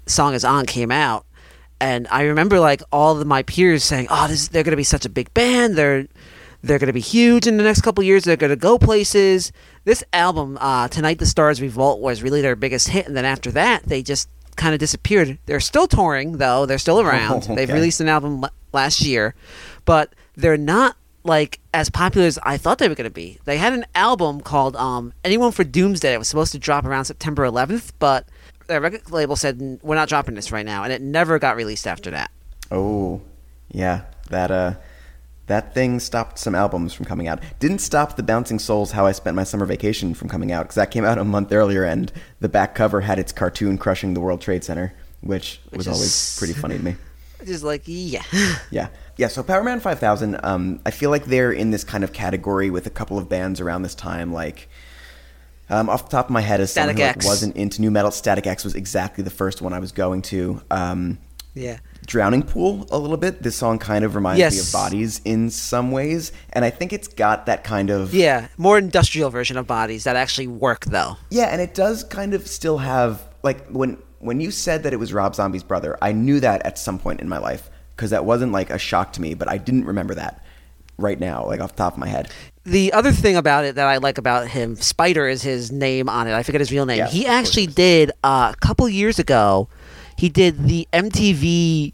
song 0.07 0.33
is 0.33 0.43
on 0.43 0.65
came 0.65 0.89
out, 0.89 1.25
and 1.79 2.07
I 2.09 2.23
remember 2.23 2.59
like 2.59 2.81
all 2.91 3.19
of 3.19 3.27
my 3.27 3.43
peers 3.43 3.83
saying, 3.83 4.07
"Oh, 4.09 4.27
this 4.27 4.47
they're 4.47 4.63
gonna 4.63 4.77
be 4.77 4.83
such 4.83 5.05
a 5.05 5.09
big 5.09 5.31
band. 5.35 5.75
They're 5.75 6.07
they're 6.63 6.79
gonna 6.79 6.91
be 6.93 7.01
huge 7.01 7.45
in 7.45 7.57
the 7.57 7.63
next 7.63 7.81
couple 7.81 8.03
years. 8.03 8.23
They're 8.23 8.35
gonna 8.35 8.55
go 8.55 8.79
places." 8.79 9.51
This 9.83 10.03
album, 10.11 10.57
uh, 10.59 10.87
"Tonight 10.87 11.19
the 11.19 11.27
Stars 11.27 11.61
Revolt," 11.61 11.99
was 11.99 12.23
really 12.23 12.41
their 12.41 12.55
biggest 12.55 12.87
hit, 12.87 13.05
and 13.05 13.15
then 13.15 13.25
after 13.25 13.51
that, 13.51 13.83
they 13.83 14.01
just 14.01 14.27
kind 14.57 14.73
of 14.73 14.79
disappeared. 14.79 15.37
They're 15.45 15.59
still 15.59 15.87
touring 15.87 16.33
though. 16.37 16.65
They're 16.65 16.77
still 16.77 16.99
around. 16.99 17.43
They've 17.43 17.69
released 17.71 18.01
an 18.01 18.09
album 18.09 18.43
l- 18.43 18.49
last 18.73 19.01
year, 19.01 19.33
but 19.85 20.13
they're 20.35 20.57
not 20.57 20.97
like 21.23 21.59
as 21.73 21.89
popular 21.89 22.27
as 22.27 22.37
I 22.43 22.57
thought 22.57 22.77
they 22.79 22.87
were 22.89 22.95
going 22.95 23.09
to 23.09 23.13
be. 23.13 23.37
They 23.45 23.57
had 23.57 23.73
an 23.73 23.85
album 23.95 24.41
called 24.41 24.75
um, 24.75 25.13
"Anyone 25.23 25.51
for 25.51 25.63
Doomsday." 25.63 26.13
It 26.13 26.17
was 26.19 26.27
supposed 26.27 26.51
to 26.53 26.59
drop 26.59 26.85
around 26.85 27.05
September 27.05 27.43
11th, 27.43 27.91
but 27.99 28.27
their 28.67 28.81
record 28.81 29.09
label 29.11 29.35
said 29.35 29.79
we're 29.81 29.95
not 29.95 30.09
dropping 30.09 30.35
this 30.35 30.51
right 30.51 30.65
now, 30.65 30.83
and 30.83 30.91
it 30.91 31.01
never 31.01 31.39
got 31.39 31.55
released 31.55 31.87
after 31.87 32.11
that. 32.11 32.31
Oh, 32.71 33.21
yeah, 33.69 34.01
that 34.29 34.51
uh, 34.51 34.73
that 35.47 35.73
thing 35.73 35.99
stopped 35.99 36.37
some 36.39 36.55
albums 36.55 36.93
from 36.93 37.05
coming 37.05 37.27
out. 37.27 37.39
Didn't 37.59 37.79
stop 37.79 38.15
the 38.15 38.23
Bouncing 38.23 38.59
Souls 38.59 38.91
"How 38.91 39.05
I 39.05 39.11
Spent 39.11 39.35
My 39.35 39.43
Summer 39.43 39.65
Vacation" 39.65 40.13
from 40.13 40.29
coming 40.29 40.51
out 40.51 40.63
because 40.63 40.75
that 40.75 40.91
came 40.91 41.03
out 41.05 41.17
a 41.17 41.23
month 41.23 41.51
earlier, 41.51 41.83
and 41.83 42.11
the 42.39 42.49
back 42.49 42.75
cover 42.75 43.01
had 43.01 43.17
its 43.19 43.31
cartoon 43.31 43.77
crushing 43.77 44.13
the 44.13 44.19
World 44.19 44.41
Trade 44.41 44.63
Center, 44.63 44.93
which, 45.21 45.59
Which 45.69 45.77
was 45.79 45.87
is- 45.87 45.93
always 45.93 46.37
pretty 46.37 46.53
funny 46.53 46.77
to 46.77 46.83
me. 46.83 46.95
Just 47.45 47.63
like 47.63 47.83
yeah, 47.85 48.23
Yeah, 48.71 48.87
yeah. 49.15 49.27
So 49.27 49.43
Powerman 49.43 49.79
Five 49.79 49.99
Thousand, 49.99 50.39
um, 50.43 50.79
I 50.85 50.91
feel 50.91 51.11
like 51.11 51.25
they're 51.25 51.51
in 51.51 51.69
this 51.71 51.83
kind 51.83 52.03
of 52.03 52.11
category 52.11 52.69
with 52.71 52.87
a 52.87 52.89
couple 52.89 53.17
of 53.19 53.29
bands 53.29 53.59
around 53.61 53.83
this 53.83 53.95
time, 53.95 54.33
like. 54.33 54.69
Um, 55.69 55.89
off 55.89 56.05
the 56.05 56.11
top 56.11 56.27
of 56.27 56.31
my 56.31 56.39
head, 56.39 56.61
as 56.61 56.71
someone 56.71 56.95
Static 56.95 56.97
who 57.03 57.07
like, 57.09 57.17
X. 57.17 57.25
wasn't 57.25 57.57
into 57.57 57.81
nu 57.81 57.91
metal, 57.91 58.09
Static 58.09 58.47
X 58.47 58.63
was 58.63 58.73
exactly 58.73 59.21
the 59.21 59.29
first 59.29 59.61
one 59.61 59.73
I 59.73 59.79
was 59.79 59.91
going 59.91 60.21
to. 60.21 60.61
Um, 60.71 61.17
yeah. 61.57 61.79
Drowning 62.05 62.43
Pool 62.43 62.87
a 62.89 62.97
little 62.97 63.17
bit. 63.17 63.43
This 63.43 63.55
song 63.57 63.79
kind 63.79 64.05
of 64.05 64.15
reminds 64.15 64.39
me 64.39 64.59
of 64.59 64.71
Bodies 64.71 65.19
in 65.25 65.49
some 65.49 65.91
ways, 65.91 66.31
and 66.53 66.63
I 66.63 66.69
think 66.69 66.93
it's 66.93 67.07
got 67.09 67.45
that 67.47 67.63
kind 67.65 67.89
of 67.89 68.13
Yeah, 68.13 68.47
more 68.57 68.77
industrial 68.77 69.29
version 69.29 69.57
of 69.57 69.67
bodies 69.67 70.05
that 70.05 70.15
actually 70.15 70.47
work 70.47 70.85
though. 70.85 71.17
yeah, 71.29 71.45
and 71.47 71.61
it 71.61 71.73
does 71.73 72.03
kind 72.05 72.33
of 72.33 72.47
still 72.47 72.77
have 72.77 73.21
like 73.43 73.67
when 73.67 73.97
when 74.19 74.39
you 74.39 74.51
said 74.51 74.83
that 74.83 74.93
it 74.93 74.97
was 74.97 75.13
Rob 75.13 75.35
Zombie's 75.35 75.63
brother, 75.63 75.97
I 76.01 76.11
knew 76.13 76.39
that 76.39 76.65
at 76.65 76.79
some 76.79 76.97
point 76.97 77.19
in 77.19 77.27
my 77.29 77.37
life 77.39 77.69
because 77.95 78.11
that 78.11 78.23
wasn't 78.25 78.51
like 78.51 78.69
a 78.69 78.77
shock 78.79 79.13
to 79.13 79.21
me, 79.21 79.33
but 79.33 79.49
I 79.49 79.57
didn't 79.57 79.85
remember 79.85 80.15
that 80.15 80.43
right 80.97 81.19
now, 81.19 81.45
like 81.45 81.59
off 81.59 81.71
the 81.73 81.77
top 81.77 81.93
of 81.93 81.99
my 81.99 82.07
head. 82.07 82.29
The 82.63 82.91
other 82.93 83.11
thing 83.11 83.35
about 83.37 83.63
it 83.65 83.75
that 83.75 83.87
I 83.87 83.97
like 83.97 84.17
about 84.17 84.47
him, 84.47 84.75
Spider 84.75 85.27
is 85.27 85.41
his 85.41 85.71
name 85.71 86.09
on 86.09 86.27
it. 86.27 86.33
I 86.33 86.43
forget 86.43 86.59
his 86.59 86.71
real 86.71 86.85
name. 86.85 86.97
Yeah, 86.97 87.07
he 87.07 87.25
actually 87.25 87.67
did 87.67 88.11
uh, 88.23 88.53
a 88.53 88.59
couple 88.59 88.89
years 88.89 89.19
ago. 89.19 89.69
He 90.17 90.29
did 90.29 90.65
the 90.65 90.87
MTV 90.91 91.93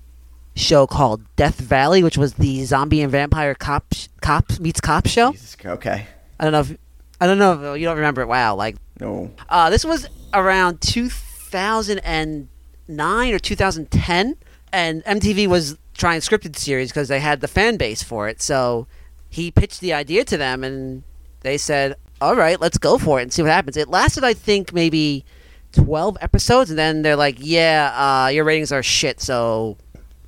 show 0.56 0.88
called 0.88 1.24
Death 1.36 1.60
Valley, 1.60 2.02
which 2.04 2.18
was 2.18 2.36
the 2.36 2.64
zombie 2.64 3.02
and 3.02 3.12
vampire 3.12 3.54
cop 3.54 3.94
cop 4.22 4.58
meets 4.60 4.80
cop 4.80 5.08
show. 5.08 5.34
Jesus, 5.34 5.58
okay, 5.66 6.08
I 6.40 6.46
don't 6.46 6.54
know 6.54 6.62
if 6.62 6.78
I 7.20 7.28
don't 7.28 7.38
know 7.38 7.74
if 7.74 7.80
you 7.80 7.86
don't 7.86 7.98
remember 7.98 8.22
it. 8.22 8.28
Wow, 8.28 8.56
like 8.56 8.78
no, 9.00 9.30
uh, 9.50 9.70
this 9.70 9.84
was 9.84 10.08
around 10.34 10.80
2009 10.82 13.34
or 13.34 13.40
2010, 13.40 14.38
and 14.72 15.04
MTV 15.04 15.48
was 15.48 15.78
trying 15.96 16.22
scripted 16.22 16.56
series 16.56 16.92
because 16.92 17.10
they 17.10 17.20
had 17.20 17.42
the 17.42 17.50
fan 17.50 17.76
base 17.78 18.04
for 18.04 18.30
it. 18.30 18.42
So 18.42 18.88
he 19.30 19.52
pitched 19.52 19.82
the 19.82 19.94
idea 19.94 20.24
to 20.26 20.38
them, 20.38 20.64
and 20.64 21.04
they 21.42 21.58
said, 21.58 21.96
"All 22.22 22.38
right, 22.38 22.62
let's 22.62 22.78
go 22.78 22.98
for 22.98 23.20
it 23.20 23.24
and 23.24 23.34
see 23.34 23.42
what 23.42 23.52
happens." 23.52 23.76
It 23.76 23.90
lasted, 23.90 24.24
I 24.24 24.34
think, 24.34 24.72
maybe 24.72 25.26
12 25.74 26.18
episodes, 26.22 26.70
and 26.70 26.80
then 26.80 27.02
they're 27.02 27.16
like, 27.16 27.38
"Yeah, 27.40 28.26
uh, 28.26 28.28
your 28.30 28.44
ratings 28.46 28.72
are 28.72 28.82
shit, 28.84 29.20
so 29.22 29.78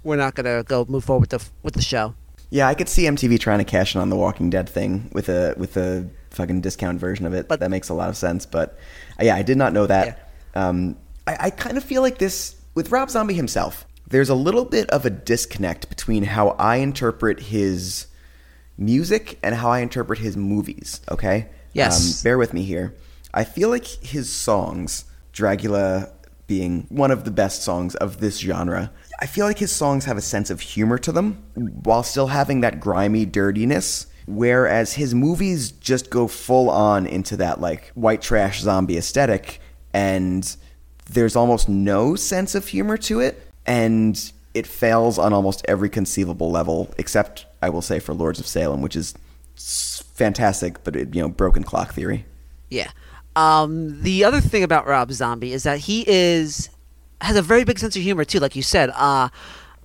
we're 0.03 0.17
not 0.17 0.35
gonna 0.35 0.63
go 0.63 0.85
move 0.89 1.03
forward 1.05 1.21
with 1.21 1.29
the 1.29 1.49
with 1.63 1.73
the 1.73 1.81
show." 1.81 2.13
yeah, 2.51 2.67
I 2.67 2.73
could 2.75 2.87
see 2.87 3.03
MTV 3.03 3.39
trying 3.39 3.57
to 3.59 3.65
cash 3.65 3.95
in 3.95 4.01
on 4.01 4.09
the 4.09 4.15
Walking 4.15 4.49
Dead 4.49 4.69
thing 4.69 5.09
with 5.13 5.29
a 5.29 5.55
with 5.57 5.75
a 5.77 6.07
fucking 6.29 6.61
discount 6.61 6.99
version 6.99 7.25
of 7.25 7.33
it. 7.33 7.47
But- 7.47 7.59
that 7.59 7.69
makes 7.69 7.89
a 7.89 7.93
lot 7.93 8.09
of 8.09 8.15
sense. 8.17 8.45
But 8.45 8.77
uh, 9.19 9.23
yeah, 9.25 9.35
I 9.35 9.41
did 9.41 9.57
not 9.57 9.73
know 9.73 9.85
that. 9.87 10.31
Um, 10.53 10.95
I, 11.27 11.37
I 11.39 11.49
kind 11.49 11.77
of 11.77 11.83
feel 11.83 12.01
like 12.01 12.17
this 12.17 12.55
with 12.75 12.91
Rob 12.91 13.09
Zombie 13.09 13.33
himself. 13.33 13.85
There's 14.07 14.29
a 14.29 14.35
little 14.35 14.65
bit 14.65 14.89
of 14.91 15.05
a 15.05 15.09
disconnect 15.09 15.89
between 15.89 16.23
how 16.23 16.49
I 16.49 16.77
interpret 16.77 17.39
his 17.39 18.07
music 18.77 19.39
and 19.41 19.55
how 19.55 19.69
I 19.69 19.79
interpret 19.79 20.19
his 20.19 20.37
movies. 20.37 21.01
Okay. 21.09 21.47
Yes. 21.73 22.19
Um, 22.19 22.23
bear 22.23 22.37
with 22.37 22.53
me 22.53 22.63
here. 22.63 22.95
I 23.33 23.43
feel 23.43 23.69
like 23.69 23.85
his 23.85 24.31
songs, 24.31 25.05
Dracula 25.35 26.09
being 26.47 26.85
one 26.89 27.11
of 27.11 27.25
the 27.25 27.31
best 27.31 27.63
songs 27.63 27.93
of 27.95 28.19
this 28.19 28.39
genre, 28.39 28.91
I 29.19 29.25
feel 29.27 29.45
like 29.45 29.59
his 29.59 29.71
songs 29.71 30.05
have 30.05 30.17
a 30.17 30.21
sense 30.21 30.49
of 30.49 30.61
humor 30.61 30.97
to 30.99 31.11
them 31.11 31.43
while 31.55 32.03
still 32.03 32.27
having 32.27 32.61
that 32.61 32.79
grimy 32.79 33.25
dirtiness. 33.25 34.07
Whereas 34.27 34.93
his 34.93 35.13
movies 35.13 35.71
just 35.71 36.09
go 36.09 36.27
full 36.27 36.69
on 36.69 37.05
into 37.05 37.37
that 37.37 37.61
like 37.61 37.89
white 37.89 38.21
trash 38.21 38.61
zombie 38.61 38.97
aesthetic, 38.97 39.59
and 39.93 40.55
there's 41.11 41.35
almost 41.35 41.69
no 41.69 42.15
sense 42.15 42.55
of 42.55 42.67
humor 42.67 42.97
to 42.97 43.19
it, 43.19 43.47
and 43.67 44.31
it 44.55 44.65
fails 44.65 45.19
on 45.19 45.33
almost 45.33 45.63
every 45.67 45.89
conceivable 45.89 46.49
level, 46.49 46.91
except 46.97 47.45
I 47.61 47.69
will 47.69 47.83
say 47.83 47.99
for 47.99 48.13
Lords 48.13 48.39
of 48.39 48.47
Salem, 48.47 48.81
which 48.81 48.95
is 48.95 49.13
fantastic, 49.57 50.83
but 50.83 50.95
it, 50.95 51.13
you 51.13 51.21
know, 51.21 51.29
broken 51.29 51.63
clock 51.63 51.93
theory. 51.93 52.25
Yeah. 52.69 52.89
Um, 53.35 54.01
the 54.01 54.23
other 54.23 54.39
thing 54.41 54.63
about 54.63 54.87
Rob 54.87 55.11
Zombie 55.11 55.53
is 55.53 55.63
that 55.63 55.79
he 55.79 56.05
is 56.07 56.69
has 57.21 57.35
a 57.35 57.41
very 57.41 57.63
big 57.63 57.79
sense 57.79 57.95
of 57.95 58.01
humor 58.01 58.23
too, 58.25 58.39
like 58.39 58.55
you 58.55 58.61
said. 58.61 58.89
Uh, 58.95 59.29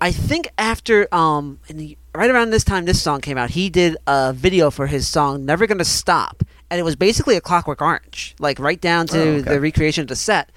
I 0.00 0.12
think 0.12 0.48
after 0.58 1.12
um, 1.14 1.60
in 1.68 1.76
the, 1.76 1.98
right 2.14 2.30
around 2.30 2.50
this 2.50 2.64
time 2.64 2.84
this 2.84 3.02
song 3.02 3.20
came 3.20 3.36
out, 3.38 3.50
he 3.50 3.68
did 3.70 3.96
a 4.06 4.32
video 4.32 4.70
for 4.70 4.86
his 4.86 5.08
song 5.08 5.44
"Never 5.44 5.66
Gonna 5.66 5.84
Stop," 5.84 6.42
and 6.70 6.78
it 6.80 6.84
was 6.84 6.96
basically 6.96 7.36
a 7.36 7.40
Clockwork 7.40 7.82
Orange, 7.82 8.34
like 8.38 8.58
right 8.58 8.80
down 8.80 9.06
to 9.08 9.18
Oh, 9.20 9.28
okay. 9.36 9.42
the 9.54 9.60
recreation 9.60 10.02
of 10.02 10.08
the 10.08 10.16
set. 10.16 10.50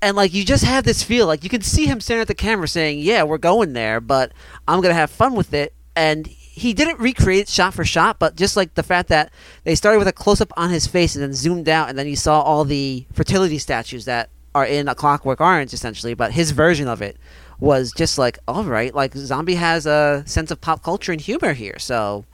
And 0.00 0.16
like 0.16 0.32
you 0.32 0.44
just 0.44 0.64
have 0.64 0.84
this 0.84 1.02
feel, 1.02 1.26
like 1.26 1.42
you 1.42 1.50
can 1.50 1.62
see 1.62 1.86
him 1.86 2.00
staring 2.00 2.22
at 2.22 2.28
the 2.28 2.34
camera 2.34 2.68
saying, 2.68 3.00
"Yeah, 3.00 3.24
we're 3.24 3.38
going 3.38 3.72
there, 3.72 4.00
but 4.00 4.32
I'm 4.66 4.80
gonna 4.80 4.94
have 4.94 5.10
fun 5.10 5.34
with 5.34 5.52
it." 5.52 5.74
And 5.96 6.28
he 6.58 6.74
didn't 6.74 6.98
recreate 6.98 7.48
shot 7.48 7.74
for 7.74 7.84
shot, 7.84 8.18
but 8.18 8.36
just 8.36 8.56
like 8.56 8.74
the 8.74 8.82
fact 8.82 9.08
that 9.08 9.32
they 9.64 9.74
started 9.74 9.98
with 9.98 10.08
a 10.08 10.12
close 10.12 10.40
up 10.40 10.52
on 10.56 10.70
his 10.70 10.86
face 10.86 11.14
and 11.14 11.22
then 11.22 11.32
zoomed 11.32 11.68
out, 11.68 11.88
and 11.88 11.98
then 11.98 12.06
you 12.06 12.16
saw 12.16 12.40
all 12.40 12.64
the 12.64 13.06
fertility 13.12 13.58
statues 13.58 14.04
that 14.04 14.30
are 14.54 14.66
in 14.66 14.88
a 14.88 14.94
Clockwork 14.94 15.40
Orange, 15.40 15.72
essentially. 15.72 16.14
But 16.14 16.32
his 16.32 16.50
version 16.50 16.88
of 16.88 17.00
it 17.00 17.16
was 17.60 17.92
just 17.92 18.18
like, 18.18 18.38
all 18.46 18.64
right, 18.64 18.94
like 18.94 19.14
Zombie 19.14 19.54
has 19.54 19.86
a 19.86 20.22
sense 20.26 20.50
of 20.50 20.60
pop 20.60 20.82
culture 20.82 21.12
and 21.12 21.20
humor 21.20 21.52
here, 21.52 21.78
so 21.78 22.24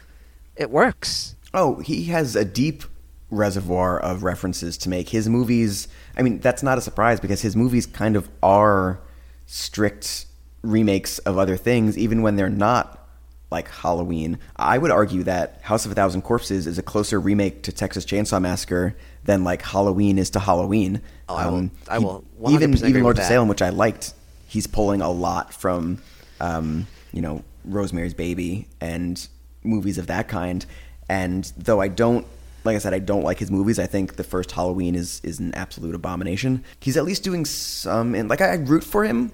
it 0.56 0.70
works. 0.70 1.36
Oh, 1.52 1.80
he 1.80 2.04
has 2.06 2.34
a 2.34 2.44
deep 2.44 2.84
reservoir 3.30 3.98
of 3.98 4.22
references 4.22 4.76
to 4.78 4.88
make. 4.88 5.10
His 5.10 5.28
movies, 5.28 5.88
I 6.16 6.22
mean, 6.22 6.40
that's 6.40 6.62
not 6.62 6.78
a 6.78 6.80
surprise 6.80 7.20
because 7.20 7.42
his 7.42 7.56
movies 7.56 7.86
kind 7.86 8.16
of 8.16 8.28
are 8.42 9.00
strict 9.46 10.26
remakes 10.62 11.18
of 11.20 11.36
other 11.38 11.56
things, 11.56 11.98
even 11.98 12.22
when 12.22 12.36
they're 12.36 12.48
not 12.48 13.03
like 13.50 13.68
Halloween. 13.68 14.38
I 14.56 14.78
would 14.78 14.90
argue 14.90 15.22
that 15.24 15.60
House 15.62 15.84
of 15.86 15.92
a 15.92 15.94
Thousand 15.94 16.22
Corpses 16.22 16.66
is 16.66 16.78
a 16.78 16.82
closer 16.82 17.20
remake 17.20 17.62
to 17.64 17.72
Texas 17.72 18.04
Chainsaw 18.04 18.40
Massacre 18.40 18.96
than 19.24 19.44
like 19.44 19.62
Halloween 19.62 20.18
is 20.18 20.30
to 20.30 20.40
Halloween. 20.40 21.00
Oh, 21.28 21.36
I 21.36 21.46
will- 21.48 21.70
I 21.88 21.98
will 21.98 22.24
100% 22.40 22.52
even 22.62 22.88
even 22.88 23.02
Lord 23.02 23.18
of. 23.18 23.24
Salem, 23.24 23.48
which 23.48 23.62
I 23.62 23.68
liked, 23.70 24.12
he's 24.46 24.66
pulling 24.66 25.00
a 25.00 25.10
lot 25.10 25.52
from, 25.54 25.98
um, 26.40 26.86
you 27.12 27.22
know, 27.22 27.42
Rosemary's 27.64 28.14
Baby 28.14 28.66
and 28.80 29.26
movies 29.62 29.98
of 29.98 30.06
that 30.08 30.28
kind. 30.28 30.64
And 31.08 31.50
though 31.56 31.80
I 31.80 31.88
don't, 31.88 32.26
like 32.64 32.76
I 32.76 32.78
said, 32.78 32.92
I 32.94 32.98
don't 32.98 33.22
like 33.22 33.38
his 33.38 33.50
movies. 33.50 33.78
I 33.78 33.86
think 33.86 34.16
the 34.16 34.24
first 34.24 34.50
Halloween 34.52 34.94
is 34.94 35.20
is 35.22 35.38
an 35.38 35.54
absolute 35.54 35.94
abomination. 35.94 36.64
He's 36.80 36.96
at 36.96 37.04
least 37.04 37.22
doing 37.22 37.44
some, 37.44 38.14
and 38.14 38.28
like 38.28 38.40
I 38.40 38.54
root 38.54 38.82
for 38.84 39.04
him, 39.04 39.32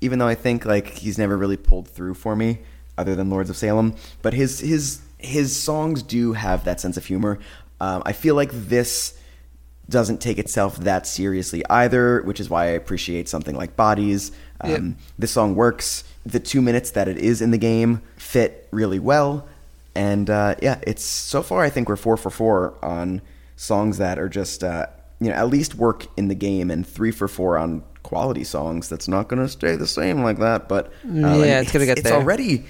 even 0.00 0.18
though 0.18 0.26
I 0.28 0.34
think 0.34 0.64
like 0.66 0.88
he's 0.88 1.16
never 1.16 1.36
really 1.38 1.56
pulled 1.56 1.88
through 1.88 2.14
for 2.14 2.34
me, 2.36 2.58
other 2.98 3.14
than 3.14 3.30
Lords 3.30 3.50
of 3.50 3.56
Salem. 3.56 3.94
But 4.22 4.34
his 4.34 4.60
his 4.60 5.00
his 5.18 5.54
songs 5.58 6.02
do 6.02 6.32
have 6.32 6.64
that 6.64 6.80
sense 6.80 6.96
of 6.96 7.06
humor. 7.06 7.38
Um, 7.80 8.02
I 8.06 8.12
feel 8.12 8.34
like 8.34 8.50
this 8.52 9.18
doesn't 9.88 10.20
take 10.20 10.38
itself 10.38 10.76
that 10.78 11.06
seriously 11.06 11.62
either, 11.68 12.22
which 12.22 12.40
is 12.40 12.48
why 12.48 12.64
I 12.64 12.70
appreciate 12.70 13.28
something 13.28 13.56
like 13.56 13.76
Bodies. 13.76 14.32
Um, 14.60 14.70
Yep. 14.70 14.82
This 15.18 15.30
song 15.32 15.54
works. 15.56 16.04
The 16.24 16.38
two 16.40 16.62
minutes 16.62 16.92
that 16.92 17.08
it 17.08 17.18
is 17.18 17.42
in 17.42 17.50
the 17.50 17.58
game 17.58 18.00
fit 18.16 18.68
really 18.70 19.00
well. 19.00 19.46
And 19.94 20.30
uh, 20.30 20.54
yeah, 20.62 20.78
it's 20.86 21.04
so 21.04 21.42
far 21.42 21.62
I 21.62 21.68
think 21.70 21.88
we're 21.88 21.96
four 21.96 22.16
for 22.16 22.30
four 22.30 22.74
on 22.82 23.20
songs 23.56 23.98
that 23.98 24.18
are 24.18 24.28
just 24.28 24.62
uh, 24.64 24.86
you 25.20 25.28
know 25.30 25.34
at 25.34 25.48
least 25.48 25.74
work 25.74 26.06
in 26.16 26.28
the 26.28 26.34
game, 26.34 26.70
and 26.70 26.86
three 26.86 27.10
for 27.10 27.26
four 27.28 27.58
on 27.58 27.82
quality 28.04 28.44
songs. 28.44 28.88
That's 28.88 29.08
not 29.08 29.28
going 29.28 29.42
to 29.42 29.48
stay 29.48 29.76
the 29.76 29.86
same 29.86 30.22
like 30.22 30.38
that, 30.38 30.68
but 30.68 30.86
uh, 30.86 30.90
Yeah, 31.12 31.34
like, 31.36 31.48
it's 31.64 31.72
gonna 31.72 31.86
get 31.86 31.98
It's 31.98 32.08
there. 32.08 32.18
already 32.18 32.64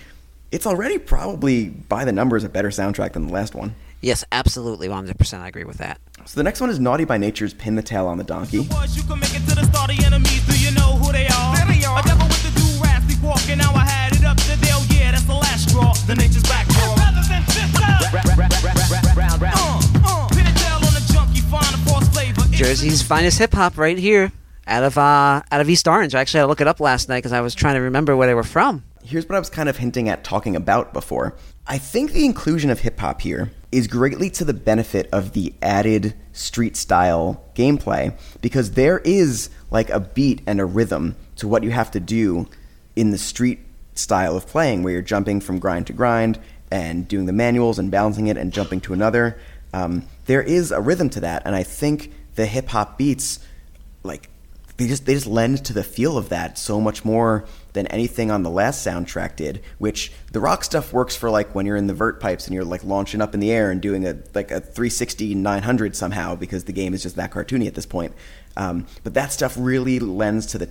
it's 0.53 0.67
already 0.67 0.99
probably 0.99 1.71
by 1.71 2.05
the 2.05 2.13
numbers 2.13 2.45
a 2.45 2.49
better 2.49 2.69
soundtrack 2.69 3.15
than 3.15 3.27
the 3.27 3.33
last 3.33 3.55
one. 3.55 3.75
Yes, 4.03 4.25
absolutely, 4.31 4.89
100%. 4.89 5.41
I 5.41 5.49
agree 5.49 5.65
with 5.65 5.79
that. 5.79 5.99
So 6.27 6.39
the 6.39 6.43
next 6.45 6.61
one 6.61 6.71
is 6.71 6.79
Naughty 6.79 7.05
by 7.05 7.17
Nature's 7.19 7.55
"Pin 7.55 7.75
the 7.75 7.83
Tail 7.83 8.07
on 8.07 8.19
the 8.19 8.25
Donkey." 8.25 8.61
Was 8.71 8.97
you 8.97 9.03
can 9.03 9.19
make 9.19 9.35
it 9.35 9.49
to 9.49 9.55
the 9.55 9.65
start 9.65 9.91
of 9.91 10.05
enemies. 10.05 10.45
Do 10.47 10.59
you 10.59 10.71
know 10.73 10.99
who 10.99 11.11
they 11.11 11.27
are? 11.27 11.57
There 11.57 11.67
they 11.67 11.85
are. 11.85 11.99
A 11.99 12.03
devil 12.03 12.27
with 12.29 12.43
the 12.43 12.61
do 12.61 12.85
rats 12.85 13.07
be 13.07 13.15
walking. 13.25 13.59
Now 13.59 13.73
I 13.75 13.87
had 13.87 14.15
it 14.15 14.25
up 14.25 14.37
to 14.37 14.57
Dale. 14.61 14.83
Yeah, 14.91 15.13
that's 15.13 15.25
the 15.25 15.35
last 15.35 15.71
straw. 15.71 15.95
The 16.07 16.15
nature's 16.15 16.43
back 16.45 16.69
door. 16.69 16.95
Brothers 16.97 17.31
and 17.31 17.45
sisters. 17.47 17.83
Pin 20.31 20.47
a 20.47 20.55
tail 20.55 20.79
on 20.83 20.93
the 20.95 21.05
junkie. 21.13 21.41
Find 21.41 21.75
a 21.75 21.79
false 21.89 22.09
flavor. 22.09 22.43
It's 22.47 22.59
Jersey's 22.59 23.03
finest 23.03 23.39
hip 23.39 23.55
hop 23.55 23.79
right 23.79 23.99
here 23.99 24.33
out 24.67 24.83
of 24.83 24.99
uh, 24.99 25.43
out 25.51 25.61
of 25.61 25.71
East 25.71 25.89
Orange. 25.89 26.15
I 26.15 26.21
actually 26.21 26.39
had 26.39 26.45
to 26.45 26.49
look 26.49 26.61
it 26.61 26.69
up 26.69 26.79
last 26.81 27.09
night 27.09 27.19
because 27.19 27.33
I 27.33 27.41
was 27.41 27.55
trying 27.55 27.75
to 27.75 27.81
remember 27.81 28.17
where 28.17 28.27
they 28.27 28.35
were 28.35 28.45
from. 28.45 28.85
Here's 29.03 29.29
what 29.29 29.37
I 29.37 29.39
was 29.39 29.51
kind 29.51 29.69
of 29.69 29.77
hinting 29.77 30.09
at 30.09 30.25
talking 30.25 30.57
about 30.57 30.93
before. 30.93 31.35
I 31.67 31.79
think 31.79 32.13
the 32.13 32.25
inclusion 32.25 32.71
of 32.71 32.81
hip 32.81 32.99
hop 32.99 33.21
here 33.21 33.51
is 33.71 33.87
greatly 33.87 34.31
to 34.31 34.45
the 34.45 34.55
benefit 34.55 35.09
of 35.13 35.33
the 35.33 35.55
added 35.63 36.15
street 36.33 36.77
style 36.77 37.43
gameplay 37.55 38.17
because 38.41 38.73
there 38.73 38.99
is 39.01 39.51
like 39.71 39.91
a 39.91 40.01
beat 40.01 40.43
and 40.47 40.61
a 40.61 40.65
rhythm 40.65 41.17
to 41.37 41.49
what 41.49 41.63
you 41.63 41.71
have 41.71 41.91
to 41.93 42.01
do 42.01 42.47
in 42.97 43.11
the 43.11 43.19
street 43.19 43.61
style 43.95 44.37
of 44.37 44.47
playing 44.47 44.83
where 44.83 44.93
you're 44.93 45.03
jumping 45.03 45.41
from 45.41 45.59
grind 45.59 45.87
to 45.87 45.93
grind 45.93 46.39
and 46.71 47.07
doing 47.09 47.27
the 47.27 47.33
manuals 47.33 47.79
and 47.79 47.91
balancing 47.91 48.27
it 48.27 48.37
and 48.37 48.53
jumping 48.53 48.81
to 48.81 48.93
another. 48.93 49.39
Um, 49.73 50.07
there 50.27 50.43
is 50.43 50.71
a 50.71 50.81
rhythm 50.81 51.11
to 51.11 51.21
that, 51.21 51.43
and 51.45 51.55
I 51.55 51.63
think 51.63 52.13
the 52.35 52.47
hip 52.47 52.69
hop 52.69 52.99
beats 52.99 53.39
like 54.03 54.29
they 54.77 54.87
just 54.87 55.07
they 55.07 55.15
just 55.15 55.27
lend 55.27 55.65
to 55.65 55.73
the 55.73 55.85
feel 55.85 56.17
of 56.17 56.29
that 56.31 56.59
so 56.59 56.81
much 56.81 57.05
more 57.05 57.45
than 57.73 57.87
anything 57.89 58.31
on 58.31 58.43
the 58.43 58.51
last 58.51 58.87
soundtrack 58.87 59.37
did. 59.37 59.63
Which 59.79 60.13
the 60.33 60.41
rock 60.41 60.65
stuff 60.65 60.93
works 60.93 61.15
for 61.15 61.31
like 61.31 61.55
when 61.55 61.67
you're 61.67 61.77
in 61.77 61.87
the 61.87 61.95
vert 61.95 62.21
pipes 62.21 62.47
and 62.47 62.55
you're 62.55 62.65
like 62.65 62.85
launching 62.85 63.21
up 63.21 63.35
in 63.35 63.41
the 63.41 63.53
air 63.53 63.71
and 63.71 63.81
doing 63.81 64.07
a 64.07 64.17
like 64.35 64.51
a 64.51 64.61
360 64.61 65.35
900 65.35 65.95
somehow 65.97 66.35
because 66.35 66.65
the 66.65 66.73
game 66.73 66.95
is 66.95 67.03
just 67.03 67.17
that 67.17 67.31
cartoony 67.31 67.67
at 67.67 67.75
this 67.75 67.87
point. 67.87 68.15
Um, 68.57 68.87
but 69.05 69.15
that 69.15 69.33
stuff 69.33 69.57
really 69.59 69.99
lends 69.99 70.47
to 70.47 70.59
the 70.59 70.69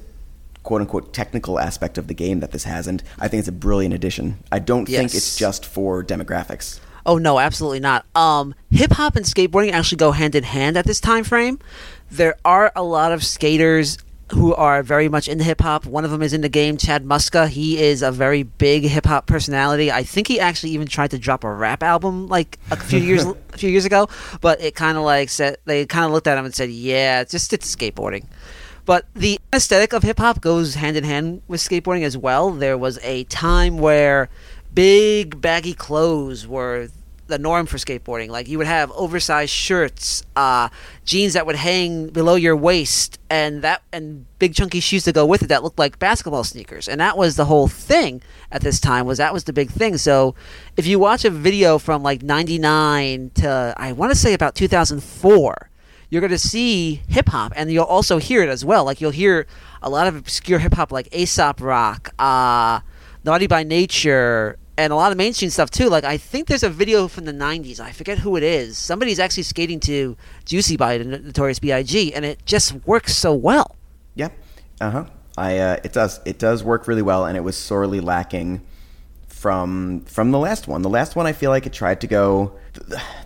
quote 0.63 0.81
unquote 0.81 1.13
technical 1.13 1.59
aspect 1.59 1.97
of 1.97 2.07
the 2.07 2.13
game 2.13 2.39
that 2.39 2.51
this 2.51 2.63
has, 2.65 2.87
and 2.87 3.03
I 3.19 3.27
think 3.27 3.39
it's 3.39 3.47
a 3.47 3.53
brilliant 3.53 3.93
addition. 3.93 4.37
I 4.51 4.59
don't 4.59 4.85
think 4.85 5.13
it's 5.13 5.37
just 5.37 5.65
for 5.65 6.03
demographics. 6.03 6.79
Oh 7.05 7.17
no, 7.17 7.39
absolutely 7.39 7.79
not. 7.79 8.05
Um, 8.15 8.55
hip 8.69 8.91
hop 8.91 9.15
and 9.15 9.25
skateboarding 9.25 9.71
actually 9.71 9.97
go 9.97 10.11
hand 10.11 10.35
in 10.35 10.43
hand 10.43 10.77
at 10.77 10.85
this 10.85 10.99
time 10.99 11.23
frame. 11.23 11.59
There 12.09 12.35
are 12.43 12.71
a 12.75 12.83
lot 12.83 13.11
of 13.11 13.23
skaters 13.23 13.97
who 14.31 14.53
are 14.53 14.81
very 14.81 15.09
much 15.09 15.27
into 15.27 15.43
hip 15.43 15.61
hop. 15.61 15.85
One 15.85 16.05
of 16.05 16.11
them 16.11 16.21
is 16.21 16.33
in 16.33 16.41
the 16.41 16.49
game, 16.49 16.77
Chad 16.77 17.03
Muska. 17.03 17.49
He 17.49 17.81
is 17.81 18.01
a 18.01 18.11
very 18.11 18.43
big 18.43 18.83
hip 18.83 19.05
hop 19.05 19.27
personality. 19.27 19.91
I 19.91 20.03
think 20.03 20.27
he 20.27 20.39
actually 20.39 20.71
even 20.71 20.87
tried 20.87 21.11
to 21.11 21.19
drop 21.19 21.43
a 21.43 21.51
rap 21.51 21.83
album 21.83 22.27
like 22.27 22.57
a 22.71 22.77
few 22.77 22.99
years 23.03 23.25
a 23.25 23.57
few 23.57 23.69
years 23.69 23.85
ago, 23.85 24.07
but 24.39 24.61
it 24.61 24.75
kind 24.75 24.97
of 24.97 25.03
like 25.03 25.29
said 25.29 25.57
they 25.65 25.85
kind 25.85 26.05
of 26.05 26.11
looked 26.11 26.27
at 26.27 26.37
him 26.37 26.45
and 26.45 26.55
said, 26.55 26.69
"Yeah, 26.69 27.21
it's 27.21 27.31
just 27.31 27.51
it's 27.53 27.73
skateboarding." 27.75 28.25
But 28.85 29.05
the 29.13 29.39
aesthetic 29.53 29.93
of 29.93 30.03
hip 30.03 30.17
hop 30.17 30.41
goes 30.41 30.75
hand 30.75 30.97
in 30.97 31.03
hand 31.03 31.41
with 31.47 31.61
skateboarding 31.61 32.03
as 32.03 32.17
well. 32.17 32.51
There 32.51 32.77
was 32.77 32.99
a 33.03 33.25
time 33.25 33.77
where 33.77 34.29
big 34.73 35.41
baggy 35.41 35.73
clothes 35.73 36.47
were 36.47 36.89
the 37.31 37.39
norm 37.39 37.65
for 37.65 37.77
skateboarding. 37.77 38.29
Like 38.29 38.47
you 38.47 38.59
would 38.59 38.67
have 38.67 38.91
oversized 38.91 39.51
shirts, 39.51 40.23
uh, 40.35 40.69
jeans 41.05 41.33
that 41.33 41.45
would 41.47 41.55
hang 41.55 42.09
below 42.09 42.35
your 42.35 42.55
waist, 42.55 43.19
and 43.29 43.63
that 43.63 43.81
and 43.91 44.25
big 44.37 44.53
chunky 44.53 44.79
shoes 44.79 45.05
to 45.05 45.11
go 45.11 45.25
with 45.25 45.41
it 45.41 45.47
that 45.47 45.63
looked 45.63 45.79
like 45.79 45.97
basketball 45.97 46.43
sneakers. 46.43 46.87
And 46.87 47.01
that 47.01 47.17
was 47.17 47.37
the 47.37 47.45
whole 47.45 47.67
thing 47.67 48.21
at 48.51 48.61
this 48.61 48.79
time. 48.79 49.07
Was 49.07 49.17
that 49.17 49.33
was 49.33 49.45
the 49.45 49.53
big 49.53 49.71
thing. 49.71 49.97
So 49.97 50.35
if 50.77 50.85
you 50.85 50.99
watch 50.99 51.25
a 51.25 51.31
video 51.31 51.79
from 51.79 52.03
like 52.03 52.21
'99 52.21 53.31
to 53.35 53.73
I 53.77 53.93
want 53.93 54.11
to 54.11 54.17
say 54.17 54.33
about 54.33 54.53
2004 54.53 55.69
you're 56.11 56.19
going 56.19 56.29
to 56.29 56.37
see 56.37 57.01
hip 57.07 57.29
hop, 57.29 57.53
and 57.55 57.71
you'll 57.71 57.85
also 57.85 58.17
hear 58.17 58.43
it 58.43 58.49
as 58.49 58.65
well. 58.65 58.83
Like 58.83 58.99
you'll 58.99 59.11
hear 59.11 59.47
a 59.81 59.89
lot 59.89 60.07
of 60.07 60.15
obscure 60.17 60.59
hip 60.59 60.73
hop, 60.73 60.91
like 60.91 61.07
Aesop 61.15 61.61
Rock, 61.61 62.13
uh, 62.19 62.81
Naughty 63.23 63.47
by 63.47 63.63
Nature, 63.63 64.57
and 64.77 64.93
a 64.93 64.95
lot 64.95 65.11
of 65.11 65.17
mainstream 65.17 65.51
stuff 65.51 65.69
too. 65.69 65.89
Like 65.89 66.03
I 66.03 66.17
think 66.17 66.47
there's 66.47 66.63
a 66.63 66.69
video 66.69 67.07
from 67.07 67.25
the 67.25 67.33
'90s. 67.33 67.79
I 67.79 67.91
forget 67.91 68.19
who 68.19 68.35
it 68.35 68.43
is. 68.43 68.77
Somebody's 68.77 69.19
actually 69.19 69.43
skating 69.43 69.79
to 69.81 70.15
Juicy 70.45 70.77
by 70.77 70.97
the 70.97 71.05
Notorious 71.05 71.59
B.I.G. 71.59 72.13
and 72.13 72.25
it 72.25 72.45
just 72.45 72.73
works 72.85 73.15
so 73.15 73.33
well. 73.33 73.75
Yeah, 74.15 74.29
uh 74.79 74.91
huh. 74.91 75.05
I 75.37 75.57
uh, 75.57 75.77
it 75.83 75.93
does 75.93 76.19
it 76.25 76.39
does 76.39 76.63
work 76.63 76.87
really 76.87 77.01
well, 77.01 77.25
and 77.25 77.37
it 77.37 77.41
was 77.41 77.57
sorely 77.57 77.99
lacking 77.99 78.61
from 79.27 80.01
from 80.01 80.31
the 80.31 80.37
last 80.37 80.67
one. 80.67 80.83
The 80.83 80.89
last 80.89 81.15
one, 81.15 81.25
I 81.25 81.33
feel 81.33 81.49
like 81.49 81.65
it 81.65 81.73
tried 81.73 82.01
to 82.01 82.07
go. 82.07 82.53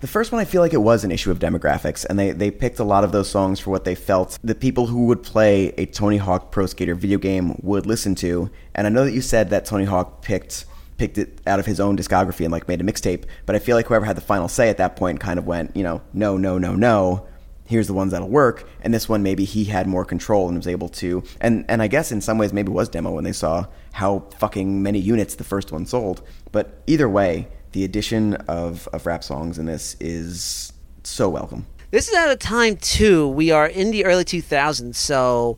The 0.01 0.08
first 0.08 0.31
one, 0.31 0.39
I 0.39 0.45
feel 0.45 0.62
like 0.62 0.73
it 0.73 0.81
was 0.81 1.03
an 1.03 1.12
issue 1.12 1.29
of 1.29 1.39
demographics, 1.39 2.05
and 2.05 2.17
they 2.17 2.31
they 2.31 2.51
picked 2.51 2.79
a 2.79 2.84
lot 2.84 3.03
of 3.03 3.12
those 3.12 3.29
songs 3.29 3.60
for 3.60 3.71
what 3.71 3.84
they 3.84 3.95
felt 3.95 4.39
the 4.43 4.55
people 4.55 4.88
who 4.88 5.08
would 5.08 5.23
play 5.23 5.73
a 5.77 5.86
Tony 5.86 6.17
Hawk 6.17 6.51
Pro 6.51 6.67
Skater 6.67 6.95
video 6.95 7.17
game 7.17 7.60
would 7.62 7.86
listen 7.86 8.15
to. 8.15 8.49
And 8.73 8.88
I 8.88 8.89
know 8.89 9.03
that 9.03 9.12
you 9.12 9.21
said 9.21 9.49
that 9.49 9.65
Tony 9.65 9.86
Hawk 9.86 10.21
picked 10.21 10.65
picked 10.97 11.17
it 11.17 11.41
out 11.45 11.60
of 11.60 11.65
his 11.65 11.79
own 11.79 11.97
discography 11.97 12.45
and 12.45 12.51
like 12.51 12.67
made 12.67 12.81
a 12.81 12.84
mixtape, 12.84 13.25
but 13.45 13.55
I 13.55 13.60
feel 13.60 13.75
like 13.75 13.88
whoever 13.88 14.05
had 14.05 14.17
the 14.17 14.21
final 14.21 14.47
say 14.47 14.69
at 14.69 14.77
that 14.77 14.95
point 14.95 15.19
kind 15.19 15.39
of 15.39 15.45
went, 15.45 15.75
you 15.75 15.84
know, 15.84 16.01
no, 16.13 16.38
no, 16.38 16.58
no, 16.58 16.75
no. 16.75 17.27
Here's 17.67 17.88
the 17.88 17.93
ones 17.93 18.12
that'll 18.12 18.29
work. 18.29 18.69
And 18.81 18.93
this 18.93 19.10
one 19.10 19.23
maybe 19.23 19.43
he 19.43 19.65
had 19.65 19.88
more 19.88 20.05
control 20.05 20.47
and 20.47 20.58
was 20.58 20.67
able 20.67 20.89
to. 20.89 21.23
And 21.41 21.65
and 21.67 21.81
i 21.81 21.88
guess 21.88 22.12
in 22.12 22.21
some 22.21 22.38
ways 22.38 22.53
maybe 22.53 22.71
was 22.71 22.89
demo 22.89 23.12
when 23.12 23.23
they 23.23 23.31
saw 23.31 23.65
how 23.93 24.27
fucking 24.38 24.84
many 24.84 24.99
units 24.99 25.36
the 25.36 25.43
first 25.43 25.71
one 25.71 25.86
sold. 25.86 26.21
But 26.51 26.84
either 26.86 27.10
way 27.10 27.47
the 27.71 27.84
addition 27.84 28.36
of 28.47 28.88
of 28.93 29.05
rap 29.05 29.23
songs 29.23 29.58
in 29.58 29.65
this 29.65 29.95
is 29.99 30.71
so 31.03 31.27
welcome. 31.27 31.65
This 31.91 32.08
is 32.08 32.15
at 32.15 32.29
a 32.29 32.36
time 32.36 32.77
too. 32.77 33.27
We 33.27 33.51
are 33.51 33.67
in 33.67 33.91
the 33.91 34.05
early 34.05 34.25
2000s, 34.25 34.95
so 34.95 35.58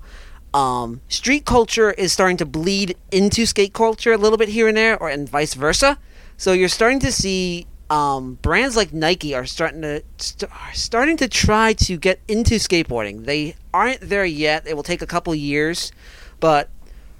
um, 0.57 1.01
street 1.07 1.45
culture 1.45 1.91
is 1.91 2.11
starting 2.11 2.37
to 2.37 2.45
bleed 2.45 2.97
into 3.11 3.45
skate 3.45 3.73
culture 3.73 4.13
a 4.13 4.17
little 4.17 4.37
bit 4.37 4.49
here 4.49 4.67
and 4.67 4.77
there, 4.77 4.97
or 4.97 5.09
and 5.09 5.29
vice 5.29 5.53
versa. 5.53 5.97
So 6.37 6.53
you're 6.53 6.69
starting 6.69 6.99
to 7.01 7.11
see 7.11 7.67
um, 7.89 8.39
brands 8.41 8.75
like 8.75 8.91
Nike 8.93 9.35
are 9.35 9.45
starting 9.45 9.81
to 9.81 10.03
st- 10.17 10.51
are 10.51 10.73
starting 10.73 11.17
to 11.17 11.27
try 11.27 11.73
to 11.73 11.97
get 11.97 12.19
into 12.27 12.55
skateboarding. 12.55 13.25
They 13.25 13.55
aren't 13.73 14.01
there 14.01 14.25
yet. 14.25 14.67
It 14.67 14.75
will 14.75 14.83
take 14.83 15.01
a 15.01 15.07
couple 15.07 15.33
years, 15.35 15.91
but 16.39 16.69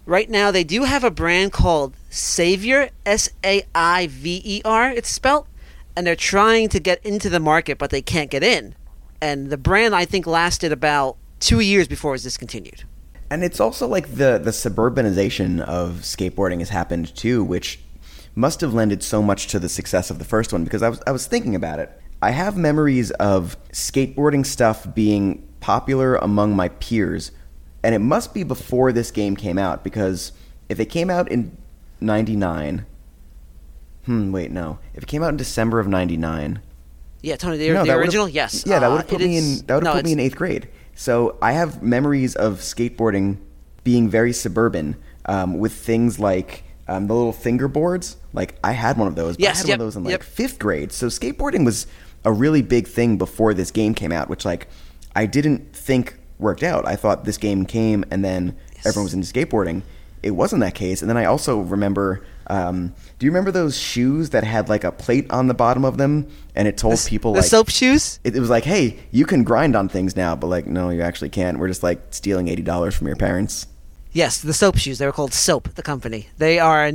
Right 0.08 0.30
now, 0.30 0.52
they 0.52 0.64
do 0.64 0.86
have 0.86 1.04
a 1.04 1.12
brand 1.12 1.52
called 1.52 1.94
Savier, 2.10 2.92
S 3.06 3.30
A 3.44 3.64
I 3.76 4.08
V 4.08 4.42
E 4.42 4.62
R, 4.64 4.90
it's 4.90 5.10
spelt, 5.10 5.48
and 5.98 6.08
they're 6.08 6.16
trying 6.16 6.70
to 6.70 6.80
get 6.80 7.06
into 7.06 7.30
the 7.30 7.42
market, 7.42 7.78
but 7.78 7.90
they 7.90 8.02
can't 8.02 8.32
get 8.32 8.42
in. 8.42 8.74
And 9.20 9.50
the 9.50 9.58
brand, 9.58 9.94
I 9.94 10.06
think, 10.06 10.26
lasted 10.26 10.72
about 10.72 11.18
two 11.42 11.60
years 11.60 11.90
before 11.90 12.12
it 12.12 12.14
was 12.14 12.24
discontinued. 12.24 12.86
And 13.30 13.44
it's 13.44 13.60
also 13.60 13.88
like 13.88 14.16
the 14.16 14.40
the 14.42 14.52
suburbanization 14.52 15.60
of 15.62 16.00
skateboarding 16.02 16.60
has 16.60 16.70
happened 16.70 17.14
too, 17.16 17.44
which 17.44 17.80
must 18.36 18.62
have 18.62 18.74
lended 18.74 19.04
so 19.04 19.22
much 19.22 19.48
to 19.48 19.60
the 19.60 19.68
success 19.70 20.10
of 20.10 20.20
the 20.20 20.26
first 20.26 20.54
one 20.54 20.64
because 20.64 20.82
I 20.84 20.90
was 20.90 21.02
I 21.06 21.12
was 21.12 21.26
thinking 21.28 21.56
about 21.56 21.80
it. 21.80 21.92
I 22.22 22.32
have 22.32 22.56
memories 22.58 23.12
of 23.12 23.58
skateboarding 23.72 24.46
stuff 24.46 24.94
being 24.96 25.48
popular 25.60 26.16
among 26.16 26.56
my 26.56 26.70
peers, 26.70 27.32
and 27.84 27.94
it 27.94 28.00
must 28.00 28.34
be 28.34 28.44
before 28.44 28.92
this 28.92 29.12
game 29.12 29.36
came 29.36 29.58
out 29.58 29.84
because 29.84 30.32
if 30.70 30.80
it 30.80 30.86
came 30.86 31.10
out 31.10 31.32
in 31.32 31.56
99 32.02 32.86
Hmm, 34.06 34.32
wait, 34.32 34.52
no. 34.52 34.80
If 34.94 35.04
it 35.04 35.08
came 35.08 35.22
out 35.22 35.30
in 35.30 35.38
December 35.38 35.82
of 35.82 35.88
99, 35.90 36.62
Yeah, 37.22 37.36
Tony, 37.36 37.58
the, 37.58 37.72
no, 37.72 37.84
the 37.84 37.92
original, 37.94 38.30
yes. 38.30 38.64
Yeah, 38.66 38.80
that 38.80 38.86
Uh, 38.88 38.92
would 38.92 38.98
have 39.02 39.10
put 39.10 39.20
me 39.20 39.36
is- 39.36 39.60
in. 39.62 39.66
That 39.68 39.74
would 39.76 39.84
have 39.86 39.96
no, 39.96 40.00
put 40.00 40.06
me 40.06 40.14
in 40.14 40.20
eighth 40.22 40.36
grade. 40.38 40.70
So 40.98 41.38
I 41.44 41.52
have 41.52 41.84
memories 41.84 42.36
of 42.36 42.56
skateboarding 42.56 43.38
being 43.84 44.10
very 44.10 44.34
suburban, 44.34 44.98
um, 45.28 45.60
with 45.60 45.72
things 45.72 46.20
like 46.20 46.64
um, 46.88 47.06
the 47.06 47.14
little 47.14 47.32
fingerboards. 47.32 48.16
Like 48.34 48.58
I 48.64 48.72
had 48.72 48.98
one 48.98 49.08
of 49.08 49.16
those. 49.16 49.38
But 49.38 49.46
I 49.46 49.50
had 49.50 49.68
yep, 49.68 49.80
one 49.80 49.82
of 49.82 49.86
those 49.86 49.96
in 49.96 50.04
like 50.04 50.12
yep. 50.12 50.24
fifth 50.24 50.58
grade. 50.58 50.92
So 50.92 51.06
skateboarding 51.06 51.64
was 51.64 51.86
a 52.26 52.34
really 52.34 52.64
big 52.64 52.88
thing 52.88 53.20
before 53.20 53.54
this 53.54 53.70
game 53.70 53.94
came 53.94 54.12
out, 54.12 54.28
which 54.28 54.44
like 54.44 54.68
I 55.16 55.28
didn't 55.28 55.72
think 55.72 56.18
worked 56.40 56.64
out. 56.64 56.88
I 56.88 56.96
thought 56.96 57.26
this 57.26 57.38
game 57.38 57.66
came 57.68 58.04
and 58.10 58.26
then 58.26 58.58
everyone 58.80 59.04
was 59.04 59.14
into 59.14 59.32
skateboarding. 59.32 59.84
It 60.24 60.32
wasn't 60.32 60.62
that 60.62 60.74
case. 60.74 61.02
And 61.02 61.10
then 61.10 61.18
I 61.18 61.26
also 61.26 61.60
remember. 61.60 62.26
Um, 62.50 62.94
do 63.20 63.26
you 63.26 63.32
remember 63.32 63.52
those 63.52 63.78
shoes 63.78 64.30
that 64.32 64.44
had 64.44 64.70
like 64.70 64.84
a 64.84 64.92
plate 64.92 65.30
on 65.30 65.48
the 65.48 65.54
bottom 65.54 65.84
of 65.84 65.98
them, 65.98 66.28
and 66.56 66.68
it 66.68 66.78
told 66.78 66.98
The, 66.98 67.10
people 67.10 67.34
the 67.34 67.42
like 67.42 67.50
soap 67.50 67.70
shoes? 67.70 68.20
it, 68.24 68.36
it 68.36 68.40
was 68.40 68.50
like, 68.50 68.64
hey, 68.64 68.98
you 69.12 69.26
can 69.26 69.44
grind 69.44 69.76
on 69.76 69.90
things 69.90 70.16
now, 70.16 70.36
but 70.36 70.48
like, 70.48 70.66
no, 70.66 70.90
you 70.90 71.02
actually 71.02 71.30
can't. 71.30 71.60
We're 71.60 71.68
just 71.68 71.84
like 71.84 72.02
stealing 72.12 72.48
eighty 72.48 72.62
dollars 72.62 72.96
from 72.96 73.08
your 73.08 73.18
parents. 73.18 73.68
Yes, 74.14 74.40
the 74.40 74.54
soap 74.54 74.78
shoes. 74.78 74.98
They 74.98 75.06
were 75.06 75.12
called 75.12 75.34
Soap, 75.34 75.76
the 75.76 75.84
company. 75.84 76.30
They 76.38 76.58
are, 76.58 76.92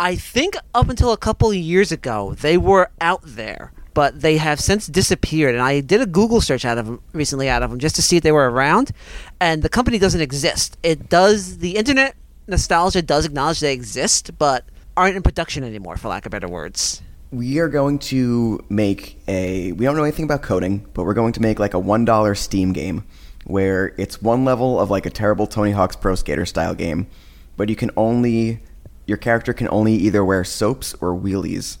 I 0.00 0.16
think, 0.16 0.56
up 0.74 0.88
until 0.88 1.12
a 1.12 1.16
couple 1.16 1.50
of 1.50 1.56
years 1.56 1.92
ago, 1.92 2.34
they 2.40 2.56
were 2.56 2.90
out 3.00 3.20
there, 3.24 3.72
but 3.94 4.20
they 4.22 4.38
have 4.38 4.58
since 4.58 4.86
disappeared. 4.88 5.54
And 5.54 5.62
I 5.62 5.80
did 5.80 6.00
a 6.00 6.06
Google 6.06 6.40
search 6.40 6.64
out 6.64 6.78
of 6.78 6.86
them 6.86 7.00
recently, 7.12 7.48
out 7.48 7.62
of 7.62 7.70
them, 7.70 7.78
just 7.78 7.94
to 7.96 8.02
see 8.02 8.16
if 8.16 8.22
they 8.24 8.32
were 8.32 8.50
around. 8.50 8.90
And 9.38 9.62
the 9.62 9.68
company 9.68 9.98
doesn't 9.98 10.20
exist. 10.20 10.76
It 10.82 11.08
does. 11.08 11.58
The 11.58 11.76
internet 11.76 12.16
nostalgia 12.48 13.02
does 13.02 13.26
acknowledge 13.26 13.60
they 13.60 13.74
exist, 13.74 14.36
but 14.38 14.64
aren't 14.96 15.16
in 15.16 15.22
production 15.22 15.64
anymore, 15.64 15.96
for 15.96 16.08
lack 16.08 16.26
of 16.26 16.32
better 16.32 16.48
words. 16.48 17.02
We 17.30 17.58
are 17.58 17.68
going 17.68 17.98
to 18.00 18.64
make 18.68 19.18
a. 19.28 19.72
We 19.72 19.84
don't 19.84 19.96
know 19.96 20.04
anything 20.04 20.24
about 20.24 20.42
coding, 20.42 20.86
but 20.94 21.04
we're 21.04 21.14
going 21.14 21.32
to 21.34 21.42
make 21.42 21.58
like 21.58 21.74
a 21.74 21.78
one 21.78 22.04
dollar 22.04 22.34
Steam 22.34 22.72
game 22.72 23.04
where 23.44 23.94
it's 23.96 24.20
one 24.20 24.44
level 24.44 24.80
of 24.80 24.90
like 24.90 25.06
a 25.06 25.10
terrible 25.10 25.46
Tony 25.46 25.70
Hawk's 25.70 25.96
Pro 25.96 26.14
Skater 26.14 26.46
style 26.46 26.74
game, 26.74 27.06
but 27.56 27.68
you 27.68 27.76
can 27.76 27.90
only 27.96 28.60
your 29.06 29.16
character 29.16 29.52
can 29.52 29.68
only 29.70 29.94
either 29.94 30.24
wear 30.24 30.44
soaps 30.44 30.94
or 30.94 31.14
wheelies, 31.14 31.78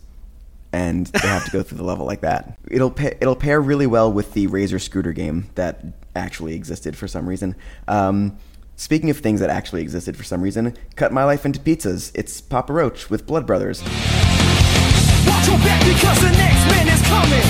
and 0.72 1.06
they 1.06 1.28
have 1.28 1.44
to 1.44 1.50
go 1.50 1.62
through 1.62 1.78
the 1.78 1.84
level 1.84 2.06
like 2.06 2.20
that. 2.20 2.58
It'll 2.68 2.90
pa- 2.90 3.16
it'll 3.20 3.36
pair 3.36 3.60
really 3.60 3.86
well 3.86 4.12
with 4.12 4.32
the 4.34 4.46
Razor 4.46 4.78
Scooter 4.78 5.12
game 5.12 5.50
that 5.54 5.84
actually 6.14 6.54
existed 6.54 6.96
for 6.96 7.08
some 7.08 7.28
reason. 7.28 7.54
Um, 7.88 8.38
speaking 8.76 9.10
of 9.10 9.18
things 9.18 9.40
that 9.40 9.50
actually 9.50 9.82
existed 9.82 10.16
for 10.16 10.22
some 10.22 10.40
reason, 10.42 10.76
cut 10.94 11.12
my 11.12 11.24
life 11.24 11.44
into 11.44 11.58
pizzas. 11.58 12.12
It's 12.14 12.40
Papa 12.40 12.72
Roach 12.72 13.10
with 13.10 13.26
Blood 13.26 13.46
Brothers. 13.46 13.82
Watch 13.82 15.48
your 15.48 15.58
back 15.64 15.80
because 15.84 16.20
the 16.20 16.30
next 16.36 16.62
man 16.70 16.86
is 16.86 17.02
coming. 17.08 17.46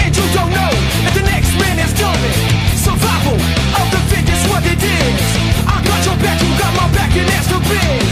And 0.00 0.10
you 0.16 0.26
don't 0.34 0.50
know 0.50 0.70
if 1.06 1.14
the 1.14 1.22
next 1.22 1.52
man 1.60 1.78
is 1.78 1.92
coming. 1.94 2.36
Survival 2.74 3.36
of 3.36 3.86
the 3.92 4.02
fittest, 4.08 4.48
what 4.48 4.64
it 4.64 4.80
is. 4.80 5.20
I 5.68 5.78
got 5.84 6.00
your 6.04 6.16
back, 6.16 6.40
you 6.40 6.50
got 6.58 6.72
my 6.74 6.88
back, 6.96 7.12
and 7.14 7.28
that's 7.28 7.48
the 7.52 7.60
biz. 7.60 8.08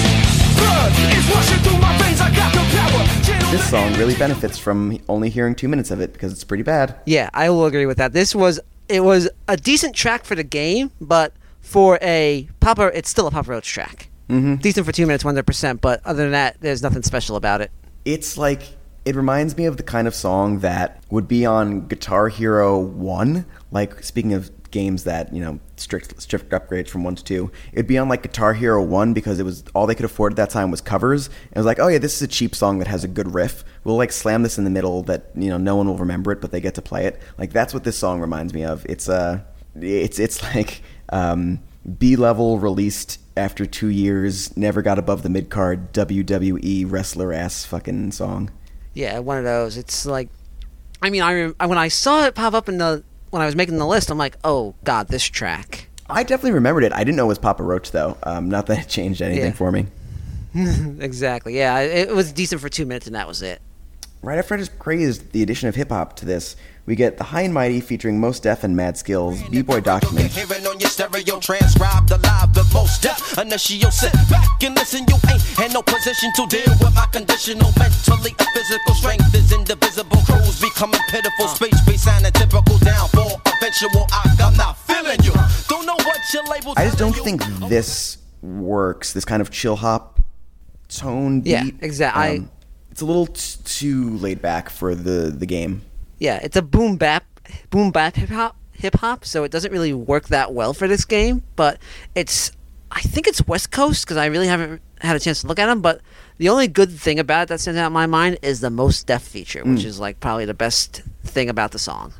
Blood 0.60 0.92
is 1.16 1.24
rushing 1.32 1.60
through 1.64 1.80
my 1.80 1.96
veins, 1.98 2.20
I 2.20 2.30
got 2.36 2.52
the 2.52 2.64
power. 2.76 3.50
This 3.50 3.70
song 3.70 3.94
really 3.94 4.14
benefits 4.16 4.58
from 4.58 4.98
only 5.08 5.30
hearing 5.30 5.54
two 5.54 5.68
minutes 5.68 5.90
of 5.90 6.00
it 6.00 6.12
because 6.12 6.32
it's 6.32 6.44
pretty 6.44 6.62
bad. 6.62 7.00
Yeah, 7.06 7.30
I 7.32 7.48
will 7.48 7.64
agree 7.64 7.86
with 7.86 7.96
that. 7.96 8.12
This 8.12 8.34
was 8.34 8.60
it 8.90 9.00
was 9.00 9.28
a 9.48 9.56
decent 9.56 9.94
track 9.94 10.24
for 10.24 10.34
the 10.34 10.44
game, 10.44 10.90
but 11.00 11.32
for 11.68 11.98
a 12.00 12.48
Papa, 12.60 12.90
it's 12.94 13.10
still 13.10 13.26
a 13.26 13.30
Papa 13.30 13.50
Roach 13.50 13.68
track. 13.68 14.08
Mm-hmm. 14.28 14.56
Decent 14.56 14.86
for 14.86 14.92
two 14.92 15.06
minutes, 15.06 15.24
one 15.24 15.34
hundred 15.34 15.46
percent. 15.46 15.80
But 15.80 16.00
other 16.04 16.24
than 16.24 16.32
that, 16.32 16.56
there's 16.60 16.82
nothing 16.82 17.02
special 17.02 17.36
about 17.36 17.60
it. 17.60 17.70
It's 18.04 18.36
like 18.36 18.62
it 19.04 19.14
reminds 19.14 19.56
me 19.56 19.66
of 19.66 19.76
the 19.76 19.82
kind 19.82 20.06
of 20.08 20.14
song 20.14 20.60
that 20.60 21.02
would 21.10 21.28
be 21.28 21.46
on 21.46 21.86
Guitar 21.86 22.28
Hero 22.28 22.78
One. 22.78 23.46
Like 23.70 24.02
speaking 24.02 24.32
of 24.32 24.50
games 24.70 25.04
that 25.04 25.32
you 25.32 25.40
know 25.40 25.58
strict 25.76 26.20
strict 26.20 26.50
upgrades 26.50 26.88
from 26.88 27.04
one 27.04 27.14
to 27.16 27.24
two, 27.24 27.50
it'd 27.72 27.86
be 27.86 27.98
on 27.98 28.08
like 28.08 28.22
Guitar 28.22 28.54
Hero 28.54 28.82
One 28.82 29.12
because 29.14 29.38
it 29.38 29.44
was 29.44 29.64
all 29.74 29.86
they 29.86 29.94
could 29.94 30.04
afford 30.04 30.32
at 30.32 30.36
that 30.36 30.50
time 30.50 30.70
was 30.70 30.80
covers. 30.80 31.26
And 31.26 31.52
it 31.52 31.58
was 31.58 31.66
like, 31.66 31.78
oh 31.78 31.88
yeah, 31.88 31.98
this 31.98 32.16
is 32.16 32.22
a 32.22 32.28
cheap 32.28 32.54
song 32.54 32.78
that 32.78 32.88
has 32.88 33.04
a 33.04 33.08
good 33.08 33.34
riff. 33.34 33.64
We'll 33.84 33.96
like 33.96 34.12
slam 34.12 34.42
this 34.42 34.58
in 34.58 34.64
the 34.64 34.70
middle 34.70 35.02
that 35.04 35.30
you 35.34 35.48
know 35.48 35.58
no 35.58 35.76
one 35.76 35.86
will 35.86 35.98
remember 35.98 36.32
it, 36.32 36.40
but 36.40 36.50
they 36.50 36.60
get 36.60 36.74
to 36.74 36.82
play 36.82 37.06
it. 37.06 37.20
Like 37.38 37.52
that's 37.52 37.72
what 37.72 37.84
this 37.84 37.96
song 37.96 38.20
reminds 38.20 38.52
me 38.52 38.64
of. 38.64 38.84
It's 38.86 39.08
uh, 39.08 39.40
it's 39.74 40.18
it's 40.18 40.42
like 40.54 40.82
um, 41.10 41.60
B 41.98 42.16
level 42.16 42.58
released 42.58 43.18
after 43.36 43.64
two 43.66 43.88
years, 43.88 44.56
never 44.56 44.82
got 44.82 44.98
above 44.98 45.22
the 45.22 45.28
mid 45.28 45.48
card 45.50 45.92
WWE 45.92 46.90
wrestler 46.90 47.32
ass 47.32 47.64
fucking 47.64 48.12
song. 48.12 48.50
Yeah, 48.94 49.20
one 49.20 49.38
of 49.38 49.44
those. 49.44 49.76
It's 49.76 50.04
like, 50.06 50.28
I 51.00 51.10
mean, 51.10 51.22
I, 51.22 51.34
rem- 51.34 51.54
when 51.64 51.78
I 51.78 51.88
saw 51.88 52.24
it 52.26 52.34
pop 52.34 52.54
up 52.54 52.68
in 52.68 52.78
the 52.78 53.04
when 53.30 53.42
I 53.42 53.46
was 53.46 53.54
making 53.54 53.76
the 53.78 53.86
list, 53.86 54.10
I'm 54.10 54.18
like, 54.18 54.36
oh 54.42 54.74
god, 54.84 55.08
this 55.08 55.22
track. 55.24 55.88
I 56.10 56.22
definitely 56.22 56.52
remembered 56.52 56.84
it. 56.84 56.92
I 56.92 57.04
didn't 57.04 57.16
know 57.16 57.26
it 57.26 57.28
was 57.28 57.38
Papa 57.38 57.62
Roach 57.62 57.90
though. 57.92 58.16
Um, 58.22 58.48
not 58.48 58.66
that 58.66 58.78
it 58.80 58.88
changed 58.88 59.20
anything 59.22 59.44
Yeah. 59.46 59.52
for 59.52 59.70
me. 59.70 59.86
exactly. 60.54 61.56
Yeah, 61.56 61.78
it, 61.80 62.08
it 62.08 62.14
was 62.14 62.32
decent 62.32 62.60
for 62.60 62.68
two 62.68 62.86
minutes, 62.86 63.06
and 63.06 63.14
that 63.14 63.28
was 63.28 63.42
it. 63.42 63.60
Right 64.22 64.38
after 64.38 64.54
I 64.54 64.58
just 64.58 64.78
praised 64.78 65.32
the 65.32 65.42
addition 65.42 65.68
of 65.68 65.74
hip 65.76 65.90
hop 65.90 66.16
to 66.16 66.24
this, 66.26 66.56
we 66.88 66.96
get 66.96 67.18
the 67.18 67.24
High 67.24 67.42
and 67.42 67.52
Mighty 67.52 67.82
featuring 67.82 68.18
Mos 68.18 68.40
Def 68.40 68.64
and 68.64 68.74
Mad 68.74 68.94
Skillz, 68.94 69.44
B 69.50 69.60
Boy 69.60 69.80
Document. 69.82 70.30
Hearing 70.32 70.66
on 70.66 70.80
your 70.80 70.88
stereo, 70.88 71.38
transcribed 71.38 72.10
alive, 72.10 72.54
the 72.54 72.64
Mos 72.72 72.98
Def. 72.98 73.36
Initial 73.36 73.90
sit 73.90 74.10
back 74.30 74.48
and 74.64 74.74
listen, 74.74 75.04
you 75.06 75.16
ain't 75.28 75.60
in 75.60 75.72
no 75.74 75.82
position 75.82 76.32
to 76.36 76.46
deal 76.46 76.64
with 76.80 76.94
my 76.94 77.04
conditional 77.12 77.70
mentally 77.78 78.32
and 78.38 78.48
physical 78.56 78.94
strength 78.94 79.34
is 79.34 79.52
indivisible. 79.52 80.16
Crews 80.24 80.60
becoming 80.62 81.00
pitiful, 81.10 81.48
space 81.48 81.76
space 81.82 82.08
and 82.08 82.24
a 82.24 82.30
typical 82.30 82.78
downfall. 82.78 83.38
Eventual, 83.60 84.06
I, 84.10 84.34
I'm 84.40 84.56
not 84.56 84.78
feeling 84.78 85.20
you. 85.22 85.32
Don't 85.68 85.84
know 85.84 85.96
what 86.08 86.18
your 86.32 86.44
label. 86.44 86.72
I 86.78 86.86
just 86.86 86.96
don't 86.96 87.14
think 87.14 87.42
this 87.68 88.16
works. 88.40 89.12
This 89.12 89.26
kind 89.26 89.42
of 89.42 89.50
chill 89.50 89.76
hop 89.76 90.20
tone 90.88 91.42
beat. 91.42 91.50
Yeah, 91.50 91.64
exact- 91.82 92.16
I- 92.16 92.36
um, 92.36 92.50
it's 92.90 93.02
a 93.02 93.04
little 93.04 93.26
t- 93.26 93.58
too 93.64 94.16
laid 94.16 94.40
back 94.40 94.70
for 94.70 94.94
the 94.94 95.30
the 95.30 95.44
game. 95.44 95.82
Yeah, 96.18 96.38
it's 96.42 96.56
a 96.56 96.62
boom 96.62 96.96
bap, 96.96 97.24
boom 97.70 97.90
bap 97.90 98.16
hip 98.16 98.28
hop, 98.30 98.56
hip 98.72 98.94
hop. 98.96 99.24
So 99.24 99.44
it 99.44 99.50
doesn't 99.52 99.72
really 99.72 99.92
work 99.92 100.28
that 100.28 100.52
well 100.52 100.72
for 100.74 100.88
this 100.88 101.04
game. 101.04 101.42
But 101.56 101.78
it's, 102.14 102.52
I 102.90 103.00
think 103.00 103.26
it's 103.26 103.46
West 103.46 103.70
Coast 103.70 104.04
because 104.04 104.16
I 104.16 104.26
really 104.26 104.48
haven't 104.48 104.80
had 105.00 105.14
a 105.16 105.20
chance 105.20 105.42
to 105.42 105.46
look 105.46 105.58
at 105.58 105.66
them. 105.66 105.80
But 105.80 106.00
the 106.38 106.48
only 106.48 106.66
good 106.68 106.90
thing 106.90 107.18
about 107.18 107.42
it 107.44 107.48
that 107.50 107.60
stands 107.60 107.78
out 107.78 107.88
in 107.88 107.92
my 107.92 108.06
mind 108.06 108.38
is 108.42 108.60
the 108.60 108.70
Mos 108.70 109.02
Def 109.02 109.22
feature, 109.22 109.62
which 109.64 109.84
is 109.84 110.00
like 110.00 110.20
probably 110.20 110.44
the 110.44 110.54
best 110.54 111.02
thing 111.24 111.48
about 111.48 111.70
the 111.72 111.78
song. 111.78 112.12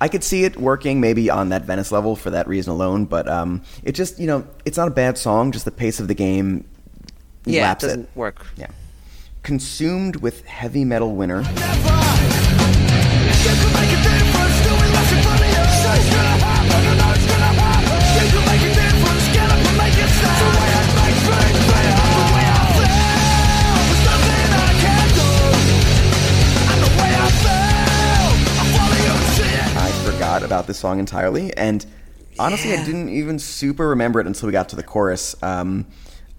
I 0.00 0.08
could 0.08 0.24
see 0.24 0.44
it 0.44 0.56
working 0.56 1.00
maybe 1.00 1.30
on 1.30 1.50
that 1.50 1.62
Venice 1.62 1.92
level 1.92 2.16
for 2.16 2.28
that 2.30 2.48
reason 2.48 2.72
alone, 2.72 3.04
but 3.04 3.28
um, 3.28 3.62
it 3.84 3.92
just 3.92 4.18
you 4.18 4.26
know 4.26 4.46
it's 4.64 4.76
not 4.76 4.88
a 4.88 4.90
bad 4.90 5.16
song. 5.16 5.52
Just 5.52 5.64
the 5.64 5.70
pace 5.70 6.00
of 6.00 6.08
the 6.08 6.14
game 6.14 6.64
Yeah, 7.46 7.60
it 7.60 7.62
laps 7.62 7.84
doesn't 7.84 8.00
it. 8.02 8.08
work. 8.16 8.44
Yeah. 8.56 8.66
Consumed 9.44 10.16
with 10.16 10.44
heavy 10.46 10.84
metal 10.84 11.14
winner. 11.14 11.42
About 30.54 30.66
this 30.66 30.78
song 30.78 30.98
entirely, 31.00 31.52
and 31.56 31.84
honestly, 32.38 32.72
I 32.72 32.84
didn't 32.84 33.08
even 33.08 33.38
super 33.38 33.88
remember 33.88 34.20
it 34.20 34.26
until 34.26 34.46
we 34.46 34.52
got 34.52 34.68
to 34.70 34.76
the 34.76 34.82
chorus. 34.82 35.34
Um, 35.42 35.86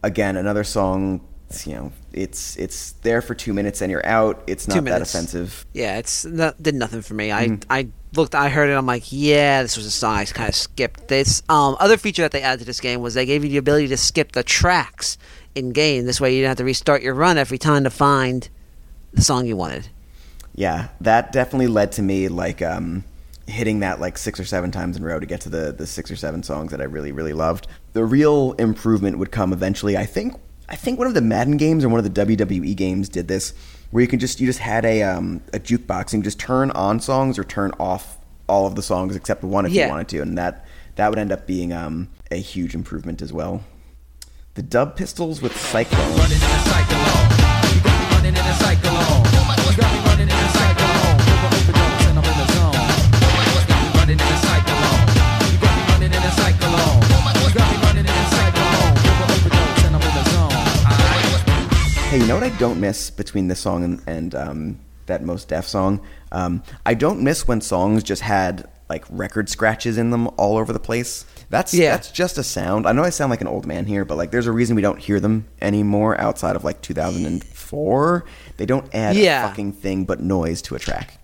again, 0.04 0.38
another 0.38 0.64
song. 0.64 1.22
it's, 1.50 1.68
You 1.68 1.76
know, 1.76 1.92
it's 2.14 2.56
it's 2.58 2.94
there 3.04 3.22
for 3.22 3.36
two 3.36 3.54
minutes 3.54 3.82
and 3.82 3.92
you're 3.92 4.06
out. 4.06 4.42
It's 4.48 4.68
not 4.68 4.84
that 4.86 5.02
offensive. 5.02 5.66
Yeah, 5.74 5.98
it's 5.98 6.26
not, 6.26 6.62
did 6.62 6.76
nothing 6.76 7.02
for 7.02 7.14
me. 7.14 7.32
I 7.32 7.60
I 7.70 7.90
looked, 8.16 8.34
I 8.34 8.48
heard 8.50 8.70
it. 8.70 8.74
I'm 8.74 8.86
like, 8.86 9.12
yeah, 9.12 9.62
this 9.62 9.76
was 9.76 9.86
a 9.86 9.92
song 9.92 10.16
I 10.16 10.26
kind 10.26 10.50
of 10.50 10.56
skipped. 10.56 11.10
This 11.10 11.44
um, 11.50 11.76
other 11.80 11.98
feature 11.98 12.22
that 12.22 12.32
they 12.32 12.42
added 12.42 12.60
to 12.60 12.66
this 12.66 12.80
game 12.80 13.02
was 13.02 13.14
they 13.14 13.26
gave 13.26 13.44
you 13.44 13.50
the 13.50 13.58
ability 13.58 13.90
to 13.90 13.98
skip 13.98 14.32
the 14.32 14.44
tracks 14.44 15.18
in 15.54 15.72
game. 15.72 16.06
This 16.06 16.22
way, 16.22 16.34
you 16.34 16.40
didn't 16.42 16.50
have 16.50 16.58
to 16.58 16.64
restart 16.64 17.02
your 17.02 17.14
run 17.14 17.38
every 17.38 17.58
time 17.58 17.84
to 17.84 17.90
find 17.90 18.48
the 19.14 19.22
song 19.22 19.46
you 19.46 19.58
wanted. 19.58 19.90
Yeah, 20.56 20.88
that 21.02 21.34
definitely 21.34 21.68
led 21.68 21.92
to 21.94 22.02
me 22.02 22.30
like 22.30 22.62
um, 22.62 23.04
hitting 23.48 23.80
that 23.82 24.00
like 24.00 24.18
six 24.18 24.40
or 24.40 24.46
seven 24.46 24.72
times 24.72 24.98
in 24.98 25.04
a 25.04 25.06
row 25.06 25.20
to 25.20 25.26
get 25.26 25.42
to 25.42 25.50
the 25.50 25.72
the 25.72 25.86
six 25.86 26.10
or 26.10 26.16
seven 26.16 26.42
songs 26.44 26.72
that 26.72 26.82
I 26.82 26.86
really 26.86 27.12
really 27.12 27.34
loved. 27.34 27.68
The 27.94 28.04
real 28.06 28.54
improvement 28.54 29.18
would 29.20 29.32
come 29.32 29.54
eventually. 29.54 29.96
I 29.98 30.06
think 30.06 30.36
I 30.68 30.76
think 30.76 30.98
one 30.98 31.08
of 31.08 31.14
the 31.14 31.22
Madden 31.22 31.58
games 31.58 31.84
or 31.86 31.90
one 31.90 32.04
of 32.04 32.12
the 32.14 32.26
WWE 32.26 32.76
games 32.76 33.08
did 33.08 33.28
this, 33.28 33.54
where 33.92 34.02
you 34.02 34.08
can 34.08 34.20
just 34.20 34.40
you 34.40 34.48
just 34.48 34.60
had 34.60 34.84
a 34.86 35.04
um, 35.04 35.42
a 35.54 35.60
jukebox 35.60 36.14
and 36.14 36.22
you 36.22 36.24
just 36.24 36.40
turn 36.40 36.72
on 36.72 37.00
songs 37.00 37.38
or 37.38 37.44
turn 37.44 37.72
off 37.80 38.18
all 38.48 38.66
of 38.68 38.76
the 38.76 38.82
songs 38.84 39.16
except 39.16 39.44
one 39.44 39.66
if 39.66 39.72
Yeah. 39.74 39.86
you 39.86 39.92
wanted 39.92 40.08
to, 40.10 40.22
and 40.22 40.38
that 40.38 40.66
that 40.96 41.10
would 41.10 41.20
end 41.20 41.32
up 41.32 41.46
being 41.46 41.72
um, 41.74 42.10
a 42.32 42.38
huge 42.38 42.74
improvement 42.74 43.22
as 43.22 43.32
well. 43.32 43.64
The 44.56 44.62
Dub 44.64 44.96
Pistols 44.96 45.42
with 45.42 45.56
Cyclone. 45.56 47.25
You 62.26 62.30
know 62.30 62.40
what 62.40 62.44
I 62.52 62.58
don't 62.58 62.82
miss 62.82 63.12
between 63.12 63.50
this 63.50 63.60
song 63.60 63.84
and, 63.84 64.02
and 64.08 64.34
um, 64.34 64.80
that 65.06 65.24
Mos 65.24 65.46
Def 65.46 65.68
song? 65.68 66.02
Um, 66.32 66.64
I 66.84 66.96
don't 66.96 67.22
miss 67.22 67.48
when 67.48 67.62
songs 67.62 68.02
just 68.02 68.24
had 68.24 68.68
like 68.90 69.06
record 69.12 69.48
scratches 69.48 70.00
in 70.00 70.10
them 70.10 70.28
all 70.38 70.58
over 70.58 70.74
the 70.74 70.80
place. 70.80 71.24
That's 71.52 71.72
Yeah. 71.72 71.92
that's 71.92 72.10
just 72.10 72.40
a 72.40 72.44
sound. 72.44 72.88
I 72.88 72.94
know 72.94 73.04
I 73.04 73.12
sound 73.12 73.30
like 73.30 73.42
an 73.42 73.48
old 73.48 73.68
man 73.68 73.86
here, 73.86 74.06
but 74.06 74.18
like 74.18 74.32
there's 74.32 74.48
a 74.48 74.52
reason 74.52 74.76
we 74.76 74.82
don't 74.82 74.98
hear 75.00 75.20
them 75.20 75.46
anymore 75.62 76.20
outside 76.20 76.56
of 76.56 76.64
like 76.64 76.82
2004. 76.82 78.26
They 78.58 78.66
don't 78.66 78.88
add 78.96 79.16
Yeah. 79.18 79.46
a 79.46 79.48
fucking 79.50 79.74
thing 79.74 80.06
but 80.06 80.20
noise 80.20 80.64
to 80.64 80.74
a 80.74 80.80
track. 80.80 81.20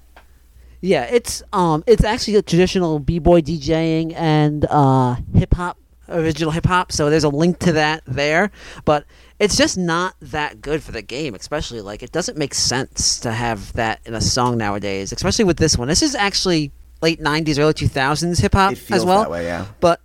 Yeah, 0.81 1.05
it's 1.05 1.41
um, 1.51 1.83
it's 1.87 2.03
actually 2.03 2.35
a 2.35 2.43
traditional 2.43 2.99
b-boy 2.99 3.41
DJing 3.41 4.13
and 4.15 4.65
uh, 4.69 5.15
hip 5.33 5.55
hop, 5.55 5.79
original 6.11 6.51
hip 6.51 6.65
hop. 6.65 6.91
So 6.91 7.09
there's 7.09 7.23
a 7.23 7.29
link 7.29 7.59
to 7.59 7.73
that 7.73 8.03
there, 8.05 8.51
but 8.85 9.05
it's 9.39 9.57
just 9.57 9.77
not 9.77 10.15
that 10.21 10.61
good 10.61 10.83
for 10.83 10.91
the 10.91 11.01
game. 11.01 11.35
Especially 11.35 11.81
like 11.81 12.03
it 12.03 12.11
doesn't 12.11 12.37
make 12.37 12.53
sense 12.53 13.19
to 13.21 13.31
have 13.31 13.73
that 13.73 13.99
in 14.05 14.13
a 14.13 14.21
song 14.21 14.57
nowadays. 14.57 15.11
Especially 15.11 15.45
with 15.45 15.57
this 15.57 15.77
one. 15.77 15.87
This 15.87 16.01
is 16.01 16.15
actually 16.15 16.71
late 17.01 17.19
'90s, 17.19 17.57
early 17.59 17.73
2000s 17.73 18.39
hip 18.41 18.53
hop 18.53 18.73
as 18.91 19.05
well. 19.05 19.29
way, 19.29 19.45
yeah. 19.45 19.65
But 19.79 20.01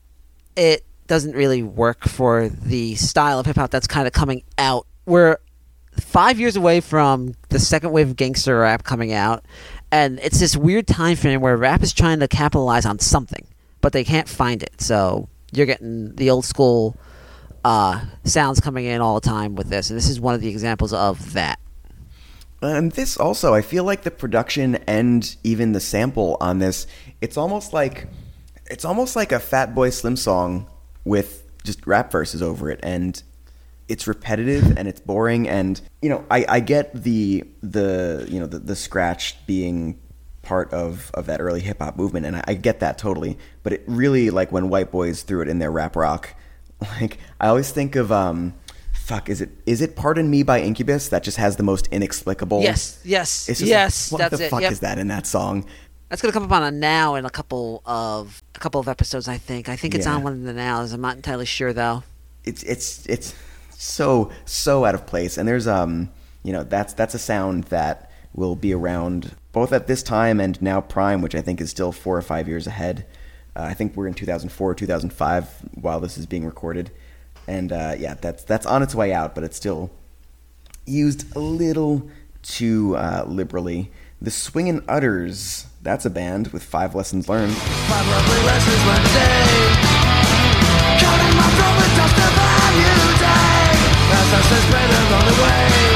it 0.56 0.84
doesn't 1.06 1.32
really 1.32 1.62
work 1.62 2.08
for 2.08 2.48
the 2.48 2.94
style 2.96 3.38
of 3.38 3.46
hip 3.46 3.56
hop 3.56 3.70
that's 3.70 3.86
kind 3.86 4.06
of 4.06 4.12
coming 4.12 4.42
out. 4.58 4.86
We're 5.04 5.38
five 6.00 6.38
years 6.40 6.56
away 6.56 6.80
from 6.80 7.34
the 7.48 7.58
second 7.58 7.92
wave 7.92 8.10
of 8.10 8.16
gangster 8.16 8.58
rap 8.58 8.84
coming 8.84 9.12
out, 9.12 9.44
and 9.90 10.18
it's 10.20 10.40
this 10.40 10.56
weird 10.56 10.86
time 10.86 11.16
frame 11.16 11.40
where 11.40 11.56
rap 11.56 11.82
is 11.82 11.92
trying 11.92 12.20
to 12.20 12.28
capitalize 12.28 12.84
on 12.84 12.98
something, 12.98 13.46
but 13.80 13.92
they 13.92 14.04
can't 14.04 14.28
find 14.28 14.62
it. 14.62 14.80
So 14.80 15.28
you're 15.52 15.66
getting 15.66 16.14
the 16.16 16.30
old 16.30 16.44
school 16.44 16.96
uh, 17.64 18.04
sounds 18.24 18.60
coming 18.60 18.84
in 18.84 19.00
all 19.00 19.18
the 19.18 19.28
time 19.28 19.54
with 19.54 19.68
this, 19.68 19.90
and 19.90 19.96
this 19.96 20.08
is 20.08 20.20
one 20.20 20.34
of 20.34 20.40
the 20.40 20.48
examples 20.48 20.92
of 20.92 21.32
that. 21.32 21.58
And 22.62 22.92
this 22.92 23.16
also, 23.16 23.54
I 23.54 23.62
feel 23.62 23.84
like 23.84 24.02
the 24.02 24.10
production 24.10 24.76
and 24.86 25.36
even 25.44 25.72
the 25.72 25.80
sample 25.80 26.36
on 26.40 26.58
this, 26.58 26.86
it's 27.20 27.36
almost 27.36 27.72
like 27.72 28.08
it's 28.70 28.84
almost 28.84 29.14
like 29.14 29.32
a 29.32 29.38
Fatboy 29.38 29.92
Slim 29.92 30.16
song 30.16 30.68
with 31.04 31.44
just 31.64 31.86
rap 31.86 32.10
verses 32.10 32.42
over 32.42 32.70
it, 32.70 32.80
and 32.82 33.22
it's 33.88 34.06
repetitive 34.06 34.76
and 34.76 34.88
it's 34.88 35.00
boring. 35.00 35.48
And 35.48 35.80
you 36.00 36.08
know, 36.08 36.24
I, 36.30 36.44
I 36.48 36.60
get 36.60 37.02
the 37.02 37.44
the 37.62 38.26
you 38.28 38.40
know 38.40 38.46
the, 38.46 38.58
the 38.58 38.76
scratch 38.76 39.44
being 39.46 40.00
part 40.46 40.72
of 40.72 41.10
of 41.14 41.26
that 41.26 41.40
early 41.40 41.60
hip 41.60 41.80
hop 41.80 41.96
movement, 41.96 42.24
and 42.24 42.36
I, 42.36 42.44
I 42.48 42.54
get 42.54 42.80
that 42.80 42.96
totally. 42.98 43.36
But 43.62 43.72
it 43.74 43.82
really 43.86 44.30
like 44.30 44.50
when 44.52 44.68
white 44.70 44.90
boys 44.90 45.22
threw 45.22 45.42
it 45.42 45.48
in 45.48 45.58
their 45.58 45.70
rap 45.70 45.94
rock, 45.96 46.34
like 46.80 47.18
I 47.40 47.48
always 47.48 47.70
think 47.70 47.96
of 47.96 48.10
um. 48.10 48.54
Fuck, 48.92 49.28
is 49.28 49.40
it 49.40 49.50
is 49.66 49.80
it 49.82 49.94
Pardon 49.94 50.28
Me 50.28 50.42
by 50.42 50.60
Incubus 50.60 51.10
that 51.10 51.22
just 51.22 51.36
has 51.36 51.54
the 51.54 51.62
most 51.62 51.86
inexplicable 51.92 52.60
Yes, 52.62 52.98
yes, 53.04 53.48
yes. 53.62 54.10
like, 54.10 54.18
what 54.20 54.30
that's 54.30 54.40
the 54.40 54.46
it. 54.46 54.50
fuck 54.50 54.62
yep. 54.62 54.72
is 54.72 54.80
that 54.80 54.98
in 54.98 55.06
that 55.08 55.28
song? 55.28 55.64
That's 56.08 56.20
gonna 56.20 56.32
come 56.32 56.42
up 56.42 56.50
on 56.50 56.64
a 56.64 56.72
now 56.72 57.14
in 57.14 57.24
a 57.24 57.30
couple 57.30 57.82
of 57.86 58.42
a 58.56 58.58
couple 58.58 58.80
of 58.80 58.88
episodes. 58.88 59.28
I 59.28 59.38
think. 59.38 59.68
I 59.68 59.76
think 59.76 59.94
it's 59.94 60.06
Yeah. 60.06 60.14
on 60.16 60.24
one 60.24 60.32
of 60.32 60.42
the 60.42 60.52
nows. 60.52 60.92
I'm 60.92 61.00
not 61.02 61.14
entirely 61.14 61.46
sure 61.46 61.72
though. 61.72 62.02
It's 62.42 62.64
it's 62.64 63.06
it's 63.06 63.32
so 63.70 64.32
so 64.44 64.84
out 64.84 64.96
of 64.96 65.06
place. 65.06 65.38
And 65.38 65.46
there's 65.46 65.68
um 65.68 66.10
you 66.42 66.52
know 66.52 66.64
that's 66.64 66.92
that's 66.94 67.14
a 67.14 67.18
sound 67.20 67.64
that 67.64 68.05
will 68.36 68.54
be 68.54 68.72
around 68.72 69.34
both 69.52 69.72
at 69.72 69.86
this 69.86 70.02
time 70.02 70.38
and 70.38 70.60
now 70.60 70.80
Prime, 70.80 71.22
which 71.22 71.34
I 71.34 71.40
think 71.40 71.60
is 71.60 71.70
still 71.70 71.90
four 71.90 72.16
or 72.16 72.22
five 72.22 72.46
years 72.46 72.66
ahead. 72.66 73.06
Uh, 73.56 73.62
I 73.62 73.74
think 73.74 73.96
we're 73.96 74.06
in 74.06 74.14
2004 74.14 74.70
or 74.70 74.74
2005 74.74 75.48
while 75.74 75.98
this 75.98 76.18
is 76.18 76.26
being 76.26 76.44
recorded, 76.44 76.90
and 77.48 77.72
uh, 77.72 77.94
yeah, 77.98 78.14
that's 78.14 78.44
that's 78.44 78.66
on 78.66 78.82
its 78.82 78.94
way 78.94 79.14
out, 79.14 79.34
but 79.34 79.44
it's 79.44 79.56
still 79.56 79.90
used 80.84 81.34
a 81.34 81.40
little 81.40 82.08
too 82.42 82.94
uh, 82.96 83.24
liberally. 83.26 83.90
The 84.20 84.30
Swingin' 84.30 84.84
Utters, 84.88 85.66
that's 85.82 86.04
a 86.04 86.10
band 86.10 86.48
with 86.48 86.62
five 86.62 86.94
lessons 86.94 87.28
learned. 87.28 87.54
Five 87.54 88.06
lovely 88.08 88.44
lessons 88.44 88.84
learned 88.86 89.06
today. 89.06 89.96
My 91.36 91.48
throat 91.52 91.76
with 91.76 91.96
dust 91.96 92.16
of 92.16 92.32
a 92.32 92.72
new 92.76 93.18
day. 93.20 93.76
As 94.12 94.28
I 94.32 94.40
say, 94.48 94.60
spread 94.68 94.88
the 94.90 95.42
way. 95.42 95.95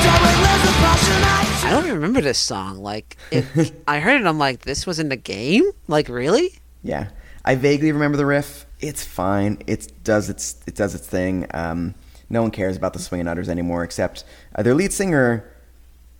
I 0.00 1.70
don't 1.70 1.84
even 1.84 1.96
remember 1.96 2.20
this 2.20 2.38
song. 2.38 2.78
Like, 2.78 3.16
it, 3.30 3.44
I 3.88 4.00
heard 4.00 4.20
it. 4.20 4.26
I'm 4.26 4.38
like, 4.38 4.60
this 4.60 4.86
was 4.86 4.98
in 4.98 5.08
the 5.08 5.16
game. 5.16 5.70
Like, 5.86 6.08
really? 6.08 6.58
Yeah, 6.82 7.08
I 7.44 7.56
vaguely 7.56 7.92
remember 7.92 8.16
the 8.16 8.26
riff. 8.26 8.66
It's 8.80 9.04
fine. 9.04 9.62
It 9.66 9.92
does 10.04 10.30
its 10.30 10.56
it 10.66 10.74
does 10.74 10.94
its 10.94 11.06
thing. 11.06 11.46
Um, 11.52 11.94
no 12.30 12.42
one 12.42 12.50
cares 12.50 12.76
about 12.76 12.92
the 12.92 12.98
Swingin' 12.98 13.26
Utters 13.28 13.48
anymore, 13.48 13.82
except 13.82 14.24
uh, 14.54 14.62
their 14.62 14.74
lead 14.74 14.92
singer. 14.92 15.44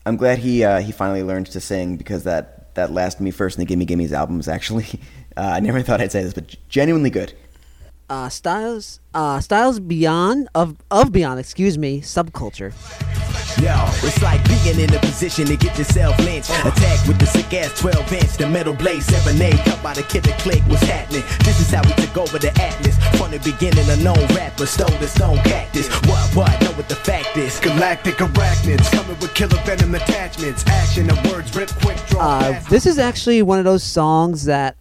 I'm 0.04 0.16
glad 0.16 0.38
he 0.38 0.64
uh, 0.64 0.80
he 0.80 0.92
finally 0.92 1.22
learned 1.22 1.46
to 1.46 1.60
sing 1.60 1.96
because 1.96 2.24
that 2.24 2.74
that 2.74 2.92
last 2.92 3.20
Me 3.20 3.30
First 3.30 3.58
and 3.58 3.62
the 3.62 3.68
Gimme 3.68 3.84
Gimme's 3.84 4.12
album 4.12 4.40
is 4.40 4.48
actually. 4.48 4.86
Uh, 5.36 5.52
I 5.54 5.60
never 5.60 5.82
thought 5.82 6.00
I'd 6.00 6.10
say 6.10 6.24
this, 6.24 6.34
but 6.34 6.56
genuinely 6.68 7.10
good. 7.10 7.32
Uh, 8.10 8.28
Styles, 8.28 8.98
uh, 9.14 9.38
Styles 9.38 9.78
Beyond 9.78 10.48
of 10.52 10.74
of 10.90 11.12
Beyond, 11.12 11.38
excuse 11.38 11.78
me, 11.78 12.00
subculture. 12.00 12.72
Yo, 13.60 13.74
it's 14.06 14.22
like 14.22 14.40
being 14.46 14.78
in 14.78 14.94
a 14.94 14.98
position 15.00 15.44
to 15.46 15.56
get 15.56 15.76
yourself 15.76 16.16
lynched. 16.20 16.50
Attack 16.64 17.06
with 17.08 17.18
the 17.18 17.26
sick 17.26 17.52
ass 17.54 17.78
12 17.80 18.12
inch, 18.12 18.36
the 18.36 18.46
metal 18.46 18.72
blade 18.72 19.02
7 19.02 19.40
8 19.40 19.52
cut 19.64 19.82
by 19.82 19.94
the 19.94 20.02
killer 20.04 20.36
click. 20.38 20.62
What's 20.68 20.82
happening? 20.84 21.22
This 21.40 21.58
is 21.60 21.70
how 21.70 21.82
we 21.82 21.92
took 21.94 22.16
over 22.16 22.38
the 22.38 22.50
Atlas. 22.60 22.96
From 23.18 23.32
the 23.32 23.40
beginning, 23.40 23.88
a 23.90 23.96
known 23.96 24.24
rapper 24.36 24.64
stole 24.64 24.96
the 24.98 25.08
stone 25.08 25.38
cactus. 25.38 25.88
What, 26.06 26.36
what? 26.36 26.62
Know 26.62 26.70
what 26.72 26.88
the 26.88 26.94
fact 26.94 27.36
is? 27.36 27.58
Galactic 27.58 28.14
arachnids 28.16 28.90
coming 28.92 29.18
with 29.18 29.34
killer 29.34 29.60
venom 29.64 29.94
attachments. 29.94 30.64
Action, 30.68 31.08
the 31.08 31.14
words 31.28 31.54
rip 31.56 31.68
quick, 31.82 31.98
draw 32.06 32.20
Uh, 32.20 32.60
this 32.70 32.86
is 32.86 32.98
actually 32.98 33.42
one 33.42 33.58
of 33.58 33.64
those 33.64 33.82
songs 33.82 34.44
that 34.44 34.76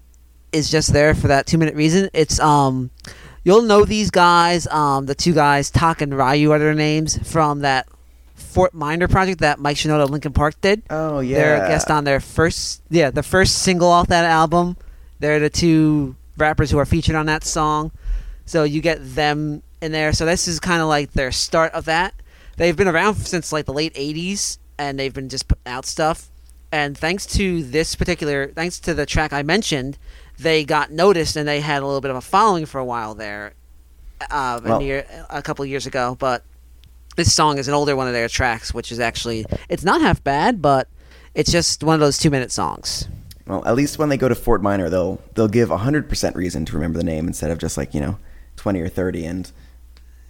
is 0.51 0.69
just 0.69 0.93
there 0.93 1.15
for 1.15 1.29
that 1.29 1.47
two 1.47 1.57
minute 1.57 1.73
reason. 1.73 2.09
It's 2.13 2.39
um, 2.39 2.91
you'll 3.43 3.63
know 3.63 3.85
these 3.85 4.11
guys. 4.11 4.67
Um, 4.67 5.07
the 5.07 5.15
two 5.15 5.33
guys, 5.33 5.71
Tak 5.71 6.01
and 6.01 6.15
Ryu, 6.15 6.51
are 6.51 6.59
their 6.59 6.75
names 6.75 7.17
from 7.27 7.61
that 7.61 7.87
Fort 8.47 8.73
Minor 8.73 9.07
project 9.07 9.39
that 9.41 9.59
Mike 9.59 9.77
Shinoda 9.77 10.03
of 10.03 10.09
Linkin 10.09 10.33
Park 10.33 10.59
did. 10.61 10.83
Oh 10.89 11.19
yeah, 11.19 11.37
They're 11.37 11.65
a 11.65 11.67
guest 11.67 11.91
on 11.91 12.03
their 12.03 12.19
first, 12.19 12.81
yeah, 12.89 13.09
the 13.11 13.23
first 13.23 13.59
single 13.59 13.89
off 13.89 14.07
that 14.07 14.25
album. 14.25 14.77
They're 15.19 15.39
the 15.39 15.49
two 15.49 16.15
rappers 16.37 16.71
who 16.71 16.77
are 16.77 16.85
featured 16.85 17.15
on 17.15 17.25
that 17.27 17.43
song. 17.43 17.91
So 18.45 18.63
you 18.63 18.81
get 18.81 18.99
them 19.15 19.61
in 19.81 19.91
there. 19.91 20.13
So 20.13 20.25
this 20.25 20.47
is 20.47 20.59
kind 20.59 20.81
of 20.81 20.87
like 20.87 21.11
their 21.13 21.31
start 21.31 21.73
of 21.73 21.85
that. 21.85 22.13
They've 22.55 22.75
been 22.75 22.87
around 22.87 23.15
since 23.15 23.51
like 23.51 23.65
the 23.65 23.73
late 23.73 23.93
'80s, 23.93 24.57
and 24.79 24.97
they've 24.97 25.13
been 25.13 25.29
just 25.29 25.47
putting 25.47 25.71
out 25.71 25.85
stuff. 25.85 26.29
And 26.71 26.97
thanks 26.97 27.25
to 27.37 27.63
this 27.63 27.95
particular, 27.95 28.47
thanks 28.47 28.79
to 28.81 28.93
the 28.93 29.05
track 29.05 29.31
I 29.33 29.41
mentioned, 29.43 29.97
they 30.37 30.63
got 30.65 30.91
noticed 30.91 31.35
and 31.35 31.47
they 31.47 31.61
had 31.61 31.81
a 31.81 31.85
little 31.85 32.01
bit 32.01 32.11
of 32.11 32.17
a 32.17 32.21
following 32.21 32.65
for 32.65 32.79
a 32.79 32.85
while 32.85 33.15
there, 33.15 33.53
uh, 34.29 34.59
a 34.63 34.67
Well- 34.67 34.81
year, 34.81 35.05
a 35.29 35.41
couple 35.41 35.63
of 35.63 35.69
years 35.69 35.85
ago. 35.85 36.15
But 36.19 36.43
this 37.17 37.33
song 37.33 37.57
is 37.57 37.67
an 37.67 37.73
older 37.73 37.95
one 37.95 38.07
of 38.07 38.13
their 38.13 38.29
tracks, 38.29 38.73
which 38.73 38.91
is 38.91 38.99
actually 39.01 39.45
it's 39.67 39.83
not 39.83 40.01
half 40.01 40.23
bad, 40.23 40.61
but 40.61 40.87
it's 41.33 41.51
just 41.51 41.83
one 41.83 41.95
of 41.95 41.99
those 41.99 42.17
two 42.17 42.29
minute 42.29 42.51
songs. 42.51 43.09
Well, 43.45 43.65
at 43.65 43.75
least 43.75 43.99
when 43.99 44.09
they 44.09 44.17
go 44.17 44.29
to 44.29 44.35
Fort 44.35 44.61
Minor, 44.63 44.89
they'll 44.89 45.21
they'll 45.35 45.47
give 45.49 45.69
hundred 45.69 46.07
percent 46.07 46.35
reason 46.35 46.63
to 46.65 46.73
remember 46.73 46.97
the 46.97 47.03
name 47.03 47.27
instead 47.27 47.51
of 47.51 47.57
just 47.57 47.75
like 47.75 47.93
you 47.93 47.99
know 47.99 48.17
twenty 48.55 48.79
or 48.79 48.87
thirty 48.87 49.25
and 49.25 49.51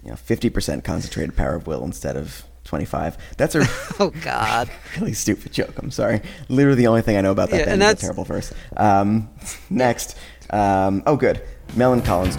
you 0.03 0.09
know 0.09 0.15
fifty 0.15 0.49
percent 0.49 0.83
concentrated 0.83 1.35
power 1.35 1.55
of 1.55 1.67
will 1.67 1.83
instead 1.83 2.17
of 2.17 2.43
25. 2.63 3.17
That's 3.37 3.55
a 3.55 3.59
Oh 3.99 4.11
God. 4.23 4.69
really 4.99 5.13
stupid 5.13 5.53
joke. 5.53 5.73
I'm 5.77 5.89
sorry. 5.89 6.21
Literally 6.49 6.77
the 6.77 6.87
only 6.87 7.01
thing 7.01 7.15
I 7.17 7.21
know 7.21 7.31
about 7.31 7.49
that 7.51 7.59
Yeah, 7.59 7.65
band 7.65 7.81
and 7.81 7.93
is 7.93 8.03
a 8.03 8.05
terrible 8.05 8.25
verse. 8.25 8.53
Um, 8.75 9.29
next. 9.69 10.17
Um, 10.49 11.01
oh, 11.05 11.15
good. 11.15 11.41
Millencolin, 11.75 12.31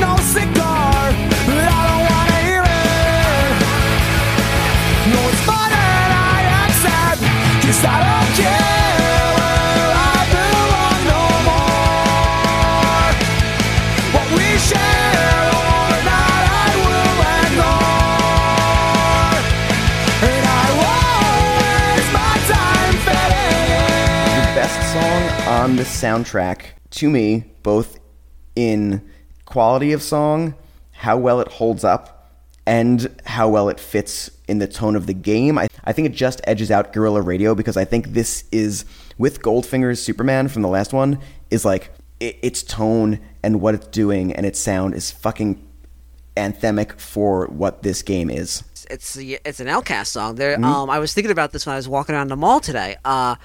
No 0.00 0.16
Cigar. 0.18 2.07
On 25.68 25.76
this 25.76 26.02
soundtrack 26.02 26.62
to 26.88 27.10
me, 27.10 27.44
both 27.62 27.98
in 28.56 29.06
quality 29.44 29.92
of 29.92 30.02
song, 30.02 30.54
how 30.92 31.18
well 31.18 31.40
it 31.40 31.48
holds 31.48 31.84
up, 31.84 32.32
and 32.66 33.14
how 33.26 33.50
well 33.50 33.68
it 33.68 33.78
fits 33.78 34.30
in 34.48 34.60
the 34.60 34.66
tone 34.66 34.96
of 34.96 35.06
the 35.06 35.12
game. 35.12 35.58
I, 35.58 35.68
I 35.84 35.92
think 35.92 36.06
it 36.06 36.14
just 36.14 36.40
edges 36.44 36.70
out 36.70 36.94
Guerrilla 36.94 37.20
Radio 37.20 37.54
because 37.54 37.76
I 37.76 37.84
think 37.84 38.08
this 38.08 38.44
is, 38.50 38.86
with 39.18 39.42
Goldfinger's 39.42 40.02
Superman 40.02 40.48
from 40.48 40.62
the 40.62 40.68
last 40.68 40.94
one, 40.94 41.18
is 41.50 41.66
like 41.66 41.92
it, 42.18 42.38
its 42.40 42.62
tone 42.62 43.20
and 43.42 43.60
what 43.60 43.74
it's 43.74 43.88
doing 43.88 44.32
and 44.32 44.46
its 44.46 44.58
sound 44.58 44.94
is 44.94 45.10
fucking 45.10 45.62
anthemic 46.38 46.98
for 46.98 47.46
what 47.48 47.82
this 47.82 48.00
game 48.00 48.30
is. 48.30 48.62
it's 48.90 49.16
it's 49.16 49.60
an 49.60 49.68
Outcast 49.68 50.12
song. 50.12 50.36
There, 50.36 50.56
um, 50.64 50.88
I 50.88 50.98
was 50.98 51.12
thinking 51.12 51.32
about 51.32 51.52
this 51.52 51.66
when 51.66 51.74
I 51.74 51.76
was 51.76 51.88
walking 51.88 52.14
around 52.14 52.28
the 52.28 52.36
mall 52.36 52.60
today. 52.60 52.96
Uh, 53.04 53.36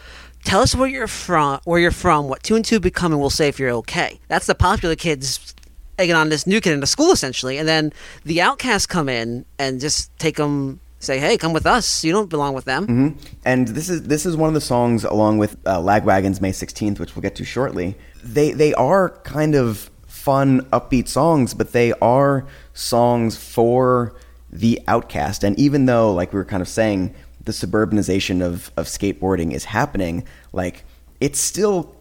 tell 0.43 0.61
us 0.61 0.75
where 0.75 0.89
you're 0.89 1.07
from. 1.07 1.59
Where 1.65 1.79
you're 1.79 1.91
from. 1.91 2.27
What 2.27 2.43
two 2.43 2.55
and 2.55 2.63
two 2.63 2.79
become, 2.79 3.17
we'll 3.17 3.29
say 3.29 3.47
if 3.47 3.59
you're 3.59 3.71
okay. 3.71 4.19
That's 4.27 4.45
the 4.45 4.55
popular 4.55 4.95
kids 4.95 5.55
egging 5.97 6.15
on 6.15 6.29
this 6.29 6.47
new 6.47 6.59
kid 6.59 6.73
into 6.73 6.87
school 6.87 7.11
essentially, 7.11 7.57
and 7.57 7.67
then 7.67 7.93
the 8.25 8.41
Outcasts 8.41 8.87
come 8.87 9.09
in 9.09 9.45
and 9.59 9.79
just 9.79 10.17
take 10.19 10.37
them. 10.37 10.79
Say, 10.99 11.19
hey, 11.19 11.37
come 11.37 11.51
with 11.51 11.65
us. 11.65 12.05
You 12.05 12.13
don't 12.13 12.29
belong 12.29 12.53
with 12.53 12.63
them. 12.63 13.17
And 13.43 13.67
this 13.67 13.89
is 13.89 14.03
this 14.03 14.25
is 14.25 14.37
one 14.37 14.47
of 14.47 14.53
the 14.53 14.61
songs, 14.61 15.03
along 15.03 15.37
with 15.37 15.57
uh, 15.65 15.77
Lagwagon's 15.79 16.39
May 16.39 16.53
Sixteenth, 16.53 16.97
which 16.97 17.13
we'll 17.13 17.21
get 17.21 17.35
to 17.35 17.43
shortly. 17.43 17.97
They 18.23 18.53
they 18.53 18.73
are 18.75 19.09
kind 19.09 19.53
of 19.53 19.91
fun, 20.07 20.61
upbeat 20.71 21.09
songs, 21.09 21.53
but 21.53 21.73
they 21.73 21.91
are 22.01 22.47
songs 22.73 23.35
for 23.35 24.15
the 24.49 24.79
outcast. 24.87 25.43
And 25.43 25.59
even 25.59 25.87
though, 25.87 26.13
like 26.13 26.31
we 26.31 26.37
were 26.37 26.45
kind 26.45 26.61
of 26.61 26.69
saying, 26.69 27.13
the 27.45 27.51
suburbanization 27.51 28.41
of 28.41 28.71
of 28.77 28.85
skateboarding 28.85 29.53
is 29.53 29.65
happening, 29.65 30.25
like 30.51 30.85
it's 31.19 31.39
still. 31.39 31.95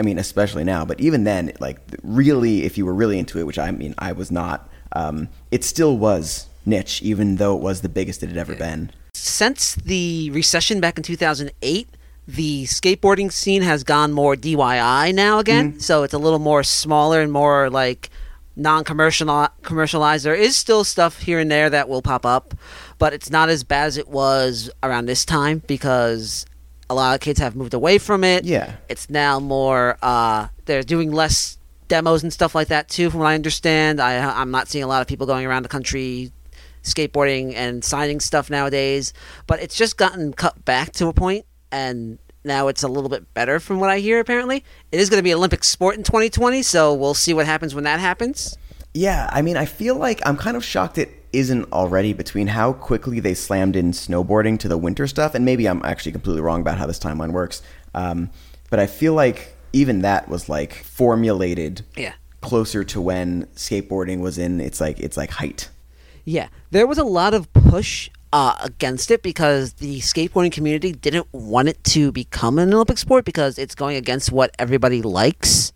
I 0.00 0.02
mean, 0.02 0.16
especially 0.16 0.62
now, 0.62 0.84
but 0.84 1.00
even 1.00 1.24
then, 1.24 1.50
like 1.58 1.80
really, 2.04 2.62
if 2.62 2.78
you 2.78 2.86
were 2.86 2.94
really 2.94 3.18
into 3.18 3.40
it, 3.40 3.46
which 3.48 3.58
I 3.58 3.72
mean, 3.72 3.96
I 3.98 4.12
was 4.12 4.30
not. 4.30 4.70
Um, 4.92 5.28
it 5.50 5.64
still 5.64 5.98
was 5.98 6.46
niche, 6.64 7.02
even 7.02 7.36
though 7.36 7.56
it 7.56 7.62
was 7.62 7.80
the 7.80 7.88
biggest 7.88 8.22
it 8.22 8.28
had 8.28 8.38
ever 8.38 8.54
been. 8.54 8.92
Since 9.14 9.74
the 9.74 10.30
recession 10.30 10.80
back 10.80 10.98
in 10.98 11.02
2008, 11.02 11.88
the 12.28 12.64
skateboarding 12.64 13.32
scene 13.32 13.62
has 13.62 13.82
gone 13.82 14.12
more 14.12 14.36
DIY 14.36 15.14
now 15.14 15.38
again. 15.40 15.80
So 15.80 16.04
it's 16.04 16.14
a 16.14 16.18
little 16.18 16.38
more 16.38 16.62
smaller 16.62 17.20
and 17.20 17.32
more 17.32 17.68
like 17.70 18.10
non-commercial 18.58 19.48
commercialized. 19.62 20.24
There 20.24 20.34
is 20.34 20.56
still 20.56 20.84
stuff 20.84 21.20
here 21.20 21.38
and 21.38 21.50
there 21.50 21.70
that 21.70 21.88
will 21.88 22.02
pop 22.02 22.26
up, 22.26 22.54
but 22.98 23.12
it's 23.12 23.30
not 23.30 23.48
as 23.48 23.64
bad 23.64 23.86
as 23.86 23.96
it 23.96 24.08
was 24.08 24.70
around 24.82 25.06
this 25.06 25.24
time 25.24 25.62
because 25.66 26.44
a 26.90 26.94
lot 26.94 27.14
of 27.14 27.20
kids 27.20 27.38
have 27.38 27.54
moved 27.54 27.74
away 27.74 27.98
from 27.98 28.24
it. 28.24 28.44
Yeah. 28.44 28.74
It's 28.88 29.08
now 29.08 29.38
more 29.40 29.96
uh 30.02 30.48
they're 30.66 30.82
doing 30.82 31.12
less 31.12 31.58
demos 31.86 32.22
and 32.22 32.32
stuff 32.32 32.54
like 32.54 32.68
that 32.68 32.88
too 32.88 33.10
from 33.10 33.20
what 33.20 33.26
I 33.28 33.34
understand. 33.34 34.00
I 34.00 34.18
I'm 34.18 34.50
not 34.50 34.68
seeing 34.68 34.84
a 34.84 34.88
lot 34.88 35.00
of 35.00 35.06
people 35.06 35.26
going 35.26 35.46
around 35.46 35.62
the 35.62 35.68
country 35.68 36.32
skateboarding 36.82 37.54
and 37.54 37.84
signing 37.84 38.20
stuff 38.20 38.50
nowadays, 38.50 39.12
but 39.46 39.60
it's 39.60 39.76
just 39.76 39.96
gotten 39.96 40.32
cut 40.32 40.64
back 40.64 40.92
to 40.92 41.06
a 41.08 41.12
point 41.12 41.44
and 41.70 42.18
now 42.44 42.68
it's 42.68 42.82
a 42.82 42.88
little 42.88 43.10
bit 43.10 43.32
better 43.34 43.60
from 43.60 43.80
what 43.80 43.90
I 43.90 43.98
hear 43.98 44.20
apparently. 44.20 44.64
It 44.92 45.00
is 45.00 45.10
going 45.10 45.18
to 45.18 45.22
be 45.24 45.34
Olympic 45.34 45.64
sport 45.64 45.96
in 45.96 46.02
2020, 46.02 46.62
so 46.62 46.94
we'll 46.94 47.14
see 47.14 47.34
what 47.34 47.46
happens 47.46 47.74
when 47.74 47.84
that 47.84 48.00
happens. 48.00 48.56
Yeah, 48.94 49.28
I 49.32 49.42
mean, 49.42 49.56
I 49.56 49.64
feel 49.66 49.96
like 49.96 50.20
I'm 50.26 50.36
kind 50.36 50.56
of 50.56 50.64
shocked 50.64 50.98
it 50.98 51.10
isn't 51.32 51.70
already 51.72 52.14
between 52.14 52.46
how 52.46 52.72
quickly 52.72 53.20
they 53.20 53.34
slammed 53.34 53.76
in 53.76 53.92
snowboarding 53.92 54.58
to 54.60 54.68
the 54.68 54.78
winter 54.78 55.06
stuff, 55.06 55.34
and 55.34 55.44
maybe 55.44 55.66
I'm 55.68 55.84
actually 55.84 56.12
completely 56.12 56.40
wrong 56.40 56.62
about 56.62 56.78
how 56.78 56.86
this 56.86 56.98
timeline 56.98 57.32
works. 57.32 57.60
Um, 57.94 58.30
but 58.70 58.80
I 58.80 58.86
feel 58.86 59.12
like 59.14 59.54
even 59.74 60.00
that 60.00 60.28
was 60.28 60.48
like 60.48 60.72
formulated 60.72 61.82
Yeah. 61.96 62.14
closer 62.40 62.82
to 62.84 63.00
when 63.00 63.44
skateboarding 63.54 64.20
was 64.20 64.38
in 64.38 64.60
its 64.60 64.80
like 64.80 64.98
its 65.00 65.16
like 65.16 65.30
height. 65.32 65.68
Yeah, 66.24 66.48
there 66.70 66.86
was 66.86 66.98
a 66.98 67.04
lot 67.04 67.34
of 67.34 67.52
push 67.52 68.08
uh, 68.32 68.56
against 68.62 69.10
it 69.10 69.22
because 69.22 69.74
the 69.74 70.00
skateboarding 70.00 70.52
community 70.52 70.92
didn't 70.92 71.26
want 71.32 71.68
it 71.68 71.82
to 71.84 72.12
become 72.12 72.58
an 72.58 72.72
Olympic 72.72 72.98
sport 72.98 73.24
because 73.24 73.58
it's 73.58 73.74
going 73.74 73.96
against 73.96 74.30
what 74.32 74.54
everybody 74.58 75.02
likes 75.02 75.72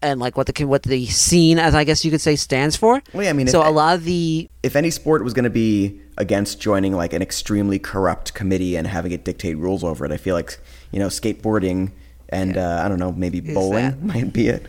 and 0.00 0.20
like 0.20 0.36
what 0.36 0.46
the 0.46 0.64
what 0.64 0.82
the 0.82 1.06
scene, 1.06 1.58
as 1.58 1.74
I 1.74 1.84
guess 1.84 2.04
you 2.04 2.10
could 2.10 2.20
say, 2.20 2.36
stands 2.36 2.76
for. 2.76 3.02
Well, 3.12 3.24
yeah, 3.24 3.30
I 3.30 3.32
mean, 3.32 3.46
so 3.48 3.60
if- 3.62 3.66
a 3.68 3.70
lot 3.70 3.96
of 3.96 4.04
the 4.04 4.48
If 4.62 4.76
any 4.76 4.90
sport 4.90 5.24
was 5.24 5.32
going 5.34 5.44
to 5.44 5.50
be 5.50 6.00
against 6.16 6.60
joining 6.60 6.92
like 6.94 7.12
an 7.12 7.22
extremely 7.22 7.78
corrupt 7.78 8.34
committee 8.34 8.76
and 8.76 8.86
having 8.86 9.12
it 9.12 9.24
dictate 9.24 9.56
rules 9.58 9.82
over 9.82 10.04
it, 10.04 10.12
I 10.12 10.16
feel 10.16 10.34
like 10.34 10.58
you 10.90 10.98
know 10.98 11.08
skateboarding 11.08 11.92
and 12.28 12.56
uh, 12.56 12.82
I 12.84 12.88
don't 12.88 12.98
know 12.98 13.12
maybe 13.12 13.40
bowling 13.40 14.06
might 14.06 14.32
be 14.32 14.48
it. 14.48 14.66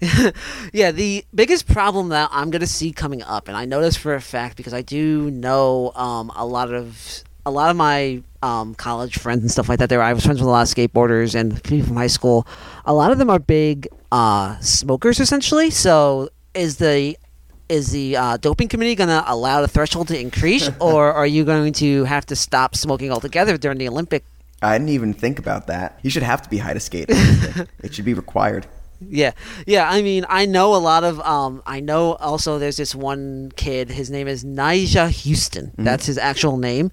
yeah, 0.72 0.92
the 0.92 1.24
biggest 1.34 1.66
problem 1.66 2.10
that 2.10 2.28
I'm 2.32 2.50
gonna 2.50 2.66
see 2.66 2.92
coming 2.92 3.22
up, 3.22 3.48
and 3.48 3.56
I 3.56 3.64
know 3.64 3.80
this 3.80 3.96
for 3.96 4.14
a 4.14 4.20
fact 4.20 4.56
because 4.56 4.72
I 4.72 4.82
do 4.82 5.30
know 5.30 5.92
um, 5.94 6.30
a 6.36 6.46
lot 6.46 6.72
of 6.72 7.24
a 7.44 7.50
lot 7.50 7.70
of 7.70 7.76
my 7.76 8.22
um, 8.42 8.74
college 8.74 9.18
friends 9.18 9.42
and 9.42 9.50
stuff 9.50 9.68
like 9.68 9.78
that. 9.80 9.88
There, 9.88 10.02
I 10.02 10.12
was 10.12 10.24
friends 10.24 10.40
with 10.40 10.48
a 10.48 10.50
lot 10.50 10.62
of 10.62 10.74
skateboarders 10.74 11.34
and 11.34 11.62
people 11.64 11.88
from 11.88 11.96
high 11.96 12.06
school. 12.06 12.46
A 12.84 12.92
lot 12.92 13.10
of 13.10 13.18
them 13.18 13.30
are 13.30 13.38
big 13.38 13.88
uh, 14.12 14.58
smokers, 14.60 15.18
essentially. 15.18 15.70
So, 15.70 16.28
is 16.54 16.76
the 16.76 17.16
is 17.68 17.90
the 17.90 18.16
uh, 18.16 18.36
doping 18.36 18.68
committee 18.68 18.94
going 18.94 19.08
to 19.08 19.22
allow 19.26 19.60
the 19.60 19.68
threshold 19.68 20.08
to 20.08 20.18
increase, 20.18 20.70
or 20.80 21.12
are 21.12 21.26
you 21.26 21.44
going 21.44 21.72
to 21.72 22.04
have 22.04 22.24
to 22.26 22.36
stop 22.36 22.76
smoking 22.76 23.10
altogether 23.10 23.58
during 23.58 23.78
the 23.78 23.88
Olympic? 23.88 24.24
I 24.62 24.76
didn't 24.76 24.90
even 24.90 25.14
think 25.14 25.38
about 25.38 25.68
that. 25.68 25.98
You 26.02 26.10
should 26.10 26.22
have 26.24 26.42
to 26.42 26.50
be 26.50 26.58
high 26.58 26.74
to 26.74 26.80
skate. 26.80 27.06
it 27.10 27.94
should 27.94 28.04
be 28.04 28.14
required. 28.14 28.66
Yeah, 29.00 29.32
yeah. 29.66 29.88
I 29.88 30.02
mean, 30.02 30.24
I 30.28 30.46
know 30.46 30.74
a 30.74 30.78
lot 30.78 31.04
of. 31.04 31.20
Um, 31.20 31.62
I 31.66 31.80
know 31.80 32.14
also 32.14 32.58
there's 32.58 32.76
this 32.76 32.94
one 32.94 33.52
kid. 33.56 33.90
His 33.90 34.10
name 34.10 34.28
is 34.28 34.44
Nyjah 34.44 35.10
Huston. 35.24 35.72
That's 35.78 36.06
his 36.06 36.18
actual 36.18 36.56
name, 36.56 36.90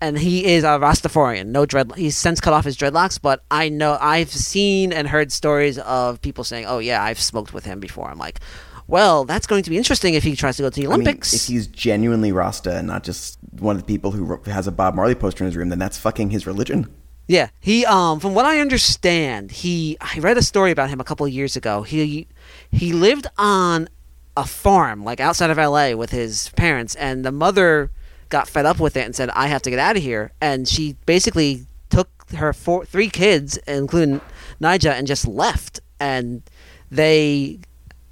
and 0.00 0.18
he 0.18 0.44
is 0.46 0.64
a 0.64 0.78
Rastafarian. 0.78 1.46
No 1.46 1.64
dread. 1.64 1.92
He's 1.96 2.16
since 2.16 2.40
cut 2.40 2.52
off 2.52 2.64
his 2.64 2.76
dreadlocks, 2.76 3.20
but 3.20 3.44
I 3.50 3.68
know 3.68 3.96
I've 4.00 4.30
seen 4.30 4.92
and 4.92 5.06
heard 5.08 5.30
stories 5.30 5.78
of 5.78 6.20
people 6.20 6.44
saying, 6.44 6.66
"Oh 6.66 6.78
yeah, 6.80 7.02
I've 7.02 7.20
smoked 7.20 7.54
with 7.54 7.64
him 7.64 7.78
before." 7.78 8.10
I'm 8.10 8.18
like, 8.18 8.40
well, 8.86 9.24
that's 9.24 9.46
going 9.46 9.62
to 9.62 9.70
be 9.70 9.78
interesting 9.78 10.14
if 10.14 10.22
he 10.22 10.36
tries 10.36 10.56
to 10.56 10.62
go 10.62 10.70
to 10.70 10.80
the 10.80 10.86
I 10.86 10.90
mean, 10.90 11.02
Olympics. 11.02 11.32
if 11.32 11.46
he's 11.46 11.66
genuinely 11.66 12.32
Rasta 12.32 12.76
and 12.76 12.86
not 12.86 13.02
just 13.02 13.38
one 13.58 13.76
of 13.76 13.82
the 13.82 13.86
people 13.86 14.10
who 14.10 14.40
has 14.44 14.66
a 14.66 14.72
Bob 14.72 14.94
Marley 14.94 15.14
poster 15.14 15.44
in 15.44 15.46
his 15.46 15.56
room, 15.56 15.70
then 15.70 15.78
that's 15.78 15.96
fucking 15.98 16.30
his 16.30 16.46
religion. 16.46 16.92
Yeah, 17.26 17.48
he 17.60 17.86
um 17.86 18.20
from 18.20 18.34
what 18.34 18.44
I 18.44 18.58
understand, 18.60 19.50
he 19.50 19.96
I 20.00 20.18
read 20.18 20.36
a 20.36 20.42
story 20.42 20.70
about 20.70 20.90
him 20.90 21.00
a 21.00 21.04
couple 21.04 21.26
years 21.26 21.56
ago. 21.56 21.82
He 21.82 22.28
he 22.70 22.92
lived 22.92 23.26
on 23.38 23.88
a 24.36 24.44
farm 24.44 25.04
like 25.04 25.20
outside 25.20 25.50
of 25.50 25.56
LA 25.56 25.92
with 25.92 26.10
his 26.10 26.50
parents 26.50 26.94
and 26.96 27.24
the 27.24 27.32
mother 27.32 27.90
got 28.30 28.48
fed 28.48 28.66
up 28.66 28.80
with 28.80 28.96
it 28.96 29.04
and 29.06 29.14
said 29.14 29.30
I 29.30 29.46
have 29.46 29.62
to 29.62 29.70
get 29.70 29.78
out 29.78 29.96
of 29.96 30.02
here 30.02 30.32
and 30.40 30.66
she 30.66 30.96
basically 31.06 31.66
took 31.88 32.08
her 32.32 32.52
four 32.52 32.84
three 32.84 33.08
kids 33.08 33.56
including 33.68 34.20
Nyjah 34.60 34.92
and 34.92 35.06
just 35.06 35.26
left 35.26 35.80
and 36.00 36.42
they 36.90 37.60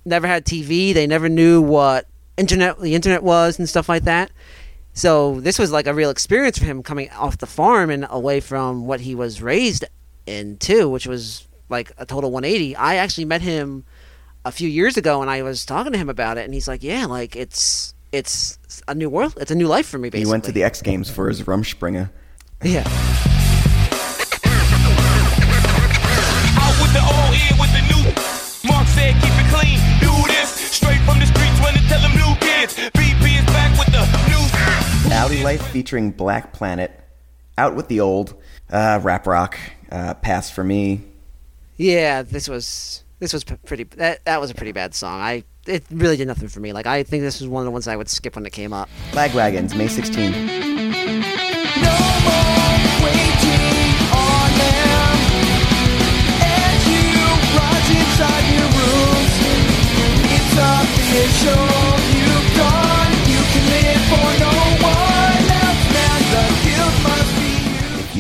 never 0.05 0.27
had 0.27 0.45
TV, 0.45 0.95
they 0.95 1.07
never 1.07 1.29
knew 1.29 1.61
what 1.61 2.07
internet 2.37 2.81
the 2.81 2.95
internet 2.95 3.23
was 3.23 3.59
and 3.59 3.69
stuff 3.69 3.89
like 3.89 4.05
that. 4.05 4.31
So 4.95 5.41
this 5.41 5.59
was 5.59 5.73
like 5.73 5.87
a 5.87 5.95
real 5.95 6.11
experience 6.11 6.59
for 6.59 6.65
him 6.65 6.83
coming 6.83 7.11
off 7.11 7.39
the 7.39 7.47
farm 7.47 7.91
and 7.91 8.07
away 8.11 8.41
from 8.41 8.87
what 8.87 9.01
he 9.01 9.15
was 9.15 9.41
raised 9.41 9.85
in 10.27 10.59
too, 10.59 10.89
which 10.89 11.07
was 11.07 11.47
like 11.69 11.93
a 11.99 12.05
total 12.05 12.31
180. 12.31 12.77
I 12.77 12.97
actually 12.97 13.25
met 13.25 13.41
him 13.41 13.85
a 14.45 14.53
few 14.53 14.69
years 14.69 14.97
ago 14.97 15.23
and 15.23 15.31
I 15.31 15.43
was 15.43 15.65
talking 15.65 15.93
to 15.93 15.99
him 15.99 16.09
about 16.09 16.37
it 16.37 16.45
and 16.45 16.53
he's 16.53 16.69
like, 16.69 16.83
"Yeah, 16.83 17.07
like 17.07 17.37
it's 17.37 17.95
it's 18.13 18.59
a 18.87 18.95
new 18.95 19.09
world. 19.09 19.39
It's 19.41 19.51
a 19.51 19.55
new 19.55 19.67
life 19.67 19.87
for 19.87 19.99
me 19.99 20.11
basically." 20.11 20.29
He 20.29 20.31
went 20.31 20.45
to 20.45 20.53
the 20.53 20.63
X 20.63 20.83
Games 20.83 21.09
for 21.09 21.29
his 21.29 21.43
Rumspringa. 21.43 22.11
Yeah. 22.63 23.32
Life 35.41 35.67
featuring 35.69 36.11
Black 36.11 36.53
Planet, 36.53 36.93
Out 37.57 37.75
with 37.75 37.89
the 37.89 38.01
Old, 38.01 38.35
uh, 38.71 39.01
rap 39.03 39.27
rock, 39.27 39.59
uh, 39.91 40.15
pass 40.15 40.51
for 40.51 40.63
me. 40.63 41.01
Yeah, 41.77 42.23
this 42.23 42.49
was 42.49 43.05
this 43.19 43.33
was 43.33 43.45
pretty. 43.45 43.85
That 43.85 44.25
that 44.25 44.41
was 44.41 44.51
a 44.51 44.55
pretty 44.55 44.73
bad 44.73 44.95
song. 44.95 45.21
I 45.21 45.45
it 45.67 45.85
really 45.91 46.17
did 46.17 46.29
nothing 46.29 46.49
for 46.49 46.61
me. 46.61 46.73
Like 46.73 46.87
I 46.87 47.03
think 47.03 47.23
this 47.23 47.41
was 47.41 47.49
one 47.49 47.63
of 47.63 47.65
the 47.65 47.71
ones 47.71 47.89
I 47.89 47.97
would 47.97 48.11
skip 48.11 48.37
when 48.37 48.45
it 48.45 48.53
came 48.53 48.73
up. 48.73 48.89
Lagwagons, 49.13 49.75
May 49.75 49.89
16. 49.89 50.33
No 61.45 61.72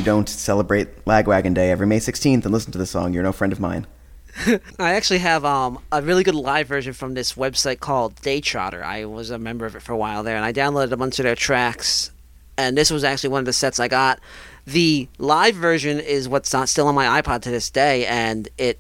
you. 0.02 0.06
Don't 0.06 0.28
celebrate 0.28 1.04
Lagwagon 1.04 1.54
Day 1.54 1.70
every 1.70 1.86
May 1.86 1.98
16th 1.98 2.44
and 2.44 2.52
listen 2.52 2.72
to 2.72 2.78
the 2.78 2.86
song, 2.86 3.12
you're 3.12 3.22
no 3.22 3.32
friend 3.32 3.52
of 3.52 3.60
mine. 3.60 3.86
I 4.78 4.94
actually 4.94 5.18
have 5.18 5.44
um, 5.44 5.78
a 5.90 6.02
really 6.02 6.24
good 6.24 6.34
live 6.34 6.66
version 6.66 6.92
from 6.92 7.14
this 7.14 7.34
website 7.34 7.80
called 7.80 8.16
Daytrotter. 8.16 8.82
I 8.82 9.04
was 9.04 9.30
a 9.30 9.38
member 9.38 9.66
of 9.66 9.76
it 9.76 9.82
for 9.82 9.92
a 9.92 9.96
while 9.96 10.22
there, 10.22 10.36
and 10.36 10.44
I 10.44 10.52
downloaded 10.52 10.92
a 10.92 10.96
bunch 10.96 11.18
of 11.18 11.24
their 11.24 11.34
tracks. 11.34 12.10
And 12.56 12.76
this 12.76 12.90
was 12.90 13.04
actually 13.04 13.30
one 13.30 13.40
of 13.40 13.46
the 13.46 13.52
sets 13.52 13.78
I 13.80 13.88
got. 13.88 14.20
The 14.66 15.08
live 15.18 15.54
version 15.54 16.00
is 16.00 16.28
what's 16.28 16.52
not 16.52 16.68
still 16.68 16.86
on 16.86 16.94
my 16.94 17.20
iPod 17.20 17.42
to 17.42 17.50
this 17.50 17.70
day, 17.70 18.06
and 18.06 18.48
it 18.58 18.78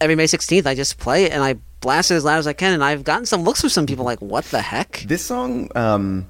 every 0.00 0.16
May 0.16 0.24
16th 0.24 0.66
I 0.66 0.74
just 0.74 0.98
play 0.98 1.24
it 1.24 1.32
and 1.32 1.42
I 1.42 1.54
blast 1.80 2.10
it 2.10 2.14
as 2.14 2.24
loud 2.24 2.38
as 2.38 2.46
I 2.46 2.52
can. 2.52 2.72
And 2.72 2.82
I've 2.84 3.04
gotten 3.04 3.26
some 3.26 3.42
looks 3.42 3.60
from 3.60 3.70
some 3.70 3.86
people 3.86 4.04
like, 4.04 4.20
"What 4.20 4.44
the 4.46 4.60
heck?" 4.60 5.04
This 5.06 5.24
song, 5.24 5.70
um, 5.76 6.26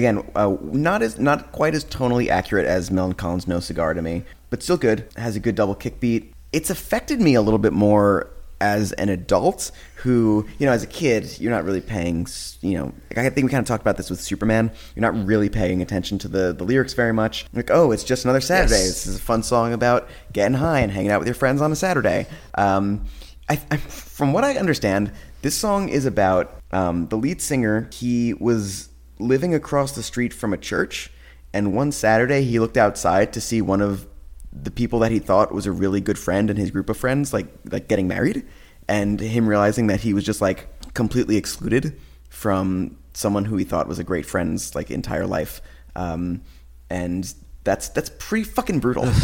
again, 0.00 0.28
uh, 0.34 0.56
not 0.62 1.02
as 1.02 1.18
not 1.18 1.52
quite 1.52 1.74
as 1.74 1.84
tonally 1.84 2.28
accurate 2.28 2.66
as 2.66 2.90
Millencolin's 2.90 3.46
"No 3.46 3.60
Cigar" 3.60 3.94
to 3.94 4.02
me, 4.02 4.24
but 4.50 4.62
still 4.62 4.76
good. 4.76 5.06
Has 5.16 5.36
a 5.36 5.40
good 5.40 5.54
double 5.54 5.74
kick 5.74 6.00
beat. 6.00 6.32
It's 6.52 6.70
affected 6.70 7.20
me 7.20 7.34
a 7.34 7.42
little 7.42 7.58
bit 7.58 7.72
more 7.72 8.30
as 8.60 8.92
an 8.92 9.08
adult 9.08 9.70
who, 9.96 10.46
you 10.58 10.66
know, 10.66 10.72
as 10.72 10.82
a 10.82 10.86
kid, 10.86 11.38
you're 11.40 11.50
not 11.50 11.64
really 11.64 11.80
paying, 11.80 12.26
you 12.60 12.76
know, 12.76 12.92
like 13.08 13.24
I 13.26 13.30
think 13.30 13.46
we 13.46 13.50
kind 13.50 13.62
of 13.62 13.66
talked 13.66 13.82
about 13.82 13.96
this 13.96 14.10
with 14.10 14.20
Superman. 14.20 14.70
You're 14.94 15.10
not 15.10 15.26
really 15.26 15.48
paying 15.48 15.80
attention 15.80 16.18
to 16.18 16.28
the, 16.28 16.52
the 16.52 16.64
lyrics 16.64 16.92
very 16.92 17.12
much. 17.12 17.46
Like, 17.54 17.70
oh, 17.70 17.90
it's 17.90 18.04
just 18.04 18.24
another 18.24 18.40
Saturday. 18.40 18.74
Yes. 18.74 18.88
This 18.88 19.06
is 19.06 19.16
a 19.16 19.20
fun 19.20 19.42
song 19.42 19.72
about 19.72 20.08
getting 20.32 20.58
high 20.58 20.80
and 20.80 20.92
hanging 20.92 21.10
out 21.10 21.20
with 21.20 21.28
your 21.28 21.34
friends 21.34 21.62
on 21.62 21.72
a 21.72 21.76
Saturday. 21.76 22.26
Um, 22.54 23.06
I, 23.48 23.58
I, 23.70 23.78
from 23.78 24.34
what 24.34 24.44
I 24.44 24.56
understand, 24.56 25.10
this 25.42 25.56
song 25.56 25.88
is 25.88 26.04
about 26.04 26.60
um, 26.70 27.08
the 27.08 27.16
lead 27.16 27.40
singer. 27.40 27.88
He 27.92 28.34
was 28.34 28.89
living 29.20 29.54
across 29.54 29.92
the 29.92 30.02
street 30.02 30.32
from 30.32 30.52
a 30.52 30.58
church, 30.58 31.10
and 31.52 31.74
one 31.74 31.92
Saturday 31.92 32.42
he 32.42 32.58
looked 32.58 32.76
outside 32.76 33.32
to 33.32 33.40
see 33.40 33.60
one 33.60 33.80
of 33.80 34.06
the 34.52 34.70
people 34.70 34.98
that 35.00 35.12
he 35.12 35.18
thought 35.18 35.52
was 35.52 35.66
a 35.66 35.72
really 35.72 36.00
good 36.00 36.18
friend 36.18 36.50
and 36.50 36.58
his 36.58 36.70
group 36.70 36.88
of 36.88 36.96
friends, 36.96 37.32
like 37.32 37.46
like 37.70 37.88
getting 37.88 38.08
married, 38.08 38.44
and 38.88 39.20
him 39.20 39.48
realizing 39.48 39.86
that 39.88 40.00
he 40.00 40.14
was 40.14 40.24
just 40.24 40.40
like 40.40 40.68
completely 40.94 41.36
excluded 41.36 41.98
from 42.28 42.96
someone 43.12 43.44
who 43.44 43.56
he 43.56 43.64
thought 43.64 43.88
was 43.88 43.98
a 43.98 44.04
great 44.04 44.26
friend's 44.26 44.74
like 44.74 44.90
entire 44.90 45.26
life, 45.26 45.60
um, 45.94 46.40
and 46.88 47.34
that's 47.64 47.88
that's 47.88 48.10
pretty 48.18 48.44
fucking 48.44 48.80
brutal. 48.80 49.10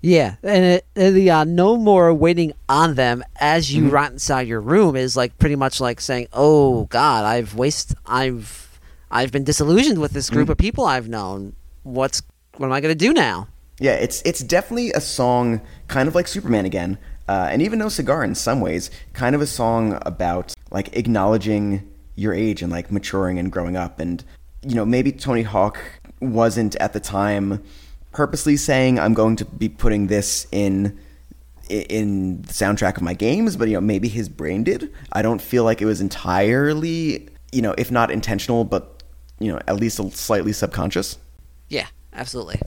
Yeah, 0.00 0.36
and 0.44 0.64
it, 0.64 0.86
and 0.94 1.16
the 1.16 1.30
uh, 1.30 1.44
no 1.44 1.76
more 1.76 2.14
waiting 2.14 2.52
on 2.68 2.94
them 2.94 3.24
as 3.40 3.72
you 3.72 3.88
rot 3.88 4.12
inside 4.12 4.46
your 4.46 4.60
room 4.60 4.94
is 4.94 5.16
like 5.16 5.36
pretty 5.38 5.56
much 5.56 5.80
like 5.80 6.00
saying, 6.00 6.28
"Oh 6.32 6.84
God, 6.84 7.24
I've 7.24 7.54
wasted, 7.54 7.96
I've, 8.06 8.67
I've 9.10 9.32
been 9.32 9.44
disillusioned 9.44 10.00
with 10.00 10.12
this 10.12 10.30
group 10.30 10.48
of 10.48 10.58
people 10.58 10.84
I've 10.84 11.08
known. 11.08 11.54
What's, 11.82 12.22
what 12.56 12.66
am 12.66 12.72
I 12.72 12.80
gonna 12.80 12.94
do 12.94 13.12
now?" 13.12 13.48
Yeah, 13.80 13.92
it's 13.92 14.22
it's 14.22 14.40
definitely 14.40 14.92
a 14.92 15.00
song 15.00 15.60
kind 15.86 16.08
of 16.08 16.14
like 16.14 16.26
Superman 16.26 16.64
again, 16.64 16.98
uh, 17.28 17.48
and 17.50 17.62
even 17.62 17.78
No 17.78 17.88
Cigar 17.88 18.24
in 18.24 18.34
some 18.34 18.60
ways, 18.60 18.90
kind 19.12 19.34
of 19.34 19.40
a 19.40 19.46
song 19.46 19.98
about 20.02 20.54
like 20.70 20.96
acknowledging 20.96 21.88
your 22.16 22.34
age 22.34 22.62
and 22.62 22.72
like 22.72 22.90
maturing 22.90 23.38
and 23.38 23.52
growing 23.52 23.76
up, 23.76 24.00
and 24.00 24.24
you 24.62 24.74
know 24.74 24.84
maybe 24.84 25.12
Tony 25.12 25.42
Hawk 25.42 25.78
wasn't 26.20 26.74
at 26.76 26.92
the 26.92 27.00
time 27.00 27.62
purposely 28.12 28.56
saying 28.56 28.98
I'm 28.98 29.14
going 29.14 29.36
to 29.36 29.44
be 29.44 29.68
putting 29.68 30.08
this 30.08 30.46
in 30.50 30.98
in 31.68 32.42
the 32.42 32.52
soundtrack 32.52 32.96
of 32.96 33.02
my 33.02 33.14
games, 33.14 33.56
but 33.56 33.68
you 33.68 33.74
know 33.74 33.80
maybe 33.80 34.08
his 34.08 34.28
brain 34.28 34.64
did. 34.64 34.92
I 35.12 35.22
don't 35.22 35.40
feel 35.40 35.62
like 35.62 35.80
it 35.80 35.86
was 35.86 36.00
entirely 36.00 37.28
you 37.52 37.62
know 37.62 37.74
if 37.78 37.92
not 37.92 38.10
intentional, 38.10 38.64
but 38.64 38.97
you 39.38 39.52
know 39.52 39.60
at 39.66 39.76
least 39.76 39.98
a 39.98 40.10
slightly 40.10 40.52
subconscious. 40.52 41.18
Yeah, 41.68 41.86
absolutely. 42.12 42.60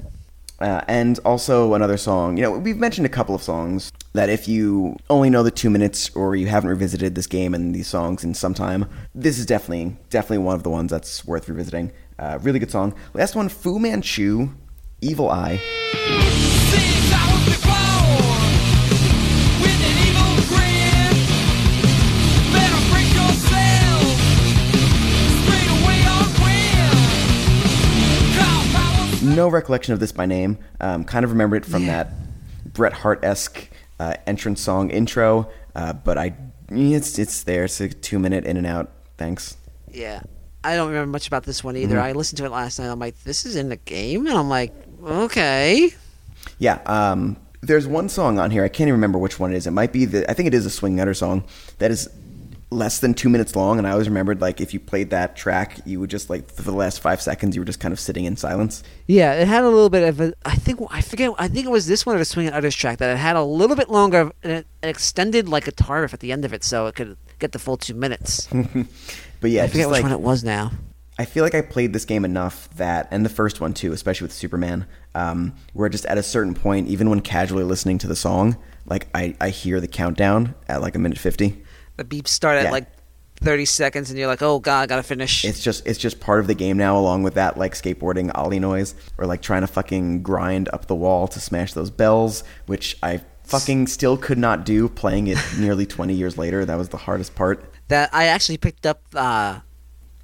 Uh, 0.60 0.80
and 0.88 1.20
also 1.26 1.74
another 1.74 1.98
song. 1.98 2.38
You 2.38 2.44
know, 2.44 2.52
we've 2.52 2.78
mentioned 2.78 3.08
a 3.08 3.10
couple 3.10 3.34
of 3.34 3.42
songs 3.42 3.92
that 4.14 4.30
if 4.30 4.48
you 4.48 4.96
only 5.10 5.32
know 5.32 5.42
the 5.42 5.50
two 5.50 5.72
minutes 5.72 6.16
or 6.16 6.36
you 6.36 6.46
haven't 6.48 6.70
revisited 6.70 7.16
this 7.16 7.26
game 7.26 7.56
and 7.56 7.74
these 7.74 7.88
songs 7.88 8.24
in 8.24 8.36
some 8.36 8.54
time, 8.54 8.86
this 9.16 9.40
is 9.40 9.48
definitely 9.48 9.98
definitely 10.12 10.40
one 10.40 10.56
of 10.56 10.62
the 10.62 10.70
ones 10.70 10.92
that's 10.92 11.26
worth 11.26 11.50
revisiting. 11.50 11.92
Uh, 12.20 12.38
really 12.42 12.60
good 12.60 12.70
song. 12.70 12.94
Last 13.16 13.36
one, 13.36 13.50
Fu 13.50 13.80
Manchu, 13.80 14.50
Evil 15.02 15.32
Eye. 15.32 15.60
No 29.42 29.48
recollection 29.48 29.92
of 29.92 30.00
this 30.00 30.12
by 30.12 30.28
name. 30.28 30.60
Um, 30.80 31.04
kind 31.04 31.26
of 31.26 31.32
remember 31.32 31.56
it 31.56 31.66
from 31.66 31.88
that 31.88 32.14
Bret 32.74 32.94
Hart 32.94 33.26
esque 33.26 33.72
uh, 34.00 34.14
entrance 34.28 34.62
song 34.62 34.92
intro, 34.92 35.50
uh, 35.74 35.94
but 35.94 36.16
I 36.16 36.36
it's 36.70 37.18
it's 37.18 37.42
there. 37.42 37.64
It's 37.64 37.82
a 37.82 37.89
two 37.89 38.20
minute 38.20 38.46
in 38.46 38.56
and 38.56 38.68
out. 38.68 38.92
Thanks. 39.18 39.58
Yeah, 39.92 40.22
I 40.64 40.76
don't 40.76 40.89
remember 40.89 41.10
much 41.10 41.26
about 41.26 41.42
this 41.42 41.64
one 41.64 41.76
either. 41.76 42.00
I 42.00 42.12
listened 42.12 42.38
to 42.38 42.46
it 42.46 42.52
last 42.52 42.78
night. 42.78 42.92
I'm 42.92 43.00
like, 43.00 43.20
"This 43.24 43.44
is 43.48 43.56
in 43.56 43.70
the 43.70 43.78
game," 43.78 44.28
and 44.28 44.38
I'm 44.38 44.48
like, 44.48 44.76
"Okay." 45.04 45.89
Yeah, 46.60 46.80
um, 46.86 47.36
there's 47.62 47.88
one 47.88 48.10
song 48.10 48.38
on 48.38 48.52
here. 48.52 48.64
I 48.64 48.68
can't 48.68 48.89
even 48.89 48.94
remember 48.94 49.18
which 49.18 49.39
one 49.39 49.52
it 49.52 49.58
is. 49.58 49.66
It 49.66 49.72
might 49.72 49.92
be 49.92 50.06
the. 50.06 50.30
I 50.30 50.36
think 50.36 50.46
it 50.46 50.54
is 50.54 50.68
a 50.68 50.70
Swingin' 50.70 51.00
Utters 51.00 51.18
song 51.18 51.46
that 51.80 51.89
is 51.89 52.08
less 52.72 53.00
than 53.00 53.14
two 53.14 53.30
minutes 53.30 53.56
long, 53.56 53.78
and 53.78 53.86
I 53.86 53.92
always 53.92 54.08
remembered 54.08 54.42
like 54.42 54.62
if 54.62 54.74
you 54.74 54.80
played 54.80 55.10
that 55.12 55.36
track, 55.36 55.80
you 55.86 56.00
would 56.00 56.10
just 56.10 56.30
like 56.30 56.50
for 56.50 56.64
the 56.64 56.72
last 56.72 57.02
five 57.02 57.22
seconds, 57.22 57.56
you 57.56 57.62
were 57.62 57.66
just 57.66 57.80
kind 57.80 57.92
of 57.92 58.00
sitting 58.00 58.26
in 58.26 58.38
silence. 58.38 58.82
Yeah, 59.08 59.34
it 59.34 59.48
had 59.48 59.64
a 59.64 59.70
little 59.70 59.90
bit 59.90 60.08
of 60.08 60.22
a. 60.22 60.34
I 60.46 60.56
think 60.56 60.80
I 60.90 61.02
forget. 61.02 61.32
I 61.38 61.48
think 61.48 61.66
it 61.66 61.72
was 61.72 61.86
this 61.86 62.06
one 62.06 62.16
or 62.16 62.20
the 62.20 62.26
Swingin' 62.26 62.54
Utters 62.54 62.76
track 62.76 62.98
that 63.00 63.14
it 63.14 63.18
had 63.18 63.36
a 63.36 63.44
little 63.44 63.76
bit 63.76 63.90
longer, 63.90 64.22
of 64.22 64.34
an 64.44 64.52
an 64.52 64.90
extended 64.90 65.50
like 65.50 65.66
guitar 65.66 66.02
riff 66.02 66.14
at 66.14 66.22
the 66.22 66.32
end 66.32 66.46
of 66.46 66.54
it, 66.54 66.64
so 66.64 66.88
it 66.88 66.96
could 66.96 67.18
get 67.40 67.52
the 67.52 67.60
full 67.60 67.78
two 67.78 67.94
minutes. 67.94 68.48
But 69.42 69.50
yeah, 69.50 69.64
I 69.64 69.66
just 69.66 69.74
forget 69.74 69.88
which 69.90 69.94
like 69.94 70.04
one 70.04 70.12
it 70.12 70.22
was 70.22 70.44
now. 70.44 70.72
I 71.18 71.26
feel 71.26 71.44
like 71.44 71.56
I 71.56 71.62
played 71.62 71.94
this 71.94 72.06
game 72.06 72.24
enough 72.24 72.70
that, 72.78 73.08
and 73.12 73.26
the 73.26 73.30
first 73.30 73.60
one 73.60 73.74
too, 73.74 73.92
especially 73.92 74.26
with 74.26 74.34
Superman, 74.34 74.86
um, 75.14 75.54
where 75.74 75.90
just 75.90 76.06
at 76.06 76.18
a 76.18 76.24
certain 76.24 76.54
point, 76.54 76.88
even 76.88 77.10
when 77.10 77.22
casually 77.22 77.64
listening 77.64 77.98
to 78.00 78.08
the 78.08 78.16
song, 78.16 78.56
like 78.86 79.08
I, 79.14 79.36
I 79.42 79.50
hear 79.50 79.82
the 79.82 79.88
countdown 79.88 80.56
at 80.70 80.82
like 80.82 80.96
a 80.96 81.00
minute 81.00 81.18
fifty. 81.18 81.64
The 82.02 82.22
beeps 82.22 82.30
start 82.30 82.58
at 82.58 82.66
Yeah. 82.66 82.72
like 82.72 82.88
thirty 83.43 83.66
seconds, 83.66 84.10
and 84.10 84.18
you're 84.18 84.28
like, 84.28 84.41
"Oh 84.41 84.60
God, 84.60 84.82
i 84.82 84.86
gotta 84.88 85.04
finish." 85.04 85.45
It's 85.45 85.62
just 85.64 85.86
it's 85.86 85.99
just 85.99 86.20
part 86.20 86.39
of 86.39 86.47
the 86.47 86.54
game 86.56 86.78
now, 86.78 86.97
along 86.97 87.24
with 87.24 87.36
that 87.36 87.58
like 87.58 87.74
skateboarding 87.74 88.32
ollie 88.36 88.60
noise, 88.60 88.95
or 89.18 89.26
like 89.26 89.41
trying 89.41 89.62
to 89.62 89.68
fucking 89.68 90.24
grind 90.24 90.70
up 90.74 90.88
the 90.88 90.95
wall 90.95 91.28
to 91.28 91.39
smash 91.39 91.74
those 91.74 91.89
bells, 91.91 92.43
which 92.66 92.97
I 93.04 93.22
fucking 93.43 93.88
still 93.88 94.18
could 94.18 94.38
not 94.38 94.66
do 94.66 94.88
playing 94.89 95.28
it 95.28 95.38
nearly 95.60 95.86
twenty 95.86 96.14
years 96.16 96.38
later. 96.38 96.66
That 96.66 96.78
was 96.78 96.89
the 96.89 96.97
hardest 96.97 97.36
part. 97.36 97.64
that 97.89 98.10
I 98.14 98.26
actually 98.26 98.58
picked 98.58 98.86
up. 98.86 99.02
Uh, 99.14 99.60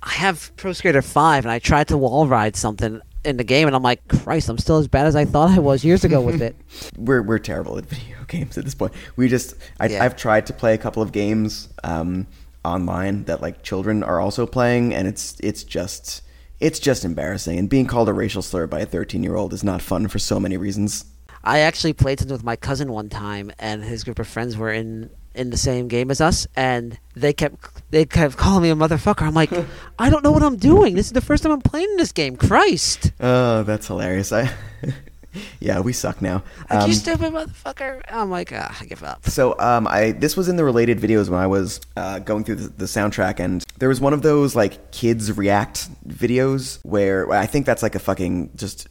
I 0.02 0.10
have 0.14 0.52
Pro 0.56 0.74
Skater 0.74 1.02
Five, 1.02 1.44
and 1.46 1.52
I 1.52 1.60
tried 1.60 1.90
to 1.90 1.98
wall 1.98 2.28
ride 2.28 2.56
something 2.56 3.02
in 3.28 3.38
the 3.38 3.44
game, 3.44 3.68
and 3.68 3.76
I'm 3.76 3.84
like, 3.84 4.08
Christ, 4.08 4.50
I'm 4.50 4.58
still 4.58 4.78
as 4.78 4.88
bad 4.88 5.06
as 5.06 5.16
I 5.16 5.26
thought 5.26 5.52
I 5.52 5.60
was 5.60 5.84
years 5.84 6.04
ago 6.04 6.22
with 6.22 6.42
it. 6.42 6.56
We're 6.98 7.22
we're 7.22 7.40
terrible 7.40 7.78
at 7.78 7.86
video 7.86 8.18
games 8.28 8.58
at 8.58 8.64
this 8.64 8.76
point. 8.76 8.94
We 9.16 9.28
just 9.28 9.56
I, 9.80 9.88
Yeah. 9.88 10.04
I've 10.04 10.16
tried 10.16 10.46
to 10.48 10.54
play 10.54 10.74
a 10.74 10.78
couple 10.78 11.02
of 11.04 11.12
games 11.12 11.70
um, 11.84 12.28
online 12.64 13.26
that 13.26 13.42
like 13.42 13.64
children 13.64 14.04
are 14.04 14.20
also 14.20 14.46
playing, 14.46 14.94
and 14.94 15.08
it's 15.08 15.38
it's 15.42 15.64
just 15.64 16.22
it's 16.60 16.80
just 16.80 17.06
embarrassing. 17.06 17.60
And 17.60 17.70
being 17.70 17.86
called 17.86 18.10
a 18.10 18.14
racial 18.14 18.42
slur 18.42 18.68
by 18.68 18.80
a 18.82 18.86
thirteen 18.86 19.24
year 19.24 19.36
old 19.36 19.54
is 19.54 19.64
not 19.64 19.82
fun 19.82 20.08
for 20.08 20.20
so 20.20 20.40
many 20.40 20.58
reasons. 20.58 21.06
I 21.44 21.60
actually 21.60 21.94
played 21.94 22.20
something 22.20 22.34
with 22.34 22.44
my 22.44 22.56
cousin 22.56 22.92
one 22.92 23.10
time, 23.10 23.52
and 23.60 23.84
his 23.84 24.04
group 24.04 24.20
of 24.20 24.28
friends 24.28 24.58
were 24.58 24.72
in 24.72 25.10
in 25.38 25.50
the 25.52 25.58
same 25.58 25.88
game 25.88 26.12
as 26.12 26.20
us, 26.20 26.48
and 26.56 26.98
they 27.16 27.34
kept 27.34 27.92
they 27.92 28.06
kept 28.06 28.38
calling 28.38 28.64
me 28.64 28.70
a 28.70 28.76
motherfucker. 28.76 29.26
I'm 29.26 29.34
like, 29.34 29.52
I 30.00 30.10
don't 30.10 30.24
know 30.24 30.32
what 30.32 30.44
I'm 30.44 30.58
doing. 30.58 30.96
This 30.96 31.08
is 31.08 31.14
the 31.14 31.22
first 31.22 31.44
time 31.44 31.52
I'm 31.52 31.62
playing 31.62 31.96
this 31.98 32.12
game. 32.12 32.36
Christ. 32.36 33.12
Oh, 33.20 33.64
that's 33.64 33.88
hilarious. 33.88 34.32
I 34.32 34.52
yeah, 35.60 35.80
we 35.80 35.94
suck 35.94 36.22
now. 36.22 36.44
Like, 36.70 36.82
Um, 36.82 36.90
you 36.90 36.96
stupid 36.96 37.34
motherfucker. 37.34 38.02
I'm 38.10 38.30
like, 38.30 38.52
ah, 38.54 38.76
I 38.82 38.86
give 38.86 39.04
up. 39.04 39.28
So 39.28 39.58
um, 39.60 39.88
I 39.88 40.12
this 40.12 40.36
was 40.36 40.50
in 40.50 40.56
the 40.56 40.64
related 40.66 41.00
videos 41.00 41.30
when 41.30 41.40
I 41.40 41.48
was 41.48 41.80
uh, 41.96 42.20
going 42.20 42.44
through 42.44 42.56
the, 42.56 42.70
the 42.70 42.86
soundtrack, 42.86 43.40
and 43.40 43.64
there 43.78 43.90
was 43.90 44.02
one 44.02 44.14
of 44.14 44.22
those 44.22 44.56
like 44.56 44.92
kids 44.92 45.32
react 45.36 45.90
videos 46.08 46.80
where 46.84 47.32
I 47.32 47.46
think 47.46 47.66
that's 47.66 47.84
like 47.84 47.96
a 47.96 48.00
fucking 48.00 48.52
just 48.56 48.88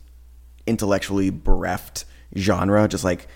intellectually 0.66 1.30
bereft 1.30 2.05
genre, 2.36 2.88
just 2.88 3.05
like 3.05 3.28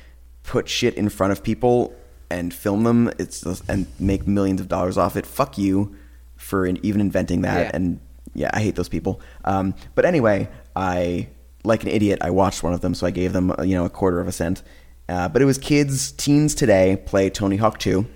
put 0.42 0.68
shit 0.68 0.94
in 0.94 1.08
front 1.08 1.32
of 1.32 1.42
people 1.42 1.94
and 2.30 2.52
film 2.54 2.84
them. 2.84 3.10
It's 3.18 3.40
just, 3.42 3.68
and 3.68 3.86
make 3.98 4.26
millions 4.26 4.60
of 4.60 4.68
dollars 4.68 4.96
off 4.96 5.16
it. 5.16 5.26
Fuck 5.26 5.58
you 5.58 5.96
for 6.36 6.66
in, 6.66 6.84
even 6.84 7.00
inventing 7.00 7.42
that. 7.42 7.66
Yeah. 7.66 7.70
And 7.74 8.00
yeah, 8.34 8.50
I 8.52 8.60
hate 8.60 8.76
those 8.76 8.88
people. 8.88 9.20
Um, 9.44 9.74
but 9.94 10.04
anyway, 10.04 10.48
I 10.76 11.28
like 11.64 11.82
an 11.82 11.88
idiot. 11.88 12.20
I 12.22 12.30
watched 12.30 12.62
one 12.62 12.72
of 12.72 12.80
them, 12.80 12.94
so 12.94 13.06
I 13.06 13.10
gave 13.10 13.32
them 13.32 13.50
uh, 13.50 13.62
you 13.62 13.74
know 13.74 13.84
a 13.84 13.90
quarter 13.90 14.20
of 14.20 14.28
a 14.28 14.32
cent. 14.32 14.62
Uh, 15.08 15.28
but 15.28 15.42
it 15.42 15.44
was 15.44 15.58
kids, 15.58 16.12
teens 16.12 16.54
today 16.54 17.02
play 17.04 17.28
Tony 17.30 17.56
Hawk 17.56 17.78
2, 17.80 18.06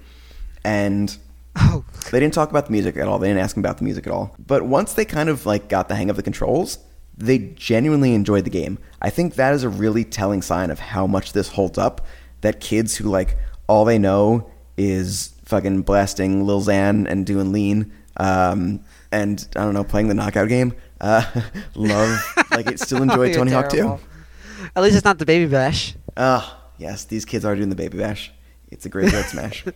and 0.65 1.19
Oh, 1.57 1.85
they 2.11 2.21
didn't 2.21 2.35
talk 2.35 2.51
about 2.51 2.67
the 2.67 2.73
music 2.73 2.97
at 2.97 3.07
all. 3.07 3.19
They 3.19 3.29
didn't 3.29 3.41
ask 3.43 3.55
them 3.55 3.63
about 3.65 3.79
the 3.79 3.85
music 3.85 4.07
at 4.07 4.13
all. 4.13 4.35
But 4.45 4.65
once 4.65 4.95
they 4.95 5.05
kind 5.05 5.29
of 5.29 5.47
like 5.47 5.69
got 5.69 5.89
the 5.89 5.95
hang 5.95 6.11
of 6.11 6.17
the 6.17 6.23
controls, 6.23 6.79
they 7.17 7.39
genuinely 7.39 8.15
enjoyed 8.15 8.45
the 8.45 8.51
game. 8.51 8.79
I 9.01 9.11
think 9.11 9.35
that 9.35 9.55
is 9.55 9.63
a 9.63 9.69
really 9.69 10.05
telling 10.05 10.43
sign 10.43 10.71
of 10.71 10.81
how 10.81 11.07
much 11.07 11.33
this 11.33 11.49
holds 11.49 11.79
up. 11.79 12.07
That 12.41 12.61
kids 12.61 12.97
who 12.97 13.09
like 13.09 13.39
all 13.67 13.85
they 13.85 13.99
know 13.99 14.51
is 14.77 15.35
fucking 15.45 15.83
blasting 15.83 16.47
Lil 16.47 16.61
Xan 16.63 17.09
and 17.09 17.27
doing 17.27 17.53
lean, 17.53 17.93
um, 18.17 18.81
and 19.13 19.47
I 19.57 19.65
don't 19.65 19.75
know, 19.75 19.85
playing 19.85 20.09
the 20.09 20.15
knockout 20.15 20.49
game. 20.49 20.75
Uh, 21.01 21.25
love 21.75 22.21
like 22.51 22.67
it 22.67 22.81
still 22.81 23.03
enjoy 23.09 23.33
Tony 23.33 23.53
Hawk 23.53 23.69
terrible. 23.69 23.99
2. 23.99 24.05
At 24.77 24.83
least 24.83 24.97
it's 24.97 25.05
not 25.05 25.19
the 25.19 25.27
baby 25.27 25.51
bash. 25.51 25.95
Ah, 26.17 26.63
yes, 26.79 27.05
these 27.05 27.25
kids 27.25 27.45
are 27.45 27.55
doing 27.55 27.69
the 27.69 27.77
baby 27.77 27.99
bash. 27.99 28.33
It's 28.71 28.87
a 28.87 28.89
graveyard 28.89 29.27
smash. 29.27 29.65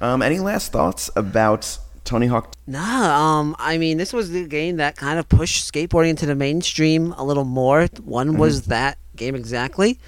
Um, 0.00 0.20
any 0.20 0.38
last 0.38 0.72
thoughts 0.72 1.08
about 1.16 1.78
Tony 2.04 2.26
Hawk? 2.26 2.54
Nah, 2.66 3.38
um, 3.38 3.56
I 3.58 3.78
mean, 3.78 3.96
this 3.96 4.12
was 4.12 4.30
the 4.30 4.46
game 4.46 4.76
that 4.76 4.96
kind 4.96 5.18
of 5.18 5.28
pushed 5.28 5.72
skateboarding 5.72 6.10
into 6.10 6.26
the 6.26 6.34
mainstream 6.34 7.12
a 7.12 7.24
little 7.24 7.44
more. 7.44 7.86
One 8.04 8.36
was 8.36 8.62
that 8.66 8.98
game 9.16 9.34
exactly, 9.34 9.98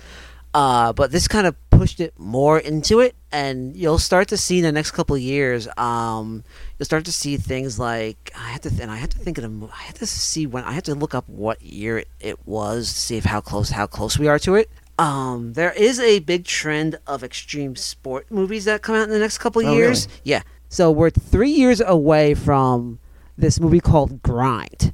uh, 0.55 0.93
but 0.93 1.11
this 1.13 1.29
kind 1.29 1.47
of 1.47 1.55
pushed 1.71 2.01
it 2.01 2.13
more 2.19 2.59
into 2.59 3.01
it, 3.01 3.15
and 3.31 3.77
you'll 3.77 3.99
start 3.99 4.29
to 4.29 4.37
see 4.37 4.59
in 4.59 4.65
the 4.65 4.73
next 4.73 4.91
couple 4.93 5.15
of 5.15 5.23
years. 5.23 5.69
Um, 5.77 6.43
you'll 6.79 6.87
start 6.87 7.05
to 7.05 7.13
see 7.13 7.37
things 7.37 7.79
like 7.79 8.33
I 8.37 8.49
had 8.49 8.63
to, 8.63 8.71
th- 8.71 8.81
and 8.83 8.91
I 8.91 8.97
had 8.97 9.11
to 9.13 9.19
think 9.19 9.39
of 9.39 9.43
them. 9.43 9.69
I 9.73 9.83
had 9.83 9.95
to 9.97 10.07
see 10.07 10.47
when 10.47 10.65
I 10.65 10.73
had 10.73 10.85
to 10.87 10.95
look 10.95 11.15
up 11.15 11.29
what 11.29 11.63
year 11.63 12.03
it 12.21 12.39
was 12.47 12.93
to 12.93 12.99
see 12.99 13.17
if 13.19 13.25
how 13.25 13.41
close 13.41 13.71
how 13.71 13.87
close 13.87 14.19
we 14.19 14.27
are 14.29 14.39
to 14.41 14.55
it. 14.57 14.71
Um, 14.99 15.53
there 15.53 15.71
is 15.73 16.01
a 16.01 16.19
big 16.19 16.45
trend 16.45 16.99
of 17.07 17.23
extreme 17.23 17.77
sport 17.77 18.27
movies 18.31 18.65
that 18.65 18.83
come 18.83 18.97
out 18.97 19.05
in 19.05 19.11
the 19.11 19.19
next 19.21 19.39
couple 19.39 19.63
of 19.63 19.69
Oh, 19.69 19.75
years. 19.75 20.07
really? 20.09 20.21
Yeah. 20.25 20.43
So 20.69 20.91
we're 20.91 21.11
three 21.11 21.51
years 21.53 21.81
away 21.81 22.35
from 22.35 22.99
this 23.37 23.61
movie 23.61 23.79
called 23.81 24.21
Grind, 24.23 24.93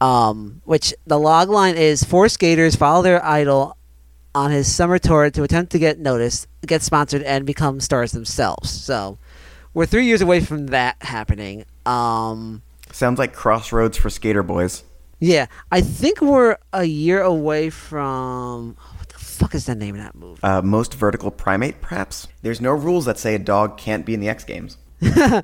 um, 0.00 0.60
which 0.66 0.92
the 1.06 1.18
log 1.18 1.48
line 1.48 1.76
is 1.76 2.04
four 2.04 2.28
skaters 2.28 2.76
follow 2.76 3.02
their 3.02 3.24
idol 3.24 3.76
on 4.34 4.50
his 4.50 4.72
summer 4.72 4.98
tour 4.98 5.30
to 5.30 5.42
attempt 5.42 5.72
to 5.72 5.78
get 5.78 5.98
noticed, 5.98 6.46
get 6.66 6.82
sponsored, 6.82 7.22
and 7.22 7.44
become 7.46 7.80
stars 7.80 8.12
themselves. 8.12 8.70
So 8.70 9.18
we're 9.74 9.86
three 9.86 10.06
years 10.06 10.20
away 10.20 10.40
from 10.40 10.68
that 10.68 10.96
happening. 11.02 11.64
Um, 11.86 12.62
Sounds 12.92 13.18
like 13.18 13.32
Crossroads 13.34 13.96
for 13.96 14.10
Skater 14.10 14.42
Boys. 14.42 14.84
yeah, 15.20 15.46
I 15.70 15.80
think 15.80 16.20
we're 16.20 16.56
a 16.72 16.84
year 16.84 17.22
away 17.22 17.70
from 17.70 18.76
what 18.96 19.08
the 19.08 19.18
fuck 19.18 19.54
is 19.54 19.66
the 19.66 19.74
name 19.74 19.94
of 19.94 20.00
that 20.02 20.14
movie? 20.14 20.40
Uh, 20.42 20.62
most 20.62 20.94
vertical 20.94 21.30
primate, 21.30 21.80
perhaps. 21.80 22.26
There's 22.42 22.60
no 22.60 22.70
rules 22.72 23.04
that 23.06 23.18
say 23.18 23.34
a 23.34 23.38
dog 23.38 23.78
can't 23.78 24.04
be 24.06 24.14
in 24.14 24.20
the 24.20 24.28
X 24.28 24.44
Games. 24.44 24.76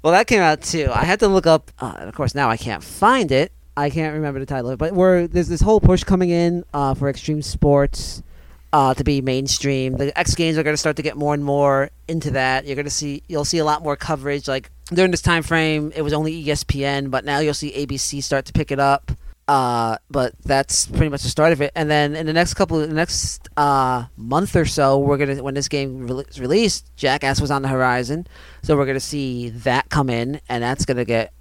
Well, 0.00 0.12
that 0.12 0.28
came 0.28 0.40
out 0.40 0.62
too. 0.62 0.88
I 0.94 1.04
had 1.04 1.18
to 1.20 1.26
look 1.28 1.44
up. 1.46 1.72
Uh, 1.80 1.96
and 1.98 2.08
of 2.08 2.14
course, 2.14 2.32
now 2.32 2.48
I 2.48 2.56
can't 2.56 2.84
find 2.84 3.32
it. 3.32 3.50
I 3.78 3.90
can't 3.90 4.14
remember 4.14 4.40
the 4.40 4.46
title. 4.46 4.76
But 4.76 4.92
we're, 4.92 5.28
there's 5.28 5.48
this 5.48 5.60
whole 5.60 5.80
push 5.80 6.02
coming 6.02 6.30
in 6.30 6.64
uh, 6.74 6.94
for 6.94 7.08
extreme 7.08 7.42
sports 7.42 8.24
uh, 8.72 8.94
to 8.94 9.04
be 9.04 9.20
mainstream. 9.20 9.96
The 9.96 10.16
X 10.18 10.34
Games 10.34 10.58
are 10.58 10.64
going 10.64 10.74
to 10.74 10.78
start 10.78 10.96
to 10.96 11.02
get 11.02 11.16
more 11.16 11.32
and 11.32 11.44
more 11.44 11.90
into 12.08 12.32
that. 12.32 12.66
You're 12.66 12.74
going 12.74 12.86
to 12.86 12.90
see, 12.90 13.22
you'll 13.28 13.44
see 13.44 13.58
a 13.58 13.64
lot 13.64 13.84
more 13.84 13.96
coverage. 13.96 14.48
Like 14.48 14.72
during 14.92 15.12
this 15.12 15.22
time 15.22 15.44
frame, 15.44 15.92
it 15.94 16.02
was 16.02 16.12
only 16.12 16.44
ESPN, 16.44 17.12
but 17.12 17.24
now 17.24 17.38
you'll 17.38 17.54
see 17.54 17.70
ABC 17.70 18.20
start 18.22 18.46
to 18.46 18.52
pick 18.52 18.72
it 18.72 18.80
up. 18.80 19.12
Uh, 19.46 19.96
but 20.10 20.34
that's 20.44 20.86
pretty 20.88 21.08
much 21.08 21.22
the 21.22 21.28
start 21.28 21.52
of 21.52 21.62
it. 21.62 21.70
And 21.76 21.88
then 21.88 22.16
in 22.16 22.26
the 22.26 22.32
next 22.32 22.54
couple, 22.54 22.80
the 22.80 22.88
next 22.88 23.48
uh, 23.56 24.06
month 24.16 24.56
or 24.56 24.66
so, 24.66 24.98
we're 24.98 25.16
gonna 25.16 25.42
when 25.42 25.54
this 25.54 25.68
game 25.68 26.06
re- 26.06 26.24
released, 26.38 26.94
Jackass 26.96 27.40
was 27.40 27.50
on 27.50 27.62
the 27.62 27.68
horizon, 27.68 28.26
so 28.62 28.76
we're 28.76 28.84
gonna 28.84 29.00
see 29.00 29.48
that 29.48 29.88
come 29.88 30.10
in, 30.10 30.42
and 30.50 30.62
that's 30.62 30.84
gonna 30.84 31.06
get 31.06 31.32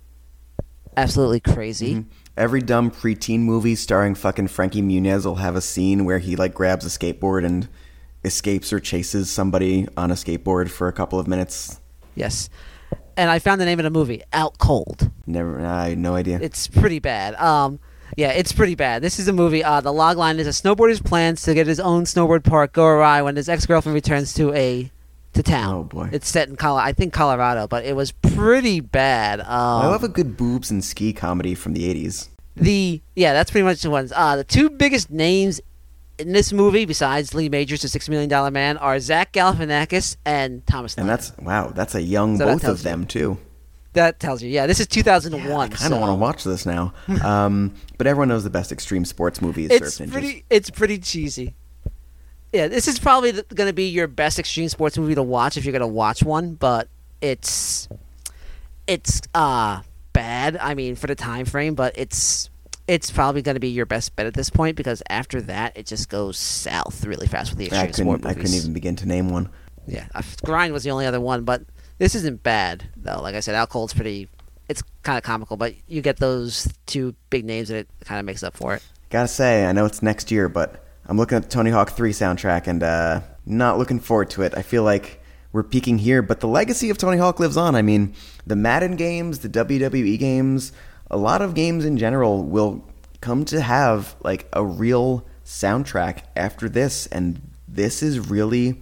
absolutely 0.95 1.41
crazy. 1.41 1.95
Mm-hmm. 1.95 2.09
Every 2.37 2.61
dumb 2.61 2.91
preteen 2.91 3.39
movie 3.39 3.73
starring 3.73 4.13
fucking 4.13 4.49
Frankie 4.49 4.83
Muniz 4.83 5.25
will 5.25 5.37
have 5.37 5.55
a 5.55 5.61
scene 5.61 6.05
where 6.05 6.19
he 6.19 6.35
like 6.35 6.53
grabs 6.53 6.85
a 6.85 6.89
skateboard 6.89 7.43
and 7.43 7.67
escapes 8.23 8.71
or 8.71 8.79
chases 8.79 9.31
somebody 9.31 9.87
on 9.97 10.11
a 10.11 10.13
skateboard 10.13 10.69
for 10.69 10.87
a 10.87 10.93
couple 10.93 11.17
of 11.19 11.27
minutes. 11.27 11.79
Yes, 12.13 12.49
and 13.15 13.31
I 13.31 13.39
found 13.39 13.59
the 13.59 13.65
name 13.65 13.79
of 13.79 13.83
the 13.83 13.89
movie, 13.89 14.21
Out 14.33 14.59
Cold. 14.59 15.09
Never, 15.25 15.65
I 15.65 15.89
had 15.89 15.97
no 15.97 16.13
idea. 16.13 16.37
It's 16.39 16.67
pretty 16.67 16.99
bad. 16.99 17.33
Um, 17.35 17.79
yeah, 18.15 18.29
it's 18.29 18.51
pretty 18.51 18.75
bad. 18.75 19.01
This 19.01 19.17
is 19.17 19.27
a 19.27 19.33
movie. 19.33 19.63
Uh, 19.63 19.81
the 19.81 19.91
log 19.91 20.17
line 20.17 20.39
is 20.39 20.45
a 20.45 20.51
snowboarder's 20.51 21.01
plans 21.01 21.41
to 21.41 21.55
get 21.55 21.65
his 21.65 21.79
own 21.79 22.03
snowboard 22.03 22.43
park 22.43 22.71
go 22.71 22.85
awry 22.85 23.23
when 23.23 23.35
his 23.35 23.49
ex 23.49 23.65
girlfriend 23.65 23.95
returns 23.95 24.35
to 24.35 24.53
a 24.53 24.91
to 25.37 25.43
town. 25.43 25.73
Oh, 25.73 25.83
boy. 25.83 26.09
It's 26.11 26.27
set 26.27 26.49
in 26.49 26.55
Colo- 26.57 26.77
I 26.79 26.91
think 26.93 27.13
Colorado, 27.13 27.67
but 27.67 27.85
it 27.85 27.95
was 27.95 28.11
pretty 28.11 28.79
bad. 28.81 29.39
Um, 29.41 29.47
I 29.47 29.87
love 29.87 30.03
a 30.03 30.07
good 30.09 30.37
boobs 30.37 30.69
and 30.69 30.83
ski 30.83 31.13
comedy 31.13 31.55
from 31.55 31.73
the 31.73 31.91
'80s. 31.93 32.27
the 32.55 33.01
yeah, 33.15 33.33
that's 33.33 33.49
pretty 33.51 33.63
much 33.65 33.81
the 33.81 33.89
ones. 33.89 34.11
Uh, 34.15 34.35
the 34.35 34.43
two 34.43 34.69
biggest 34.69 35.09
names 35.09 35.61
in 36.19 36.31
this 36.33 36.51
movie, 36.51 36.85
besides 36.85 37.33
Lee 37.33 37.47
Majors, 37.49 37.83
the 37.83 37.87
Six 37.87 38.09
Million 38.09 38.29
Dollar 38.29 38.51
Man, 38.51 38.77
are 38.77 38.99
Zach 38.99 39.31
Galifianakis 39.33 40.17
and 40.25 40.65
Thomas. 40.67 40.95
And 40.95 41.05
Newman. 41.05 41.15
that's 41.17 41.37
wow, 41.37 41.67
that's 41.69 41.95
a 41.95 42.01
young 42.01 42.37
So 42.37 42.45
both 42.45 42.63
of 42.65 42.77
you. 42.79 42.83
them 42.83 43.05
too. 43.05 43.37
that 43.93 44.19
tells 44.19 44.41
you. 44.43 44.49
Yeah, 44.49 44.65
this 44.67 44.79
is 44.79 44.87
2001. 44.87 45.43
I 45.51 45.55
kind 45.67 45.71
of 45.73 45.77
so- 45.79 45.99
want 45.99 46.09
to 46.11 46.15
watch 46.15 46.43
this 46.43 46.65
now. 46.65 46.93
Um, 47.23 47.73
but 47.97 48.05
everyone 48.07 48.27
knows 48.29 48.43
the 48.43 48.49
best 48.49 48.71
extreme 48.71 49.05
sports 49.05 49.41
movie 49.41 49.65
is 49.65 49.71
it's 49.71 49.93
Surf 49.95 50.07
Ninjas. 50.09 50.11
pretty 50.11 50.43
it's 50.49 50.69
pretty 50.69 50.97
cheesy 50.99 51.55
yeah 52.53 52.67
this 52.67 52.87
is 52.87 52.99
probably 52.99 53.31
going 53.31 53.67
to 53.67 53.73
be 53.73 53.87
your 53.89 54.07
best 54.07 54.39
extreme 54.39 54.69
sports 54.69 54.97
movie 54.97 55.15
to 55.15 55.23
watch 55.23 55.57
if 55.57 55.65
you're 55.65 55.71
going 55.71 55.81
to 55.81 55.87
watch 55.87 56.23
one 56.23 56.53
but 56.53 56.87
it's 57.21 57.87
it's 58.85 59.21
uh 59.33 59.81
bad 60.13 60.57
i 60.57 60.73
mean 60.73 60.95
for 60.95 61.07
the 61.07 61.15
time 61.15 61.45
frame 61.45 61.75
but 61.75 61.97
it's 61.97 62.49
it's 62.87 63.11
probably 63.11 63.41
going 63.41 63.55
to 63.55 63.59
be 63.59 63.67
your 63.67 63.85
best 63.85 64.15
bet 64.15 64.25
at 64.25 64.33
this 64.33 64.49
point 64.49 64.77
because 64.77 65.03
after 65.09 65.41
that 65.41 65.75
it 65.77 65.85
just 65.85 66.09
goes 66.09 66.37
south 66.37 67.05
really 67.05 67.27
fast 67.27 67.51
with 67.51 67.59
the 67.59 67.71
I 67.75 67.85
extreme 67.85 68.05
sport 68.05 68.21
couldn't, 68.21 68.37
I 68.37 68.39
couldn't 68.41 68.55
even 68.55 68.73
begin 68.73 68.95
to 68.97 69.07
name 69.07 69.29
one. 69.29 69.49
yeah 69.87 70.07
grind 70.43 70.73
was 70.73 70.83
the 70.83 70.91
only 70.91 71.05
other 71.05 71.19
one 71.19 71.43
but 71.43 71.63
this 71.97 72.13
isn't 72.13 72.43
bad 72.43 72.89
though. 72.95 73.21
Like 73.21 73.35
i 73.35 73.39
said 73.39 73.55
alcohol's 73.55 73.93
pretty 73.93 74.29
it's 74.69 74.83
kind 75.03 75.17
of 75.17 75.23
comical 75.23 75.57
but 75.57 75.73
you 75.87 76.01
get 76.01 76.17
those 76.17 76.67
two 76.85 77.15
big 77.29 77.45
names 77.45 77.69
and 77.69 77.79
it 77.79 77.87
kind 78.05 78.19
of 78.19 78.25
makes 78.25 78.43
up 78.43 78.55
for 78.55 78.73
it. 78.75 78.83
Gotta 79.09 79.27
say, 79.29 79.65
I 79.65 79.71
know 79.71 79.85
it's 79.85 80.01
next 80.01 80.31
year, 80.31 80.49
but 80.49 80.83
I'm 81.07 81.17
looking 81.17 81.37
at 81.37 81.43
the 81.43 81.49
Tony 81.49 81.71
Hawk 81.71 81.91
3 81.91 82.11
soundtrack 82.11 82.67
and 82.67 82.83
uh, 82.83 83.21
not 83.45 83.77
looking 83.77 83.99
forward 83.99 84.29
to 84.31 84.41
it. 84.41 84.53
I 84.57 84.61
feel 84.61 84.83
like 84.83 85.21
we're 85.53 85.63
peaking 85.63 85.99
here, 85.99 86.21
but 86.21 86.41
the 86.41 86.47
legacy 86.47 86.89
of 86.89 86.97
Tony 86.97 87.17
Hawk 87.17 87.39
lives 87.39 87.55
on. 87.55 87.75
I 87.75 87.81
mean, 87.81 88.13
the 88.45 88.57
Madden 88.57 88.97
games, 88.97 89.39
the 89.39 89.49
WWE 89.49 90.19
games, 90.19 90.73
a 91.09 91.15
lot 91.15 91.41
of 91.41 91.53
games 91.53 91.85
in 91.85 91.97
general 91.97 92.43
will 92.43 92.83
come 93.21 93.45
to 93.45 93.61
have 93.61 94.15
like 94.21 94.47
a 94.51 94.65
real 94.65 95.25
soundtrack 95.45 96.23
after 96.35 96.67
this, 96.67 97.07
and 97.07 97.41
this 97.69 98.03
is 98.03 98.29
really 98.29 98.81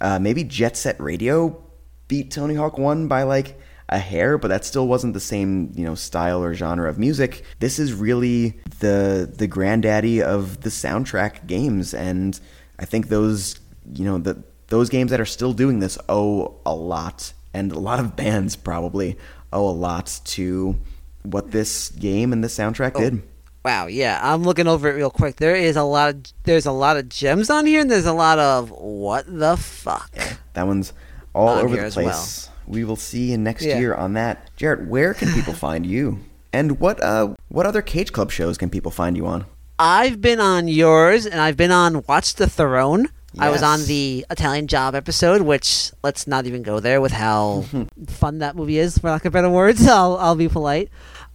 uh, 0.00 0.20
maybe 0.20 0.44
Jet 0.44 0.76
Set 0.76 0.98
Radio 1.00 1.62
beat 2.06 2.30
Tony 2.30 2.54
Hawk 2.54 2.78
1 2.78 3.08
by 3.08 3.24
like 3.24 3.60
a 3.88 3.98
hair, 3.98 4.36
but 4.38 4.48
that 4.48 4.64
still 4.64 4.88
wasn't 4.88 5.14
the 5.14 5.20
same, 5.20 5.72
you 5.74 5.84
know, 5.84 5.94
style 5.94 6.42
or 6.42 6.54
genre 6.54 6.88
of 6.88 6.98
music. 6.98 7.44
This 7.60 7.78
is 7.78 7.92
really 7.92 8.60
the 8.80 9.30
the 9.32 9.46
granddaddy 9.46 10.22
of 10.22 10.62
the 10.62 10.70
soundtrack 10.70 11.46
games 11.46 11.94
and 11.94 12.38
I 12.78 12.84
think 12.84 13.08
those, 13.08 13.58
you 13.94 14.04
know, 14.04 14.18
the 14.18 14.42
those 14.68 14.88
games 14.88 15.10
that 15.10 15.20
are 15.20 15.26
still 15.26 15.52
doing 15.52 15.78
this 15.78 15.98
owe 16.08 16.56
a 16.66 16.74
lot 16.74 17.32
and 17.54 17.72
a 17.72 17.78
lot 17.78 18.00
of 18.00 18.16
bands 18.16 18.56
probably 18.56 19.16
owe 19.52 19.68
a 19.68 19.70
lot 19.70 20.20
to 20.24 20.78
what 21.22 21.50
this 21.50 21.90
game 21.90 22.32
and 22.32 22.42
this 22.42 22.56
soundtrack 22.56 22.92
oh, 22.96 23.00
did. 23.00 23.22
Wow, 23.64 23.86
yeah, 23.86 24.20
I'm 24.22 24.44
looking 24.44 24.68
over 24.68 24.88
it 24.88 24.92
real 24.92 25.10
quick. 25.10 25.36
There 25.36 25.56
is 25.56 25.76
a 25.76 25.82
lot 25.82 26.10
of 26.10 26.22
there's 26.44 26.66
a 26.66 26.72
lot 26.72 26.96
of 26.96 27.08
gems 27.08 27.50
on 27.50 27.66
here, 27.66 27.80
and 27.80 27.90
there's 27.90 28.06
a 28.06 28.12
lot 28.12 28.38
of 28.38 28.70
what 28.70 29.24
the 29.26 29.56
fuck. 29.56 30.12
That 30.52 30.66
one's 30.68 30.92
all 31.34 31.48
On 31.48 31.64
over 31.64 31.76
the 31.76 31.90
place. 31.90 32.48
We 32.66 32.84
will 32.84 32.96
see 32.96 33.30
you 33.30 33.38
next 33.38 33.64
Yeah. 33.64 33.78
year 33.78 33.94
on 33.94 34.14
that. 34.14 34.50
Jarrett, 34.56 34.86
where 34.88 35.14
can 35.14 35.32
people 35.32 35.52
find 35.66 35.86
you? 35.86 36.18
And 36.52 36.80
what 36.80 37.02
uh 37.02 37.34
what 37.48 37.66
other 37.66 37.82
Cage 37.82 38.12
Club 38.12 38.30
shows 38.30 38.56
can 38.58 38.70
people 38.70 38.90
find 38.90 39.16
you 39.16 39.26
on? 39.26 39.44
I've 39.78 40.22
been 40.22 40.40
on 40.40 40.68
yours, 40.68 41.26
and 41.26 41.38
I've 41.40 41.56
been 41.56 41.70
on 41.70 42.02
Watch 42.08 42.34
the 42.36 42.48
Throne. 42.48 43.08
I 43.38 43.50
was 43.50 43.62
on 43.62 43.84
the 43.84 44.24
Italian 44.30 44.66
Job 44.66 44.94
episode, 44.94 45.42
which 45.42 45.90
let's 46.02 46.26
not 46.26 46.46
even 46.46 46.62
go 46.62 46.80
there 46.80 47.02
with 47.02 47.12
how 47.12 47.66
fun 48.06 48.38
that 48.38 48.56
movie 48.56 48.78
is. 48.78 48.96
For 48.96 49.10
lack 49.10 49.26
of 49.26 49.34
better 49.34 49.50
words, 49.50 49.86
I'll 49.88 50.16
I'll 50.16 50.34
be 50.34 50.48
polite. 50.48 50.88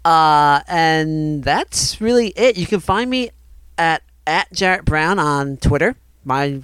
Uh, 0.03 0.61
and 0.67 1.43
that's 1.43 2.01
really 2.01 2.29
it. 2.29 2.57
You 2.57 2.65
can 2.65 2.79
find 2.79 3.07
me 3.07 3.29
at 3.77 4.01
at 4.25 4.51
Jarrett 4.51 4.83
Brown 4.85 5.19
on 5.19 5.57
Twitter. 5.57 5.95
My 6.25 6.61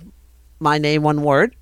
my 0.60 0.80
name, 0.80 1.04
one 1.04 1.22
word. 1.22 1.56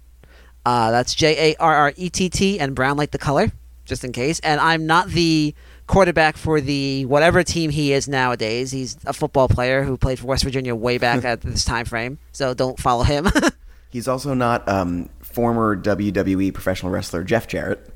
Uh, 0.65 0.91
that's 0.91 1.13
J 1.13 1.51
A 1.51 1.55
R 1.59 1.75
R 1.75 1.93
E 1.95 2.09
T 2.09 2.29
T 2.29 2.59
and 2.59 2.75
Brown 2.75 2.97
like 2.97 3.11
the 3.11 3.17
color, 3.17 3.51
just 3.85 4.03
in 4.03 4.11
case. 4.11 4.39
And 4.39 4.59
I'm 4.59 4.85
not 4.85 5.07
the 5.09 5.53
quarterback 5.87 6.37
for 6.37 6.59
the 6.59 7.05
whatever 7.05 7.43
team 7.43 7.69
he 7.69 7.93
is 7.93 8.07
nowadays. 8.07 8.71
He's 8.71 8.97
a 9.05 9.13
football 9.13 9.47
player 9.47 9.83
who 9.83 9.97
played 9.97 10.19
for 10.19 10.27
West 10.27 10.43
Virginia 10.43 10.75
way 10.75 10.97
back 10.97 11.23
at 11.25 11.41
this 11.41 11.63
time 11.63 11.85
frame. 11.85 12.17
So 12.31 12.53
don't 12.53 12.79
follow 12.79 13.03
him. 13.03 13.27
He's 13.89 14.07
also 14.07 14.33
not 14.33 14.67
um, 14.67 15.09
former 15.21 15.77
WWE 15.77 16.53
professional 16.53 16.91
wrestler 16.91 17.23
Jeff 17.23 17.47
Jarrett. 17.47 17.93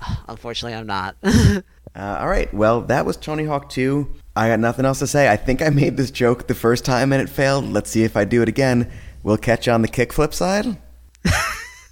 Unfortunately, 0.28 0.76
I'm 0.76 0.86
not. 0.86 1.16
Uh, 1.94 2.18
all 2.20 2.28
right. 2.28 2.52
Well, 2.52 2.82
that 2.82 3.06
was 3.06 3.16
Tony 3.16 3.46
Hawk 3.46 3.70
2. 3.70 4.06
I 4.36 4.48
got 4.48 4.60
nothing 4.60 4.84
else 4.84 4.98
to 4.98 5.06
say. 5.06 5.30
I 5.30 5.36
think 5.36 5.62
I 5.62 5.70
made 5.70 5.96
this 5.96 6.10
joke 6.10 6.46
the 6.46 6.54
first 6.54 6.84
time 6.84 7.10
and 7.10 7.22
it 7.22 7.30
failed. 7.30 7.64
Let's 7.64 7.88
see 7.88 8.04
if 8.04 8.18
I 8.18 8.26
do 8.26 8.42
it 8.42 8.50
again. 8.50 8.92
We'll 9.22 9.38
catch 9.38 9.66
you 9.66 9.72
on 9.72 9.80
the 9.80 9.88
kickflip 9.88 10.34
side. 10.34 10.76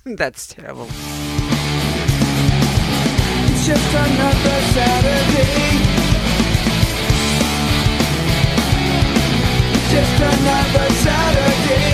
That's 0.17 0.47
terrible. 0.49 0.87
It's 3.49 3.67
just 3.67 3.95
another 3.95 4.61
Saturday. 4.75 5.79
Just 9.89 10.21
another 10.21 10.91
Saturday. 10.95 11.94